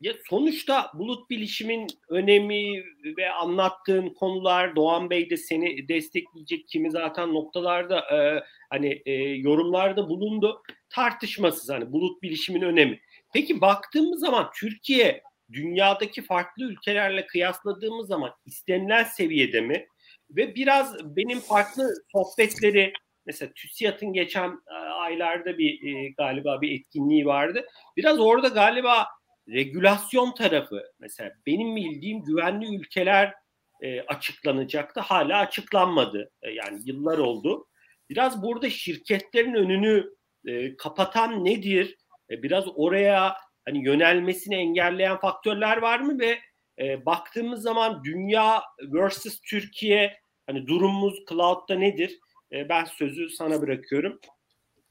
ya 0.00 0.12
sonuçta 0.30 0.90
bulut 0.94 1.30
bilişimin 1.30 1.86
önemi 2.08 2.84
ve 3.16 3.30
anlattığın 3.30 4.08
konular 4.08 4.76
Doğan 4.76 5.10
Bey 5.10 5.30
de 5.30 5.36
seni 5.36 5.88
destekleyecek 5.88 6.68
kimi 6.68 6.90
zaten 6.90 7.34
noktalarda 7.34 8.00
e, 8.00 8.44
hani 8.70 9.02
e, 9.06 9.12
yorumlarda 9.22 10.08
bulundu. 10.08 10.62
Tartışmasız 10.90 11.70
hani 11.70 11.92
bulut 11.92 12.22
bilişimin 12.22 12.62
önemi. 12.62 13.00
Peki 13.32 13.60
baktığımız 13.60 14.20
zaman 14.20 14.50
Türkiye 14.60 15.22
dünyadaki 15.52 16.22
farklı 16.22 16.64
ülkelerle 16.64 17.26
kıyasladığımız 17.26 18.08
zaman 18.08 18.32
istenilen 18.44 19.04
seviyede 19.04 19.60
mi? 19.60 19.86
Ve 20.30 20.54
biraz 20.54 21.16
benim 21.16 21.40
farklı 21.40 21.94
sohbetleri 22.12 22.92
mesela 23.26 23.52
TÜSİAD'ın 23.52 24.12
geçen 24.12 24.50
e, 24.70 24.74
aylarda 24.74 25.58
bir 25.58 25.94
e, 25.94 26.08
galiba 26.18 26.60
bir 26.60 26.80
etkinliği 26.80 27.26
vardı. 27.26 27.66
Biraz 27.96 28.20
orada 28.20 28.48
galiba 28.48 29.06
regülasyon 29.48 30.34
tarafı 30.34 30.82
mesela 30.98 31.32
benim 31.46 31.76
bildiğim 31.76 32.24
güvenli 32.24 32.76
ülkeler 32.76 33.34
e, 33.82 34.00
açıklanacaktı. 34.00 35.00
Hala 35.00 35.38
açıklanmadı. 35.38 36.30
E, 36.42 36.50
yani 36.50 36.80
yıllar 36.84 37.18
oldu. 37.18 37.66
Biraz 38.10 38.42
burada 38.42 38.70
şirketlerin 38.70 39.54
önünü 39.54 40.14
e, 40.46 40.76
kapatan 40.76 41.44
nedir? 41.44 41.96
E, 42.30 42.42
biraz 42.42 42.64
oraya 42.74 43.36
hani 43.66 43.84
yönelmesini 43.84 44.54
engelleyen 44.54 45.16
faktörler 45.16 45.76
var 45.76 46.00
mı 46.00 46.18
ve 46.18 46.38
e, 46.78 47.06
baktığımız 47.06 47.62
zaman 47.62 48.04
dünya 48.04 48.62
versus 48.80 49.40
Türkiye 49.40 50.16
hani 50.46 50.66
durumumuz 50.66 51.14
cloud'da 51.28 51.74
nedir? 51.74 52.18
E, 52.52 52.68
ben 52.68 52.84
sözü 52.84 53.30
sana 53.30 53.62
bırakıyorum. 53.62 54.20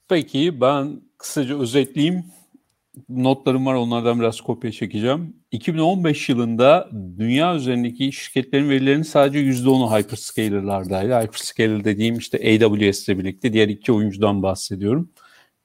Peki 0.09 0.61
ben 0.61 1.01
kısaca 1.17 1.59
özetleyeyim. 1.59 2.25
Notlarım 3.09 3.65
var 3.65 3.73
onlardan 3.73 4.19
biraz 4.19 4.41
kopya 4.41 4.71
çekeceğim. 4.71 5.35
2015 5.51 6.29
yılında 6.29 6.89
dünya 7.17 7.55
üzerindeki 7.55 8.11
şirketlerin 8.11 8.69
verilerinin 8.69 9.03
sadece 9.03 9.39
%10'u 9.39 9.97
hyperscaler'lardaydı. 9.97 11.21
Hyperscaler 11.21 11.83
dediğim 11.83 12.17
işte 12.17 12.37
AWS 12.37 13.09
ile 13.09 13.19
birlikte 13.19 13.53
diğer 13.53 13.67
iki 13.67 13.91
oyuncudan 13.91 14.43
bahsediyorum. 14.43 15.11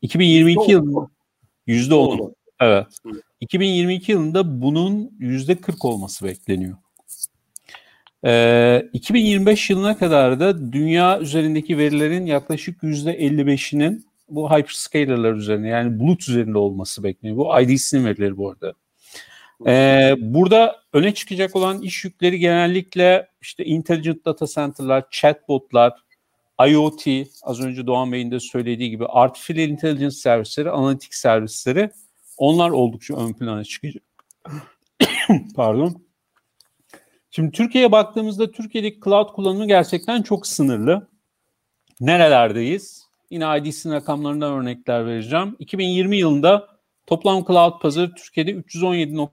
2022 0.02 0.70
yılında 0.70 1.10
%10'u. 1.66 2.34
Evet. 2.60 2.86
2022 3.40 4.12
yılında 4.12 4.62
bunun 4.62 5.10
%40 5.20 5.86
olması 5.86 6.24
bekleniyor. 6.24 6.76
Ee, 8.24 8.88
2025 8.92 9.70
yılına 9.70 9.98
kadar 9.98 10.40
da 10.40 10.72
dünya 10.72 11.20
üzerindeki 11.20 11.78
verilerin 11.78 12.26
yaklaşık 12.26 12.82
%55'inin 12.82 14.06
bu 14.28 14.50
hyperscaler'lar 14.50 15.32
üzerine 15.32 15.68
yani 15.68 16.00
bulut 16.00 16.28
üzerinde 16.28 16.58
olması 16.58 17.02
bekleniyor. 17.02 17.38
Bu 17.38 17.60
IDC'nin 17.60 18.04
verileri 18.04 18.36
bu 18.36 18.50
arada. 18.50 18.74
Ee, 19.66 20.14
burada 20.18 20.76
öne 20.92 21.14
çıkacak 21.14 21.56
olan 21.56 21.82
iş 21.82 22.04
yükleri 22.04 22.38
genellikle 22.38 23.28
işte 23.40 23.64
intelligent 23.64 24.24
data 24.24 24.46
center'lar, 24.46 25.04
chatbot'lar, 25.10 25.92
IoT, 26.68 27.06
az 27.42 27.60
önce 27.60 27.86
Doğan 27.86 28.12
Bey'in 28.12 28.30
de 28.30 28.40
söylediği 28.40 28.90
gibi 28.90 29.06
artificial 29.06 29.68
intelligence 29.68 30.16
servisleri, 30.16 30.70
analitik 30.70 31.14
servisleri 31.14 31.90
onlar 32.40 32.70
oldukça 32.70 33.16
ön 33.16 33.32
plana 33.32 33.64
çıkacak. 33.64 34.02
Pardon. 35.56 36.02
Şimdi 37.30 37.52
Türkiye'ye 37.52 37.92
baktığımızda 37.92 38.50
Türkiye'deki 38.50 39.00
cloud 39.04 39.32
kullanımı 39.32 39.66
gerçekten 39.66 40.22
çok 40.22 40.46
sınırlı. 40.46 41.08
Nerelerdeyiz? 42.00 43.06
Yine 43.30 43.58
IDC'nin 43.58 43.94
rakamlarından 43.94 44.52
örnekler 44.52 45.06
vereceğim. 45.06 45.56
2020 45.58 46.16
yılında 46.16 46.68
toplam 47.06 47.44
cloud 47.44 47.80
pazarı 47.80 48.14
Türkiye'de 48.14 48.50
317 48.50 49.28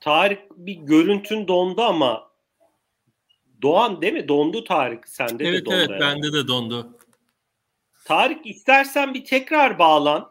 Tarık 0.00 0.56
bir 0.56 0.74
görüntün 0.74 1.48
dondu 1.48 1.82
ama 1.82 2.29
Doğan 3.62 4.02
değil 4.02 4.12
mi? 4.12 4.28
Dondu 4.28 4.64
Tarık. 4.64 5.08
Sende 5.08 5.44
evet, 5.44 5.60
de 5.60 5.64
dondu. 5.64 5.76
Evet 5.76 5.90
evet 5.90 6.00
bende 6.00 6.32
de 6.32 6.48
dondu. 6.48 6.98
Tarık 8.04 8.46
istersen 8.46 9.14
bir 9.14 9.24
tekrar 9.24 9.78
bağlan. 9.78 10.30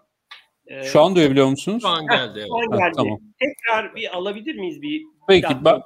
Ee, 0.67 0.83
şu 0.83 1.01
an 1.01 1.15
duyabiliyor 1.15 1.47
musunuz? 1.47 1.81
Şu 1.81 1.87
an 1.87 2.07
geldi. 2.07 2.45
Şu 2.47 2.55
an 2.55 2.71
geldi. 2.71 2.81
Ha, 2.81 2.91
tamam. 2.95 3.19
Tekrar 3.39 3.95
bir 3.95 4.17
alabilir 4.17 4.55
miyiz? 4.55 4.81
bir? 4.81 5.03
Peki 5.27 5.55
ben, 5.65 5.81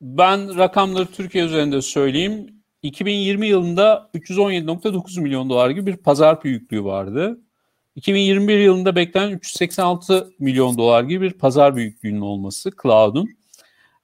ben 0.00 0.58
rakamları 0.58 1.06
Türkiye 1.06 1.44
üzerinde 1.44 1.82
söyleyeyim. 1.82 2.46
2020 2.82 3.46
yılında 3.46 4.10
317.9 4.14 5.20
milyon 5.20 5.50
dolar 5.50 5.70
gibi 5.70 5.86
bir 5.86 5.96
pazar 5.96 6.44
büyüklüğü 6.44 6.84
vardı. 6.84 7.40
2021 7.94 8.58
yılında 8.58 8.96
beklenen 8.96 9.30
386 9.30 10.30
milyon 10.38 10.78
dolar 10.78 11.02
gibi 11.02 11.24
bir 11.24 11.38
pazar 11.38 11.76
büyüklüğünün 11.76 12.20
olması 12.20 12.70
cloud'un. 12.82 13.28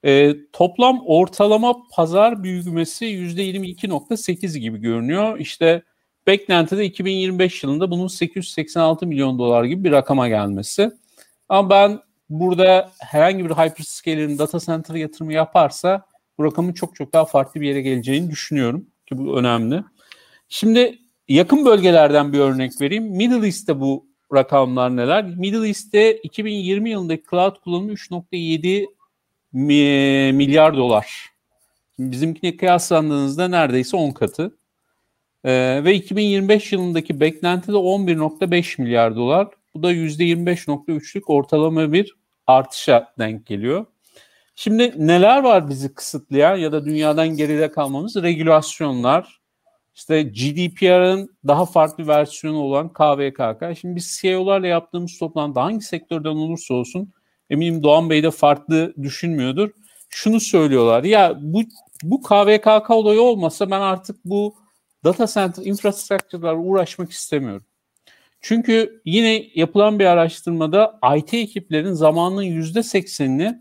E, 0.05 0.35
toplam 0.53 1.03
ortalama 1.07 1.77
pazar 1.93 2.43
büyümesi 2.43 3.05
%22.8 3.05 4.59
gibi 4.59 4.79
görünüyor. 4.79 5.39
İşte 5.39 5.83
beklentide 6.27 6.85
2025 6.85 7.63
yılında 7.63 7.91
bunun 7.91 8.07
886 8.07 9.07
milyon 9.07 9.39
dolar 9.39 9.65
gibi 9.65 9.85
bir 9.85 9.93
rakama 9.93 10.29
gelmesi. 10.29 10.91
Ama 11.49 11.71
ben 11.71 12.01
burada 12.31 12.91
herhangi 12.99 13.45
bir 13.45 13.51
hyperscaler'in 13.51 14.39
data 14.39 14.59
center 14.59 14.95
yatırımı 14.95 15.33
yaparsa 15.33 16.07
bu 16.39 16.45
rakamın 16.45 16.73
çok 16.73 16.97
çok 16.97 17.13
daha 17.13 17.25
farklı 17.25 17.61
bir 17.61 17.69
yere 17.69 17.83
geleceğini 17.83 18.31
düşünüyorum 18.31 18.87
ki 19.07 19.19
bu 19.19 19.39
önemli. 19.39 19.83
Şimdi 20.49 20.99
yakın 21.29 21.65
bölgelerden 21.65 22.33
bir 22.33 22.39
örnek 22.39 22.81
vereyim. 22.81 23.05
Middle 23.05 23.47
East'te 23.47 23.81
bu 23.81 24.07
rakamlar 24.35 24.97
neler? 24.97 25.25
Middle 25.25 25.69
East'te 25.69 26.17
2020 26.17 26.91
yılındaki 26.91 27.23
cloud 27.31 27.57
kullanımı 27.57 27.93
3.7 27.93 28.87
milyar 29.57 30.77
dolar. 30.77 31.31
Bizimkine 31.99 32.57
kıyaslandığınızda 32.57 33.49
neredeyse 33.49 33.97
10 33.97 34.11
katı. 34.11 34.57
Ee, 35.45 35.81
ve 35.85 35.95
2025 35.95 36.73
yılındaki 36.73 37.21
beklenti 37.21 37.73
de 37.73 37.77
11.5 37.77 38.83
milyar 38.83 39.17
dolar. 39.17 39.49
Bu 39.75 39.83
da 39.83 39.93
%25.3'lük 39.93 41.23
ortalama 41.27 41.93
bir 41.93 42.17
artışa 42.47 43.13
denk 43.19 43.47
geliyor. 43.47 43.87
Şimdi 44.55 44.95
neler 44.97 45.43
var 45.43 45.69
bizi 45.69 45.95
kısıtlayan 45.95 46.57
ya 46.57 46.73
da 46.73 46.85
dünyadan 46.85 47.29
geride 47.29 47.71
kalmamız? 47.71 48.17
Regülasyonlar, 48.17 49.41
işte 49.95 50.23
GDPR'ın 50.23 51.37
daha 51.47 51.67
farklı 51.67 52.07
versiyonu 52.07 52.59
olan 52.59 52.93
KVKK. 52.93 53.79
Şimdi 53.81 53.97
biz 53.97 54.19
CEO'larla 54.21 54.67
yaptığımız 54.67 55.19
toplantıda 55.19 55.63
hangi 55.63 55.85
sektörden 55.85 56.37
olursa 56.37 56.75
olsun 56.75 57.13
eminim 57.51 57.83
Doğan 57.83 58.11
Bey 58.11 58.23
de 58.23 58.31
farklı 58.31 58.95
düşünmüyordur. 59.03 59.71
Şunu 60.09 60.41
söylüyorlar 60.41 61.05
ya 61.05 61.39
bu 61.41 61.63
bu 62.03 62.23
KVKK 62.23 62.91
olayı 62.91 63.21
olmasa 63.21 63.71
ben 63.71 63.81
artık 63.81 64.25
bu 64.25 64.55
data 65.05 65.27
center 65.27 65.65
infrastructure'larla 65.65 66.61
uğraşmak 66.61 67.11
istemiyorum. 67.11 67.65
Çünkü 68.41 69.03
yine 69.05 69.47
yapılan 69.55 69.99
bir 69.99 70.05
araştırmada 70.05 71.01
IT 71.17 71.35
ekiplerin 71.35 71.93
zamanının 71.93 72.43
yüzde 72.43 72.83
seksenini 72.83 73.59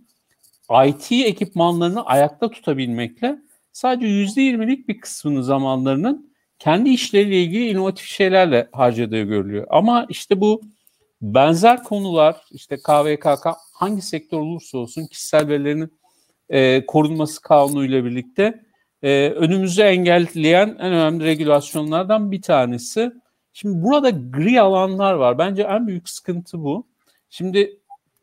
IT 0.87 1.11
ekipmanlarını 1.11 2.05
ayakta 2.05 2.49
tutabilmekle 2.49 3.39
sadece 3.71 4.07
yüzde 4.07 4.41
yirmilik 4.41 4.87
bir 4.87 4.99
kısmını 4.99 5.43
zamanlarının 5.43 6.33
kendi 6.59 6.89
işleriyle 6.89 7.43
ilgili 7.43 7.69
inovatif 7.69 8.05
şeylerle 8.05 8.69
harcadığı 8.71 9.21
görülüyor. 9.21 9.67
Ama 9.69 10.05
işte 10.09 10.41
bu 10.41 10.61
benzer 11.21 11.83
konular 11.83 12.41
işte 12.51 12.77
KVKK 12.77 13.47
hangi 13.75 14.01
sektör 14.01 14.37
olursa 14.37 14.77
olsun 14.77 15.05
kişisel 15.05 15.47
verilerinin 15.47 15.93
e, 16.49 16.85
korunması 16.85 17.41
kanunuyla 17.41 18.05
birlikte 18.05 18.63
e, 19.03 19.29
önümüzü 19.29 19.81
engelleyen 19.81 20.67
en 20.67 20.93
önemli 20.93 21.23
regülasyonlardan 21.23 22.31
bir 22.31 22.41
tanesi. 22.41 23.11
Şimdi 23.53 23.83
burada 23.83 24.09
gri 24.09 24.61
alanlar 24.61 25.13
var. 25.13 25.37
Bence 25.37 25.63
en 25.63 25.87
büyük 25.87 26.09
sıkıntı 26.09 26.63
bu. 26.63 26.87
Şimdi 27.29 27.79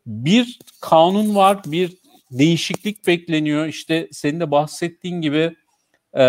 bir 0.07 0.59
kanun 0.80 1.34
var, 1.34 1.61
bir 1.66 1.96
değişiklik 2.30 3.07
bekleniyor. 3.07 3.66
İşte 3.66 4.09
senin 4.12 4.40
de 4.40 4.50
bahsettiğin 4.50 5.20
gibi 5.20 5.57
e, 6.14 6.24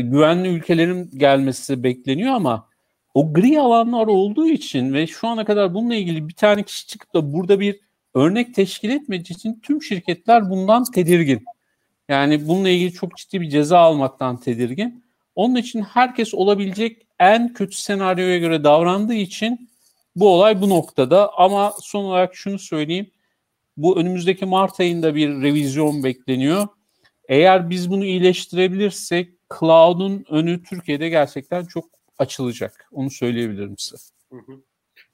güvenli 0.00 0.48
ülkelerin 0.48 1.10
gelmesi 1.16 1.82
bekleniyor 1.82 2.32
ama 2.32 2.68
o 3.14 3.32
gri 3.32 3.60
alanlar 3.60 4.06
olduğu 4.06 4.48
için 4.48 4.94
ve 4.94 5.06
şu 5.06 5.28
ana 5.28 5.44
kadar 5.44 5.74
bununla 5.74 5.94
ilgili 5.94 6.28
bir 6.28 6.34
tane 6.34 6.62
kişi 6.62 6.86
çıkıp 6.86 7.14
da 7.14 7.32
burada 7.32 7.60
bir 7.60 7.87
örnek 8.18 8.54
teşkil 8.54 8.90
etmediği 8.90 9.36
için 9.36 9.60
tüm 9.62 9.82
şirketler 9.82 10.50
bundan 10.50 10.84
tedirgin. 10.84 11.44
Yani 12.08 12.48
bununla 12.48 12.68
ilgili 12.68 12.92
çok 12.92 13.16
ciddi 13.16 13.40
bir 13.40 13.50
ceza 13.50 13.78
almaktan 13.78 14.40
tedirgin. 14.40 15.04
Onun 15.34 15.56
için 15.56 15.82
herkes 15.82 16.34
olabilecek 16.34 17.06
en 17.18 17.52
kötü 17.52 17.76
senaryoya 17.76 18.38
göre 18.38 18.64
davrandığı 18.64 19.14
için 19.14 19.70
bu 20.16 20.28
olay 20.28 20.60
bu 20.60 20.68
noktada. 20.68 21.38
Ama 21.38 21.74
son 21.82 22.04
olarak 22.04 22.36
şunu 22.36 22.58
söyleyeyim. 22.58 23.10
Bu 23.76 23.98
önümüzdeki 23.98 24.46
Mart 24.46 24.80
ayında 24.80 25.14
bir 25.14 25.28
revizyon 25.28 26.04
bekleniyor. 26.04 26.68
Eğer 27.28 27.70
biz 27.70 27.90
bunu 27.90 28.04
iyileştirebilirsek 28.04 29.32
cloud'un 29.58 30.24
önü 30.28 30.62
Türkiye'de 30.62 31.08
gerçekten 31.08 31.64
çok 31.64 31.84
açılacak. 32.18 32.88
Onu 32.92 33.10
söyleyebilirim 33.10 33.78
size. 33.78 34.02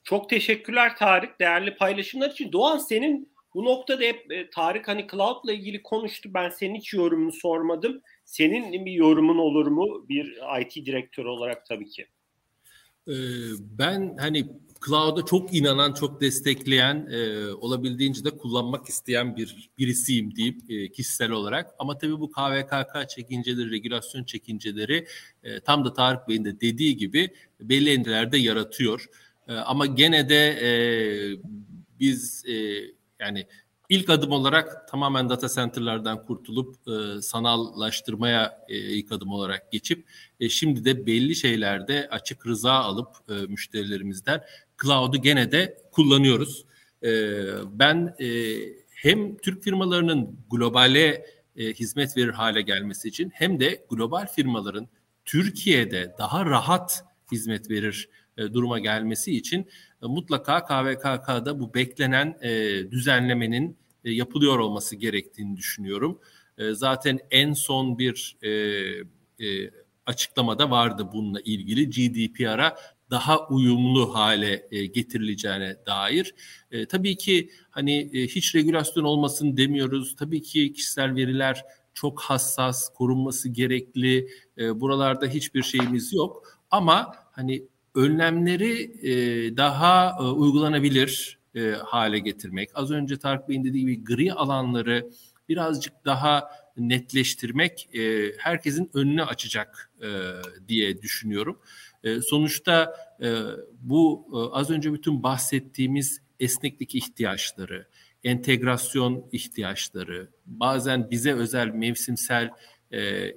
Çok 0.05 0.31
teşekkürler 0.31 0.97
Tarık 0.97 1.41
değerli 1.41 1.77
paylaşımlar 1.77 2.31
için. 2.31 2.53
Doğan 2.53 2.79
senin 2.79 3.35
bu 3.55 3.65
noktada 3.65 4.03
hep 4.03 4.33
e, 4.33 4.51
Tarık 4.51 4.89
hani 4.89 5.07
cloud'la 5.11 5.53
ilgili 5.53 5.83
konuştu. 5.83 6.31
Ben 6.35 6.49
senin 6.49 6.75
hiç 6.75 6.93
yorumunu 6.93 7.33
sormadım. 7.33 8.01
Senin 8.25 8.87
bir 8.87 8.93
yorumun 8.93 9.39
olur 9.39 9.67
mu 9.67 10.09
bir 10.09 10.39
IT 10.61 10.87
direktörü 10.87 11.29
olarak 11.29 11.67
tabii 11.67 11.89
ki? 11.89 12.07
Ee, 13.09 13.13
ben 13.61 14.17
hani 14.19 14.47
cloud'a 14.87 15.25
çok 15.25 15.55
inanan, 15.55 15.93
çok 15.93 16.21
destekleyen, 16.21 17.09
e, 17.11 17.49
olabildiğince 17.55 18.25
de 18.25 18.31
kullanmak 18.31 18.89
isteyen 18.89 19.37
bir 19.37 19.71
birisiyim 19.79 20.37
deyip 20.37 20.71
e, 20.71 20.93
kişisel 20.93 21.31
olarak. 21.31 21.75
Ama 21.79 21.99
tabii 21.99 22.21
bu 22.21 22.31
KVKK 22.31 23.09
çekinceleri, 23.09 23.71
regülasyon 23.71 24.25
çekinceleri 24.25 25.07
e, 25.43 25.61
tam 25.61 25.85
da 25.85 25.93
Tarık 25.93 26.29
Bey'in 26.29 26.45
de 26.45 26.61
dediği 26.61 26.97
gibi 26.97 27.31
belli 27.61 27.91
endişelerde 27.91 28.39
yaratıyor. 28.39 29.09
E, 29.49 29.55
ama 29.55 29.87
gene 29.87 30.29
de 30.29 30.49
e, 30.49 30.71
biz 32.01 32.45
e, 32.49 32.55
yani 33.21 33.47
ilk 33.89 34.11
adım 34.11 34.33
olarak 34.33 34.89
tamamen 34.89 35.29
data 35.29 35.49
center'lardan 35.49 36.23
kurtulup 36.23 36.77
e, 36.89 37.23
sanallaştırmaya 37.23 38.65
e, 38.69 38.77
ilk 38.77 39.13
adım 39.13 39.33
olarak 39.33 39.73
geçip 39.73 40.09
e, 40.41 40.49
şimdi 40.49 40.85
de 40.85 41.07
belli 41.07 41.37
şeylerde 41.37 42.09
açık 42.11 42.47
rıza 42.47 42.73
alıp 42.73 43.09
e, 43.29 43.33
müşterilerimizden 43.33 44.43
cloud'u 44.83 45.23
gene 45.23 45.53
de 45.53 45.79
kullanıyoruz. 45.93 46.65
E, 47.03 47.11
ben 47.73 48.15
e, 48.21 48.59
hem 48.95 49.37
Türk 49.37 49.63
firmalarının 49.63 50.39
globale 50.51 51.27
e, 51.57 51.73
hizmet 51.73 52.17
verir 52.17 52.33
hale 52.33 52.63
gelmesi 52.63 53.09
için 53.09 53.31
hem 53.35 53.61
de 53.61 53.85
global 53.91 54.27
firmaların 54.27 54.89
Türkiye'de 55.25 56.15
daha 56.19 56.47
rahat 56.47 57.05
hizmet 57.33 57.71
verir 57.71 58.09
duruma 58.39 58.79
gelmesi 58.79 59.37
için 59.37 59.61
e, 60.03 60.07
mutlaka 60.07 60.65
KVKK'da 60.65 61.61
bu 61.61 61.75
beklenen 61.75 62.39
e, 62.43 62.51
düzenlemenin 62.91 63.79
e, 64.05 64.13
yapılıyor 64.13 64.59
olması 64.59 64.97
gerektiğini 64.97 65.57
düşünüyorum. 65.57 66.21
E, 66.59 66.73
zaten 66.73 67.19
en 67.31 67.53
son 67.53 67.99
bir 67.99 68.37
e, 68.43 68.51
e, 69.47 69.71
açıklamada 70.07 70.71
vardı 70.71 71.09
bununla 71.13 71.41
ilgili 71.41 71.91
GDPR'a 71.91 72.77
daha 73.11 73.49
uyumlu 73.49 74.15
hale 74.15 74.69
e, 74.71 74.87
getirileceğine 74.87 75.77
dair. 75.87 76.35
E, 76.71 76.87
tabii 76.87 77.17
ki 77.17 77.51
hani 77.71 78.11
e, 78.13 78.27
hiç 78.27 78.55
regülasyon 78.55 79.05
olmasın 79.05 79.57
demiyoruz. 79.57 80.17
Tabii 80.17 80.43
ki 80.43 80.73
kişisel 80.73 81.15
veriler 81.15 81.65
çok 81.95 82.21
hassas, 82.21 82.89
korunması 82.95 83.49
gerekli. 83.49 84.29
E, 84.59 84.81
buralarda 84.81 85.27
hiçbir 85.27 85.63
şeyimiz 85.63 86.13
yok. 86.13 86.59
Ama 86.71 87.15
hani 87.33 87.69
önlemleri 87.95 88.83
e, 89.03 89.57
daha 89.57 90.17
e, 90.21 90.23
uygulanabilir 90.23 91.39
e, 91.55 91.71
hale 91.71 92.19
getirmek. 92.19 92.71
Az 92.75 92.91
önce 92.91 93.17
Tarık 93.19 93.49
Bey'in 93.49 93.65
dediği 93.65 93.81
gibi 93.81 94.05
gri 94.05 94.33
alanları 94.33 95.11
birazcık 95.49 95.93
daha 96.05 96.51
netleştirmek 96.77 97.95
e, 97.95 98.33
herkesin 98.39 98.91
önünü 98.95 99.25
açacak 99.25 99.91
e, 100.03 100.09
diye 100.69 101.03
düşünüyorum. 101.03 101.59
E, 102.05 102.21
sonuçta 102.21 102.97
e, 103.23 103.39
bu 103.81 104.27
e, 104.33 104.57
az 104.57 104.71
önce 104.71 104.93
bütün 104.93 105.23
bahsettiğimiz 105.23 106.21
esneklik 106.41 106.95
ihtiyaçları, 106.95 107.87
entegrasyon 108.25 109.25
ihtiyaçları, 109.33 110.29
bazen 110.47 111.11
bize 111.11 111.33
özel 111.33 111.69
mevsimsel 111.69 112.51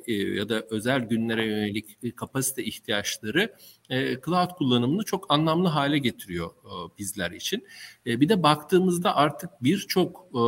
ya 0.07 0.49
da 0.49 0.61
özel 0.69 0.99
günlere 0.99 1.45
yönelik 1.45 2.17
kapasite 2.17 2.63
ihtiyaçları 2.63 3.53
e, 3.89 4.21
cloud 4.21 4.49
kullanımını 4.49 5.03
çok 5.03 5.31
anlamlı 5.33 5.67
hale 5.67 5.97
getiriyor 5.97 6.49
e, 6.49 6.97
bizler 6.97 7.31
için. 7.31 7.67
E, 8.07 8.21
bir 8.21 8.29
de 8.29 8.43
baktığımızda 8.43 9.15
artık 9.15 9.49
birçok 9.61 10.29
e, 10.33 10.39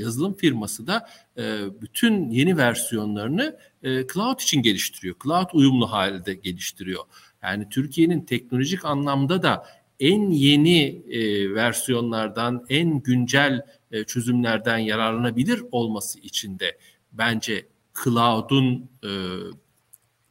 yazılım 0.00 0.34
firması 0.36 0.86
da 0.86 1.08
e, 1.38 1.42
bütün 1.82 2.30
yeni 2.30 2.56
versiyonlarını 2.56 3.58
e, 3.82 4.06
cloud 4.06 4.40
için 4.40 4.62
geliştiriyor. 4.62 5.16
Cloud 5.24 5.48
uyumlu 5.52 5.92
halde 5.92 6.34
geliştiriyor. 6.34 7.04
Yani 7.42 7.68
Türkiye'nin 7.68 8.20
teknolojik 8.20 8.84
anlamda 8.84 9.42
da 9.42 9.66
en 10.00 10.30
yeni 10.30 11.02
e, 11.10 11.54
versiyonlardan, 11.54 12.66
en 12.68 13.02
güncel 13.02 13.66
e, 13.92 14.04
çözümlerden 14.04 14.78
yararlanabilir 14.78 15.62
olması 15.72 16.18
için 16.18 16.58
de 16.58 16.78
bence 17.12 17.66
cloud'un 18.04 18.90
e, 19.04 19.10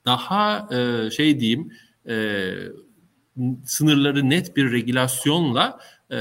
daha 0.06 0.70
e, 0.76 1.12
şey 1.12 1.40
diyeyim 1.40 1.72
e, 2.10 2.54
sınırları 3.66 4.30
net 4.30 4.56
bir 4.58 4.72
regülasyonla 4.72 5.80
e, 6.10 6.18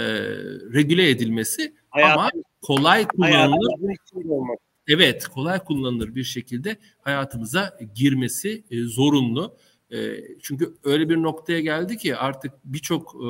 regüle 0.75 1.11
edilmesi 1.11 1.75
Hayatım, 1.91 2.21
ama 2.21 2.31
kolay 2.63 3.09
kullanılır 3.09 3.75
evet 4.89 5.29
kolay 5.29 5.59
kullanılır 5.59 6.15
bir 6.15 6.25
şekilde 6.25 6.77
hayatımıza 7.01 7.79
girmesi 7.95 8.65
e, 8.71 8.83
zorunlu. 8.83 9.57
E, 9.93 10.15
çünkü 10.43 10.75
öyle 10.85 11.09
bir 11.09 11.17
noktaya 11.17 11.61
geldi 11.61 11.97
ki 11.97 12.17
artık 12.17 12.53
birçok 12.65 13.15
e, 13.15 13.29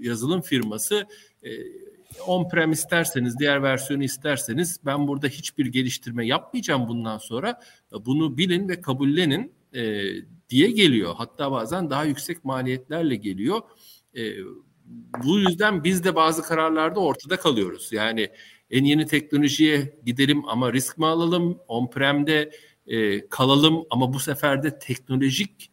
yazılım 0.00 0.40
firması 0.40 1.06
e, 1.42 1.50
on-prem 2.26 2.72
isterseniz, 2.72 3.38
diğer 3.38 3.62
versiyonu 3.62 4.04
isterseniz 4.04 4.80
ben 4.84 5.08
burada 5.08 5.26
hiçbir 5.28 5.66
geliştirme 5.66 6.26
yapmayacağım 6.26 6.88
bundan 6.88 7.18
sonra. 7.18 7.60
Bunu 8.00 8.38
bilin 8.38 8.68
ve 8.68 8.80
kabullenin 8.80 9.52
e, 9.74 10.02
diye 10.48 10.70
geliyor. 10.70 11.14
Hatta 11.16 11.52
bazen 11.52 11.90
daha 11.90 12.04
yüksek 12.04 12.44
maliyetlerle 12.44 13.16
geliyor. 13.16 13.60
E, 14.16 14.22
bu 15.24 15.38
yüzden 15.38 15.84
biz 15.84 16.04
de 16.04 16.14
bazı 16.14 16.42
kararlarda 16.42 17.00
ortada 17.00 17.36
kalıyoruz. 17.36 17.92
Yani 17.92 18.30
en 18.70 18.84
yeni 18.84 19.06
teknolojiye 19.06 19.98
gidelim 20.04 20.48
ama 20.48 20.72
risk 20.72 20.98
mi 20.98 21.06
alalım? 21.06 21.58
On-prem'de 21.68 22.50
e, 22.86 23.28
kalalım 23.28 23.84
ama 23.90 24.12
bu 24.12 24.20
sefer 24.20 24.62
de 24.62 24.78
teknolojik 24.78 25.70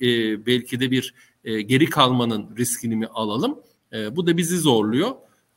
e, 0.00 0.46
belki 0.46 0.80
de 0.80 0.90
bir 0.90 1.14
e, 1.44 1.62
geri 1.62 1.86
kalmanın 1.86 2.56
riskini 2.56 2.96
mi 2.96 3.06
alalım? 3.06 3.60
E, 3.92 4.16
bu 4.16 4.26
da 4.26 4.36
bizi 4.36 4.58
zorluyor. 4.58 5.10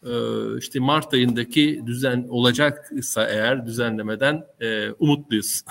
E, 0.04 0.12
işte 0.58 0.80
Mart 0.80 1.14
ayındaki 1.14 1.82
düzen 1.86 2.28
olacaksa 2.30 3.28
eğer 3.30 3.66
düzenlemeden 3.66 4.44
e, 4.60 4.92
umutluyuz. 4.92 5.64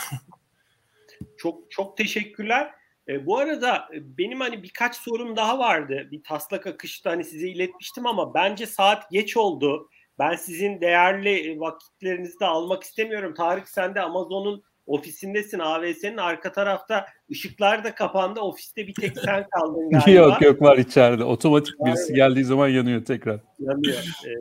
çok 1.36 1.70
çok 1.70 1.96
teşekkürler. 1.96 2.70
E, 3.08 3.26
bu 3.26 3.38
arada 3.38 3.88
benim 3.92 4.40
hani 4.40 4.62
birkaç 4.62 4.96
sorum 4.96 5.36
daha 5.36 5.58
vardı. 5.58 6.08
Bir 6.10 6.22
taslak 6.22 6.66
akışta 6.66 7.10
hani 7.10 7.24
size 7.24 7.48
iletmiştim 7.48 8.06
ama 8.06 8.34
bence 8.34 8.66
saat 8.66 9.10
geç 9.10 9.36
oldu. 9.36 9.88
Ben 10.18 10.34
sizin 10.36 10.80
değerli 10.80 11.60
vakitlerinizi 11.60 12.40
de 12.40 12.46
almak 12.46 12.82
istemiyorum. 12.82 13.34
Tarık 13.34 13.68
sen 13.68 13.94
de 13.94 14.00
Amazon'un 14.00 14.62
ofisindesin. 14.86 15.58
AVS'nin 15.58 16.16
arka 16.16 16.52
tarafta 16.52 17.06
ışıklar 17.30 17.84
da 17.84 17.94
kapandı. 17.94 18.40
Ofiste 18.40 18.86
bir 18.86 18.94
tek 18.94 19.18
sen 19.18 19.46
kaldın 19.50 19.90
galiba. 19.90 20.10
yok 20.10 20.42
yok 20.42 20.62
var 20.62 20.78
içeride. 20.78 21.24
Otomatik 21.24 21.74
birisi 21.84 22.14
geldiği 22.14 22.44
zaman 22.44 22.68
yanıyor 22.68 23.04
tekrar. 23.04 23.40
Yanıyor. 23.58 23.96
Ee, 24.26 24.32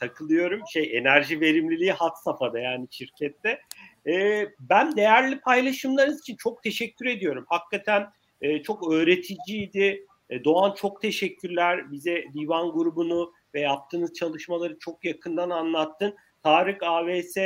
takılıyorum. 0.00 0.60
Şey 0.72 0.98
enerji 0.98 1.40
verimliliği 1.40 1.92
hat 1.92 2.22
safhada 2.22 2.58
yani 2.58 2.86
şirkette. 2.90 3.58
Ee, 4.06 4.48
ben 4.60 4.96
değerli 4.96 5.40
paylaşımlarınız 5.40 6.20
için 6.20 6.36
çok 6.36 6.62
teşekkür 6.62 7.06
ediyorum. 7.06 7.44
Hakikaten 7.48 8.06
e, 8.40 8.62
çok 8.62 8.92
öğreticiydi. 8.92 10.06
E, 10.30 10.44
Doğan 10.44 10.74
çok 10.74 11.02
teşekkürler. 11.02 11.92
Bize 11.92 12.24
divan 12.34 12.70
grubunu 12.72 13.32
ve 13.54 13.60
yaptığınız 13.60 14.14
çalışmaları 14.14 14.78
çok 14.78 15.04
yakından 15.04 15.50
anlattın. 15.50 16.16
Tarık 16.42 16.82
AVS 16.82 17.36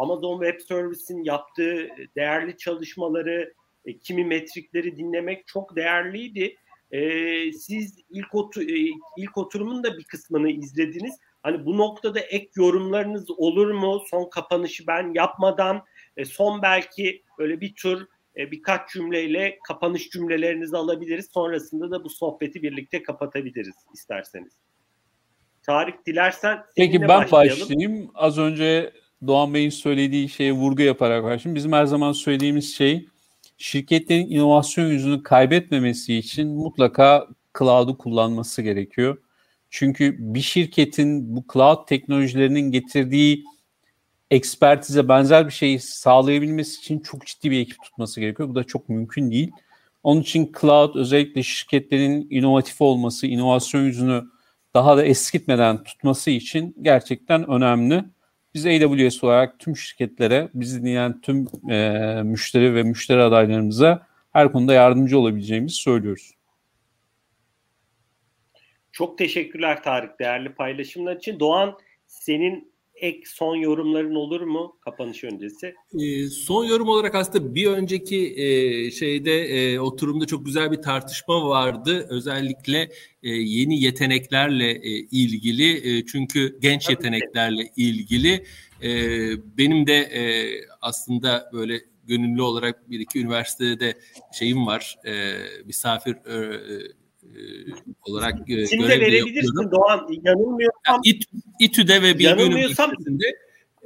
Amazon 0.00 0.42
Web 0.42 0.60
Service'in 0.60 1.24
yaptığı 1.24 1.88
değerli 2.16 2.56
çalışmaları, 2.56 3.54
e, 3.84 3.98
kimi 3.98 4.24
metrikleri 4.24 4.96
dinlemek 4.96 5.46
çok 5.46 5.76
değerliydi. 5.76 6.54
E, 6.90 7.00
siz 7.52 7.98
ilk, 8.10 8.34
otu, 8.34 8.62
e, 8.62 8.90
ilk 9.16 9.38
oturumun 9.38 9.84
da 9.84 9.98
bir 9.98 10.04
kısmını 10.04 10.50
izlediniz. 10.50 11.18
Hani 11.42 11.66
bu 11.66 11.78
noktada 11.78 12.20
ek 12.20 12.50
yorumlarınız 12.56 13.30
olur 13.30 13.70
mu? 13.70 14.02
Son 14.10 14.30
kapanışı 14.30 14.86
ben 14.86 15.14
yapmadan 15.14 15.84
e, 16.16 16.24
son 16.24 16.62
belki 16.62 17.22
böyle 17.38 17.60
bir 17.60 17.74
tur 17.74 18.06
e, 18.36 18.50
birkaç 18.50 18.92
cümleyle 18.92 19.58
kapanış 19.68 20.10
cümlelerinizi 20.10 20.76
alabiliriz. 20.76 21.30
Sonrasında 21.34 21.90
da 21.90 22.04
bu 22.04 22.10
sohbeti 22.10 22.62
birlikte 22.62 23.02
kapatabiliriz 23.02 23.74
isterseniz. 23.94 24.52
Tarık 25.62 26.06
dilersen 26.06 26.64
Peki 26.76 27.00
ben 27.00 27.08
başlayalım. 27.08 27.60
başlayayım. 27.60 28.10
Az 28.14 28.38
önce 28.38 28.92
Doğan 29.26 29.54
Bey'in 29.54 29.70
söylediği 29.70 30.28
şeye 30.28 30.52
vurgu 30.52 30.82
yaparak 30.82 31.24
başlayayım. 31.24 31.56
Bizim 31.56 31.72
her 31.72 31.84
zaman 31.84 32.12
söylediğimiz 32.12 32.74
şey 32.74 33.06
şirketlerin 33.58 34.30
inovasyon 34.30 34.86
yüzünü 34.86 35.22
kaybetmemesi 35.22 36.16
için 36.16 36.48
mutlaka 36.48 37.26
cloud'u 37.58 37.98
kullanması 37.98 38.62
gerekiyor. 38.62 39.18
Çünkü 39.70 40.16
bir 40.18 40.40
şirketin 40.40 41.36
bu 41.36 41.44
cloud 41.52 41.86
teknolojilerinin 41.86 42.70
getirdiği 42.70 43.44
ekspertize 44.30 45.08
benzer 45.08 45.46
bir 45.46 45.52
şeyi 45.52 45.80
sağlayabilmesi 45.80 46.78
için 46.78 47.00
çok 47.00 47.26
ciddi 47.26 47.50
bir 47.50 47.60
ekip 47.60 47.82
tutması 47.82 48.20
gerekiyor. 48.20 48.48
Bu 48.48 48.54
da 48.54 48.64
çok 48.64 48.88
mümkün 48.88 49.30
değil. 49.30 49.50
Onun 50.02 50.20
için 50.20 50.52
cloud 50.60 50.94
özellikle 50.94 51.42
şirketlerin 51.42 52.26
inovatif 52.30 52.80
olması, 52.80 53.26
inovasyon 53.26 53.82
yüzünü 53.82 54.24
daha 54.74 54.96
da 54.96 55.04
eskitmeden 55.04 55.84
tutması 55.84 56.30
için 56.30 56.76
gerçekten 56.82 57.50
önemli. 57.50 58.04
Biz 58.54 58.66
AWS 58.66 59.24
olarak 59.24 59.58
tüm 59.58 59.76
şirketlere, 59.76 60.48
bizi 60.54 60.80
dinleyen 60.80 61.20
tüm 61.20 61.46
e, 61.70 62.22
müşteri 62.22 62.74
ve 62.74 62.82
müşteri 62.82 63.22
adaylarımıza 63.22 64.06
her 64.32 64.52
konuda 64.52 64.74
yardımcı 64.74 65.18
olabileceğimizi 65.18 65.74
söylüyoruz. 65.74 66.34
Çok 68.92 69.18
teşekkürler 69.18 69.82
Tarık 69.82 70.18
değerli 70.18 70.54
paylaşımlar 70.54 71.16
için. 71.16 71.40
Doğan 71.40 71.78
senin 72.06 72.69
ek 73.00 73.22
son 73.26 73.56
yorumların 73.56 74.14
olur 74.14 74.40
mu 74.40 74.76
kapanış 74.80 75.24
öncesi? 75.24 75.74
E, 76.00 76.26
son 76.26 76.64
yorum 76.64 76.88
olarak 76.88 77.14
aslında 77.14 77.54
bir 77.54 77.66
önceki 77.66 78.34
e, 78.36 78.90
şeyde 78.90 79.32
e, 79.32 79.80
oturumda 79.80 80.26
çok 80.26 80.46
güzel 80.46 80.72
bir 80.72 80.82
tartışma 80.82 81.48
vardı. 81.48 82.06
Özellikle 82.10 82.90
e, 83.22 83.28
yeni 83.30 83.82
yeteneklerle 83.82 84.70
e, 84.70 84.90
ilgili 84.90 85.98
e, 85.98 86.06
çünkü 86.06 86.58
genç 86.60 86.84
Tabii 86.84 86.92
yeteneklerle 86.92 87.64
ki. 87.64 87.72
ilgili 87.76 88.44
e, 88.82 88.88
benim 89.58 89.86
de 89.86 89.96
e, 89.96 90.22
aslında 90.80 91.50
böyle 91.52 91.80
gönüllü 92.06 92.42
olarak 92.42 92.90
bir 92.90 93.00
iki 93.00 93.20
üniversitede 93.20 93.80
de 93.80 93.98
şeyim 94.32 94.66
var. 94.66 94.98
E, 95.06 95.34
misafir 95.64 96.16
e, 96.26 96.54
e, 96.54 96.99
olarak 98.02 98.50
e, 98.50 98.66
Şimdi 98.66 98.82
görev 98.82 99.00
verebilirsin 99.00 99.70
Doğan. 99.70 100.08
Yanılmıyorsam. 100.24 100.80
Yani 100.86 101.00
İT, 101.04 101.24
İTÜ'de 101.60 102.02
ve 102.02 102.18
Bilgi 102.18 102.42
Üniversitesi'nde 102.42 103.36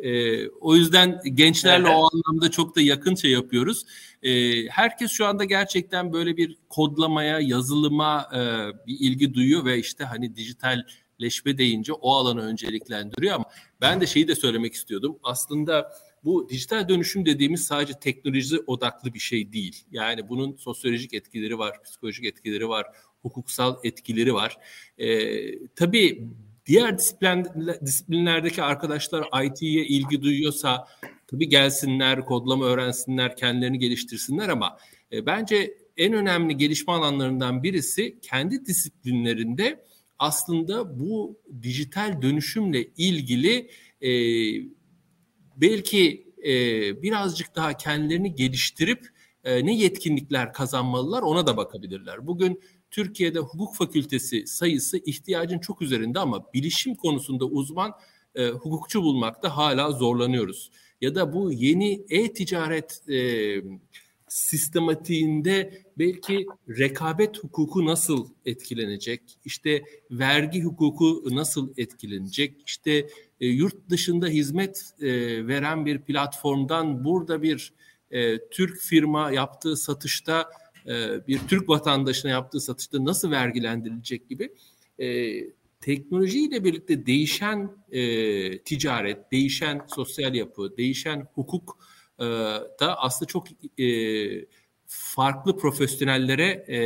e, 0.03 0.49
o 0.49 0.77
yüzden 0.77 1.21
gençlerle 1.35 1.89
evet. 1.89 1.97
o 1.97 2.09
anlamda 2.13 2.51
çok 2.51 2.77
da 2.77 2.81
yakın 2.81 3.15
şey 3.15 3.31
yapıyoruz. 3.31 3.85
E, 4.23 4.63
herkes 4.69 5.11
şu 5.11 5.27
anda 5.27 5.45
gerçekten 5.45 6.13
böyle 6.13 6.37
bir 6.37 6.59
kodlamaya, 6.69 7.41
yazılıma 7.41 8.29
e, 8.35 8.39
bir 8.87 8.97
ilgi 9.01 9.35
duyuyor 9.35 9.65
ve 9.65 9.79
işte 9.79 10.05
hani 10.05 10.37
dijitalleşme 10.37 11.59
deyince 11.59 11.93
o 11.93 12.13
alanı 12.13 12.43
önceliklendiriyor 12.43 13.35
ama 13.35 13.45
ben 13.81 14.01
de 14.01 14.07
şeyi 14.07 14.29
de 14.29 14.35
söylemek 14.35 14.75
istiyordum. 14.75 15.19
Aslında 15.23 15.93
bu 16.25 16.49
dijital 16.49 16.89
dönüşüm 16.89 17.27
dediğimiz 17.27 17.65
sadece 17.65 17.93
teknoloji 17.93 18.59
odaklı 18.67 19.15
bir 19.15 19.19
şey 19.19 19.53
değil. 19.53 19.85
Yani 19.91 20.29
bunun 20.29 20.57
sosyolojik 20.57 21.15
etkileri 21.15 21.59
var, 21.59 21.83
psikolojik 21.83 22.25
etkileri 22.25 22.69
var, 22.69 22.87
hukuksal 23.25 23.77
etkileri 23.85 24.35
var. 24.35 24.57
E, 24.99 25.09
tabii 25.69 26.29
diğer 26.67 26.99
disiplin, 26.99 27.47
disiplinlerdeki 27.87 28.63
arkadaşlar 28.63 29.45
IT'ye 29.45 29.87
ilgi 29.87 30.23
duyuyorsa 30.23 30.89
tabii 31.27 31.49
gelsinler, 31.49 32.25
kodlama 32.25 32.65
öğrensinler, 32.65 33.37
kendilerini 33.37 33.79
geliştirsinler 33.79 34.49
ama 34.49 34.79
e, 35.13 35.27
bence 35.27 35.75
en 35.97 36.13
önemli 36.13 36.57
gelişme 36.57 36.93
alanlarından 36.93 37.63
birisi 37.63 38.19
kendi 38.21 38.67
disiplinlerinde 38.67 39.85
aslında 40.19 41.01
bu 41.01 41.39
dijital 41.63 42.23
dönüşümle 42.23 42.85
ilgili 42.97 43.71
e, 44.03 44.11
belki 45.57 46.33
e, 46.45 46.53
birazcık 47.03 47.57
daha 47.57 47.77
kendilerini 47.77 48.35
geliştirip 48.35 49.09
e, 49.45 49.67
ne 49.67 49.75
yetkinlikler 49.75 50.53
kazanmalılar 50.53 51.23
ona 51.23 51.47
da 51.47 51.57
bakabilirler. 51.57 52.27
Bugün 52.27 52.61
Türkiye'de 52.95 53.39
hukuk 53.39 53.77
fakültesi 53.77 54.47
sayısı 54.47 54.99
ihtiyacın 54.99 55.59
çok 55.59 55.83
üzerinde 55.83 56.19
ama 56.19 56.53
bilişim 56.55 56.95
konusunda 56.95 57.45
uzman 57.45 57.93
e, 58.35 58.49
hukukçu 58.49 59.03
bulmakta 59.03 59.57
hala 59.57 59.91
zorlanıyoruz. 59.91 60.71
Ya 61.01 61.15
da 61.15 61.33
bu 61.33 61.53
yeni 61.53 62.05
e-ticaret 62.11 63.09
e, 63.09 63.19
sistematiğinde 64.29 65.83
belki 65.99 66.47
rekabet 66.69 67.39
hukuku 67.39 67.87
nasıl 67.87 68.29
etkilenecek? 68.47 69.23
İşte 69.45 69.83
vergi 70.11 70.63
hukuku 70.63 71.25
nasıl 71.31 71.73
etkilenecek? 71.77 72.63
İşte 72.67 73.09
e, 73.41 73.47
yurt 73.47 73.89
dışında 73.91 74.27
hizmet 74.27 74.95
e, 75.01 75.09
veren 75.47 75.87
bir 75.87 75.99
platformdan 75.99 77.05
burada 77.05 77.43
bir 77.43 77.73
e, 78.11 78.49
Türk 78.49 78.81
firma 78.81 79.31
yaptığı 79.31 79.77
satışta 79.77 80.51
e, 80.87 81.27
bir 81.27 81.41
Türk 81.49 81.69
vatandaşına 81.69 82.31
yaptığı 82.31 82.61
satışta 82.61 83.05
nasıl 83.05 83.31
vergilendirilecek 83.31 84.29
gibi 84.29 84.53
e, 84.99 85.37
teknolojiyle 85.81 86.65
birlikte 86.65 87.07
değişen 87.07 87.71
e, 87.93 88.59
ticaret, 88.59 89.33
değişen 89.33 89.83
sosyal 89.87 90.35
yapı, 90.35 90.77
değişen 90.77 91.29
hukuk 91.35 91.79
e, 92.19 92.25
da 92.81 92.99
aslında 92.99 93.29
çok 93.29 93.47
e, 93.81 93.87
farklı 94.87 95.57
profesyonellere 95.57 96.47
e, 96.47 96.79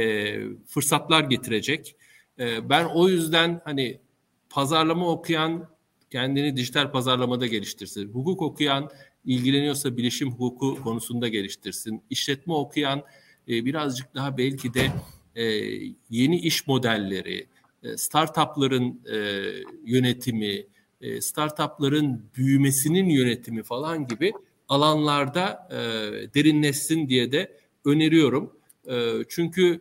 fırsatlar 0.66 1.24
getirecek. 1.24 1.96
E, 2.38 2.68
ben 2.70 2.84
o 2.84 3.08
yüzden 3.08 3.60
hani 3.64 4.00
pazarlama 4.50 5.08
okuyan 5.10 5.68
kendini 6.10 6.56
dijital 6.56 6.92
pazarlamada 6.92 7.46
geliştirsin. 7.46 8.08
Hukuk 8.08 8.42
okuyan 8.42 8.90
ilgileniyorsa 9.24 9.96
bilişim 9.96 10.30
hukuku 10.30 10.82
konusunda 10.82 11.28
geliştirsin. 11.28 12.02
İşletme 12.10 12.54
okuyan 12.54 13.02
e, 13.48 13.64
birazcık 13.64 14.14
daha 14.14 14.38
belki 14.38 14.74
de 14.74 14.90
e, 15.34 15.44
yeni 16.10 16.40
iş 16.40 16.66
modelleri, 16.66 17.46
e, 17.82 17.96
startupların 17.96 19.00
e, 19.12 19.16
yönetimi, 19.84 20.66
e, 21.00 21.20
startupların 21.20 22.30
büyümesinin 22.36 23.08
yönetimi 23.08 23.62
falan 23.62 24.06
gibi 24.06 24.32
alanlarda 24.68 25.68
e, 25.70 25.76
derinleşsin 26.34 27.08
diye 27.08 27.32
de 27.32 27.58
öneriyorum. 27.84 28.52
E, 28.86 29.12
çünkü 29.28 29.80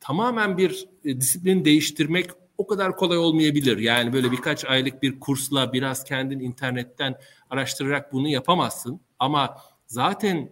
tamamen 0.00 0.58
bir 0.58 0.88
disiplin 1.04 1.64
değiştirmek 1.64 2.30
o 2.58 2.66
kadar 2.66 2.96
kolay 2.96 3.18
olmayabilir. 3.18 3.78
Yani 3.78 4.12
böyle 4.12 4.32
birkaç 4.32 4.64
aylık 4.64 5.02
bir 5.02 5.20
kursla 5.20 5.72
biraz 5.72 6.04
kendin 6.04 6.40
internetten 6.40 7.14
araştırarak 7.50 8.12
bunu 8.12 8.28
yapamazsın. 8.28 9.00
Ama 9.18 9.56
zaten 9.86 10.50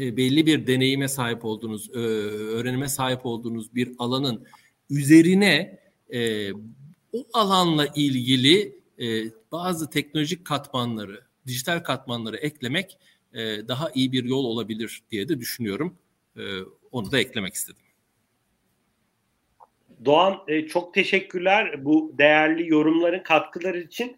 e, 0.00 0.16
belli 0.16 0.46
bir 0.46 0.66
deneyime 0.66 1.08
sahip 1.08 1.44
olduğunuz, 1.44 1.90
e, 1.94 1.98
öğrenime 1.98 2.88
sahip 2.88 3.26
olduğunuz 3.26 3.74
bir 3.74 3.92
alanın 3.98 4.46
üzerine 4.90 5.80
e, 6.12 6.52
o 7.12 7.26
alanla 7.32 7.86
ilgili 7.96 8.80
bazı 9.52 9.90
teknolojik 9.90 10.44
katmanları, 10.44 11.20
dijital 11.46 11.78
katmanları 11.78 12.36
eklemek 12.36 12.98
daha 13.68 13.90
iyi 13.94 14.12
bir 14.12 14.24
yol 14.24 14.44
olabilir 14.44 15.02
diye 15.10 15.28
de 15.28 15.40
düşünüyorum. 15.40 15.98
Onu 16.92 17.12
da 17.12 17.18
eklemek 17.18 17.54
istedim. 17.54 17.82
Doğan 20.04 20.38
çok 20.68 20.94
teşekkürler 20.94 21.84
bu 21.84 22.14
değerli 22.18 22.68
yorumların 22.68 23.22
katkıları 23.22 23.80
için. 23.80 24.16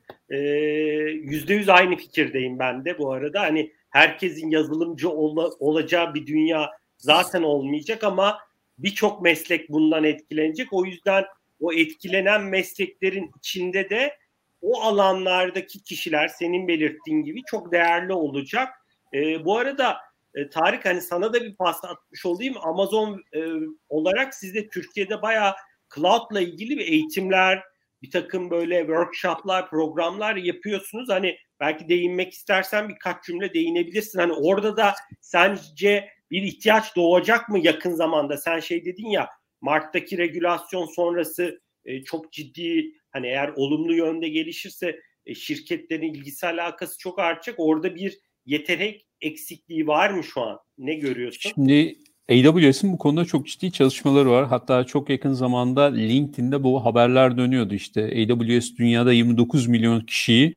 Yüzde 1.30 1.54
yüz 1.54 1.68
aynı 1.68 1.96
fikirdeyim 1.96 2.58
ben 2.58 2.84
de 2.84 2.98
bu 2.98 3.12
arada. 3.12 3.40
Hani 3.40 3.72
herkesin 3.92 4.50
yazılımcı 4.50 5.10
ol, 5.10 5.52
olacağı 5.58 6.14
bir 6.14 6.26
dünya 6.26 6.70
zaten 6.98 7.42
olmayacak 7.42 8.04
ama 8.04 8.38
birçok 8.78 9.22
meslek 9.22 9.70
bundan 9.70 10.04
etkilenecek. 10.04 10.72
O 10.72 10.84
yüzden 10.84 11.24
o 11.60 11.72
etkilenen 11.72 12.42
mesleklerin 12.42 13.30
içinde 13.38 13.90
de 13.90 14.16
o 14.62 14.80
alanlardaki 14.80 15.82
kişiler 15.82 16.28
senin 16.28 16.68
belirttiğin 16.68 17.22
gibi 17.22 17.42
çok 17.46 17.72
değerli 17.72 18.12
olacak. 18.12 18.68
E, 19.14 19.44
bu 19.44 19.58
arada 19.58 19.96
e, 20.34 20.48
Tarık 20.48 20.84
hani 20.84 21.00
sana 21.00 21.32
da 21.32 21.42
bir 21.42 21.56
pas 21.56 21.84
atmış 21.84 22.26
olayım. 22.26 22.54
Amazon 22.62 23.22
e, 23.34 23.40
olarak 23.88 24.34
siz 24.34 24.54
de 24.54 24.68
Türkiye'de 24.68 25.22
bayağı 25.22 25.54
cloud'la 25.94 26.40
ilgili 26.40 26.78
bir 26.78 26.86
eğitimler, 26.86 27.62
bir 28.02 28.10
takım 28.10 28.50
böyle 28.50 28.78
workshoplar, 28.78 29.70
programlar 29.70 30.36
yapıyorsunuz. 30.36 31.08
Hani 31.08 31.36
belki 31.62 31.88
değinmek 31.88 32.32
istersen 32.32 32.88
birkaç 32.88 33.24
cümle 33.24 33.54
değinebilirsin. 33.54 34.18
Hani 34.18 34.32
orada 34.32 34.76
da 34.76 34.94
sence 35.20 36.08
bir 36.30 36.42
ihtiyaç 36.42 36.96
doğacak 36.96 37.48
mı 37.48 37.58
yakın 37.62 37.94
zamanda? 37.94 38.36
Sen 38.36 38.60
şey 38.60 38.84
dedin 38.84 39.08
ya 39.08 39.28
Mart'taki 39.60 40.18
regülasyon 40.18 40.86
sonrası 40.86 41.60
e, 41.84 42.04
çok 42.04 42.32
ciddi 42.32 42.92
hani 43.10 43.26
eğer 43.26 43.48
olumlu 43.56 43.94
yönde 43.94 44.28
gelişirse 44.28 45.00
e, 45.26 45.34
şirketlerin 45.34 46.14
ilgisi 46.14 46.46
alakası 46.46 46.98
çok 46.98 47.18
artacak. 47.18 47.54
Orada 47.58 47.94
bir 47.94 48.18
yetenek 48.46 49.06
eksikliği 49.20 49.86
var 49.86 50.10
mı 50.10 50.24
şu 50.24 50.40
an? 50.40 50.58
Ne 50.78 50.94
görüyorsun? 50.94 51.52
Şimdi 51.54 51.96
AWS'in 52.30 52.92
bu 52.92 52.98
konuda 52.98 53.24
çok 53.24 53.46
ciddi 53.46 53.72
çalışmaları 53.72 54.30
var. 54.30 54.46
Hatta 54.46 54.84
çok 54.84 55.10
yakın 55.10 55.32
zamanda 55.32 55.82
LinkedIn'de 55.82 56.62
bu 56.62 56.84
haberler 56.84 57.38
dönüyordu 57.38 57.74
işte. 57.74 58.02
AWS 58.02 58.76
dünyada 58.78 59.12
29 59.12 59.66
milyon 59.66 60.00
kişiyi 60.00 60.54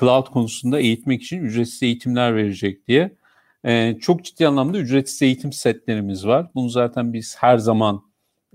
cloud 0.00 0.26
konusunda 0.26 0.80
eğitmek 0.80 1.22
için 1.22 1.44
ücretsiz 1.44 1.82
eğitimler 1.82 2.36
verecek 2.36 2.88
diye. 2.88 3.16
Ee, 3.64 3.96
çok 4.00 4.24
ciddi 4.24 4.48
anlamda 4.48 4.78
ücretsiz 4.78 5.22
eğitim 5.22 5.52
setlerimiz 5.52 6.26
var. 6.26 6.46
Bunu 6.54 6.68
zaten 6.68 7.12
biz 7.12 7.36
her 7.38 7.58
zaman 7.58 8.02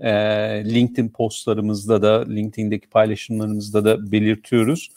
e, 0.00 0.10
LinkedIn 0.74 1.08
postlarımızda 1.08 2.02
da, 2.02 2.28
LinkedIn'deki 2.28 2.88
paylaşımlarımızda 2.88 3.84
da 3.84 4.12
belirtiyoruz. 4.12 4.90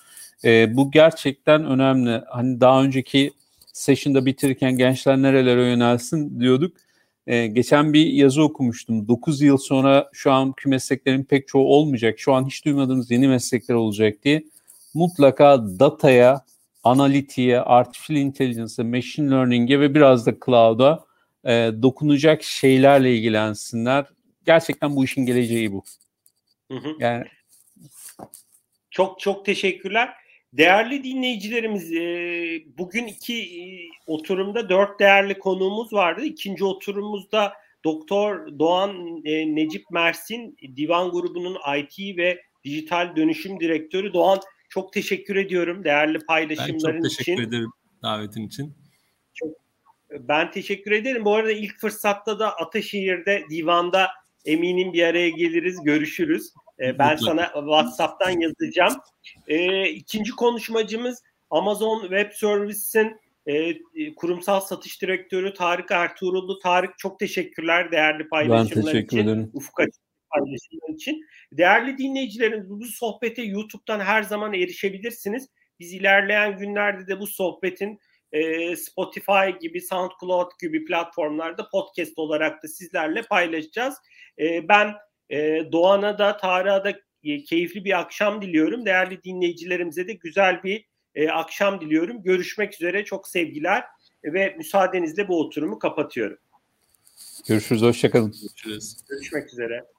E, 0.45 0.75
bu 0.77 0.91
gerçekten 0.91 1.65
önemli. 1.65 2.21
Hani 2.27 2.61
daha 2.61 2.83
önceki 2.83 3.31
session'da 3.73 4.25
bitirirken 4.25 4.77
gençler 4.77 5.21
nerelere 5.21 5.69
yönelsin 5.69 6.39
diyorduk. 6.39 6.77
Ee, 7.27 7.47
geçen 7.47 7.93
bir 7.93 8.05
yazı 8.05 8.43
okumuştum. 8.43 9.07
9 9.07 9.41
yıl 9.41 9.57
sonra 9.57 10.09
şu 10.13 10.31
anki 10.31 10.69
mesleklerin 10.69 11.23
pek 11.23 11.47
çoğu 11.47 11.67
olmayacak. 11.67 12.19
Şu 12.19 12.33
an 12.33 12.45
hiç 12.45 12.65
duymadığımız 12.65 13.11
yeni 13.11 13.27
meslekler 13.27 13.75
olacak 13.75 14.23
diye. 14.23 14.43
Mutlaka 14.97 15.79
dataya, 15.79 16.45
analitiğe, 16.83 17.59
artificial 17.59 18.19
intelligence'e, 18.19 18.83
machine 18.83 19.31
learning'e 19.31 19.79
ve 19.79 19.95
biraz 19.95 20.25
da 20.25 20.33
cloud'a 20.45 21.05
e, 21.45 21.71
dokunacak 21.81 22.43
şeylerle 22.43 23.15
ilgilensinler. 23.15 24.05
Gerçekten 24.45 24.95
bu 24.95 25.05
işin 25.05 25.25
geleceği 25.25 25.71
bu. 25.71 25.83
Hı 26.71 26.77
hı. 26.77 26.95
Yani 26.99 27.25
çok 28.91 29.19
çok 29.19 29.45
teşekkürler. 29.45 30.09
Değerli 30.53 31.03
dinleyicilerimiz 31.03 31.93
e, 31.93 32.01
bugün 32.77 33.07
iki 33.07 33.35
e, 33.35 33.63
oturumda 34.07 34.69
dört 34.69 34.99
değerli 34.99 35.39
konuğumuz 35.39 35.93
vardı. 35.93 36.25
İkinci 36.25 36.65
oturumumuzda 36.65 37.53
Doktor 37.83 38.59
Doğan 38.59 39.21
e, 39.25 39.55
Necip 39.55 39.91
Mersin 39.91 40.57
Divan 40.75 41.11
Grubu'nun 41.11 41.57
IT 41.77 42.17
ve 42.17 42.41
Dijital 42.63 43.15
Dönüşüm 43.15 43.59
Direktörü. 43.59 44.13
Doğan 44.13 44.39
çok 44.77 44.93
teşekkür 44.93 45.35
ediyorum 45.35 45.83
değerli 45.83 46.19
paylaşımların 46.19 46.77
için. 46.77 46.87
Ben 46.87 47.01
çok 47.01 47.03
teşekkür 47.03 47.41
için. 47.41 47.49
ederim 47.49 47.69
davetin 48.03 48.47
için. 48.47 48.73
Çok, 49.33 49.49
ben 50.19 50.51
teşekkür 50.51 50.91
ederim. 50.91 51.25
Bu 51.25 51.35
arada 51.35 51.51
ilk 51.51 51.79
fırsatta 51.79 52.39
da 52.39 52.55
Ataşehir'de 52.55 53.43
divanda 53.49 54.07
eminim 54.45 54.93
bir 54.93 55.03
araya 55.03 55.29
geliriz, 55.29 55.83
görüşürüz. 55.83 56.53
E, 56.79 56.99
ben 56.99 57.15
sana 57.15 57.45
WhatsApp'tan 57.45 58.39
yazacağım. 58.39 58.93
E, 59.47 59.89
ikinci 59.89 60.31
konuşmacımız 60.31 61.23
Amazon 61.49 62.01
Web 62.01 62.31
Services'in 62.31 63.17
e, 63.45 63.75
kurumsal 64.15 64.59
satış 64.59 65.01
direktörü 65.01 65.53
Tarık 65.53 65.91
Ertuğrullu. 65.91 66.59
Tarık 66.59 66.97
çok 66.97 67.19
teşekkürler 67.19 67.91
değerli 67.91 68.29
paylaşımlar 68.29 68.95
için. 68.95 69.17
Ederim. 69.17 69.51
Ufuk 69.53 69.79
paylaşımlar 70.39 70.95
için. 70.95 71.25
Değerli 71.51 71.97
dinleyicilerimiz 71.97 72.69
bu 72.69 72.85
sohbete 72.85 73.41
YouTube'dan 73.41 73.99
her 73.99 74.23
zaman 74.23 74.53
erişebilirsiniz. 74.53 75.49
Biz 75.79 75.93
ilerleyen 75.93 76.57
günlerde 76.57 77.07
de 77.07 77.19
bu 77.19 77.27
sohbetin 77.27 77.99
e, 78.31 78.75
Spotify 78.75 79.59
gibi, 79.61 79.81
SoundCloud 79.81 80.51
gibi 80.61 80.85
platformlarda 80.85 81.69
podcast 81.69 82.17
olarak 82.17 82.63
da 82.63 82.67
sizlerle 82.67 83.21
paylaşacağız. 83.21 83.95
E, 84.39 84.67
ben 84.67 84.93
e, 85.29 85.61
Doğan'a 85.71 86.19
da 86.19 86.37
Tarık'a 86.37 86.83
da 86.83 86.93
e, 87.23 87.43
keyifli 87.43 87.85
bir 87.85 87.99
akşam 87.99 88.41
diliyorum. 88.41 88.85
Değerli 88.85 89.23
dinleyicilerimize 89.23 90.07
de 90.07 90.13
güzel 90.13 90.63
bir 90.63 90.85
e, 91.15 91.29
akşam 91.29 91.81
diliyorum. 91.81 92.23
Görüşmek 92.23 92.73
üzere. 92.73 93.05
Çok 93.05 93.27
sevgiler 93.27 93.83
ve 94.23 94.55
müsaadenizle 94.57 95.27
bu 95.27 95.39
oturumu 95.39 95.79
kapatıyorum. 95.79 96.37
Görüşürüz. 97.47 97.81
Hoşçakalın. 97.81 98.31
Görüşürüz. 98.41 98.97
Görüşmek 99.09 99.53
üzere. 99.53 99.96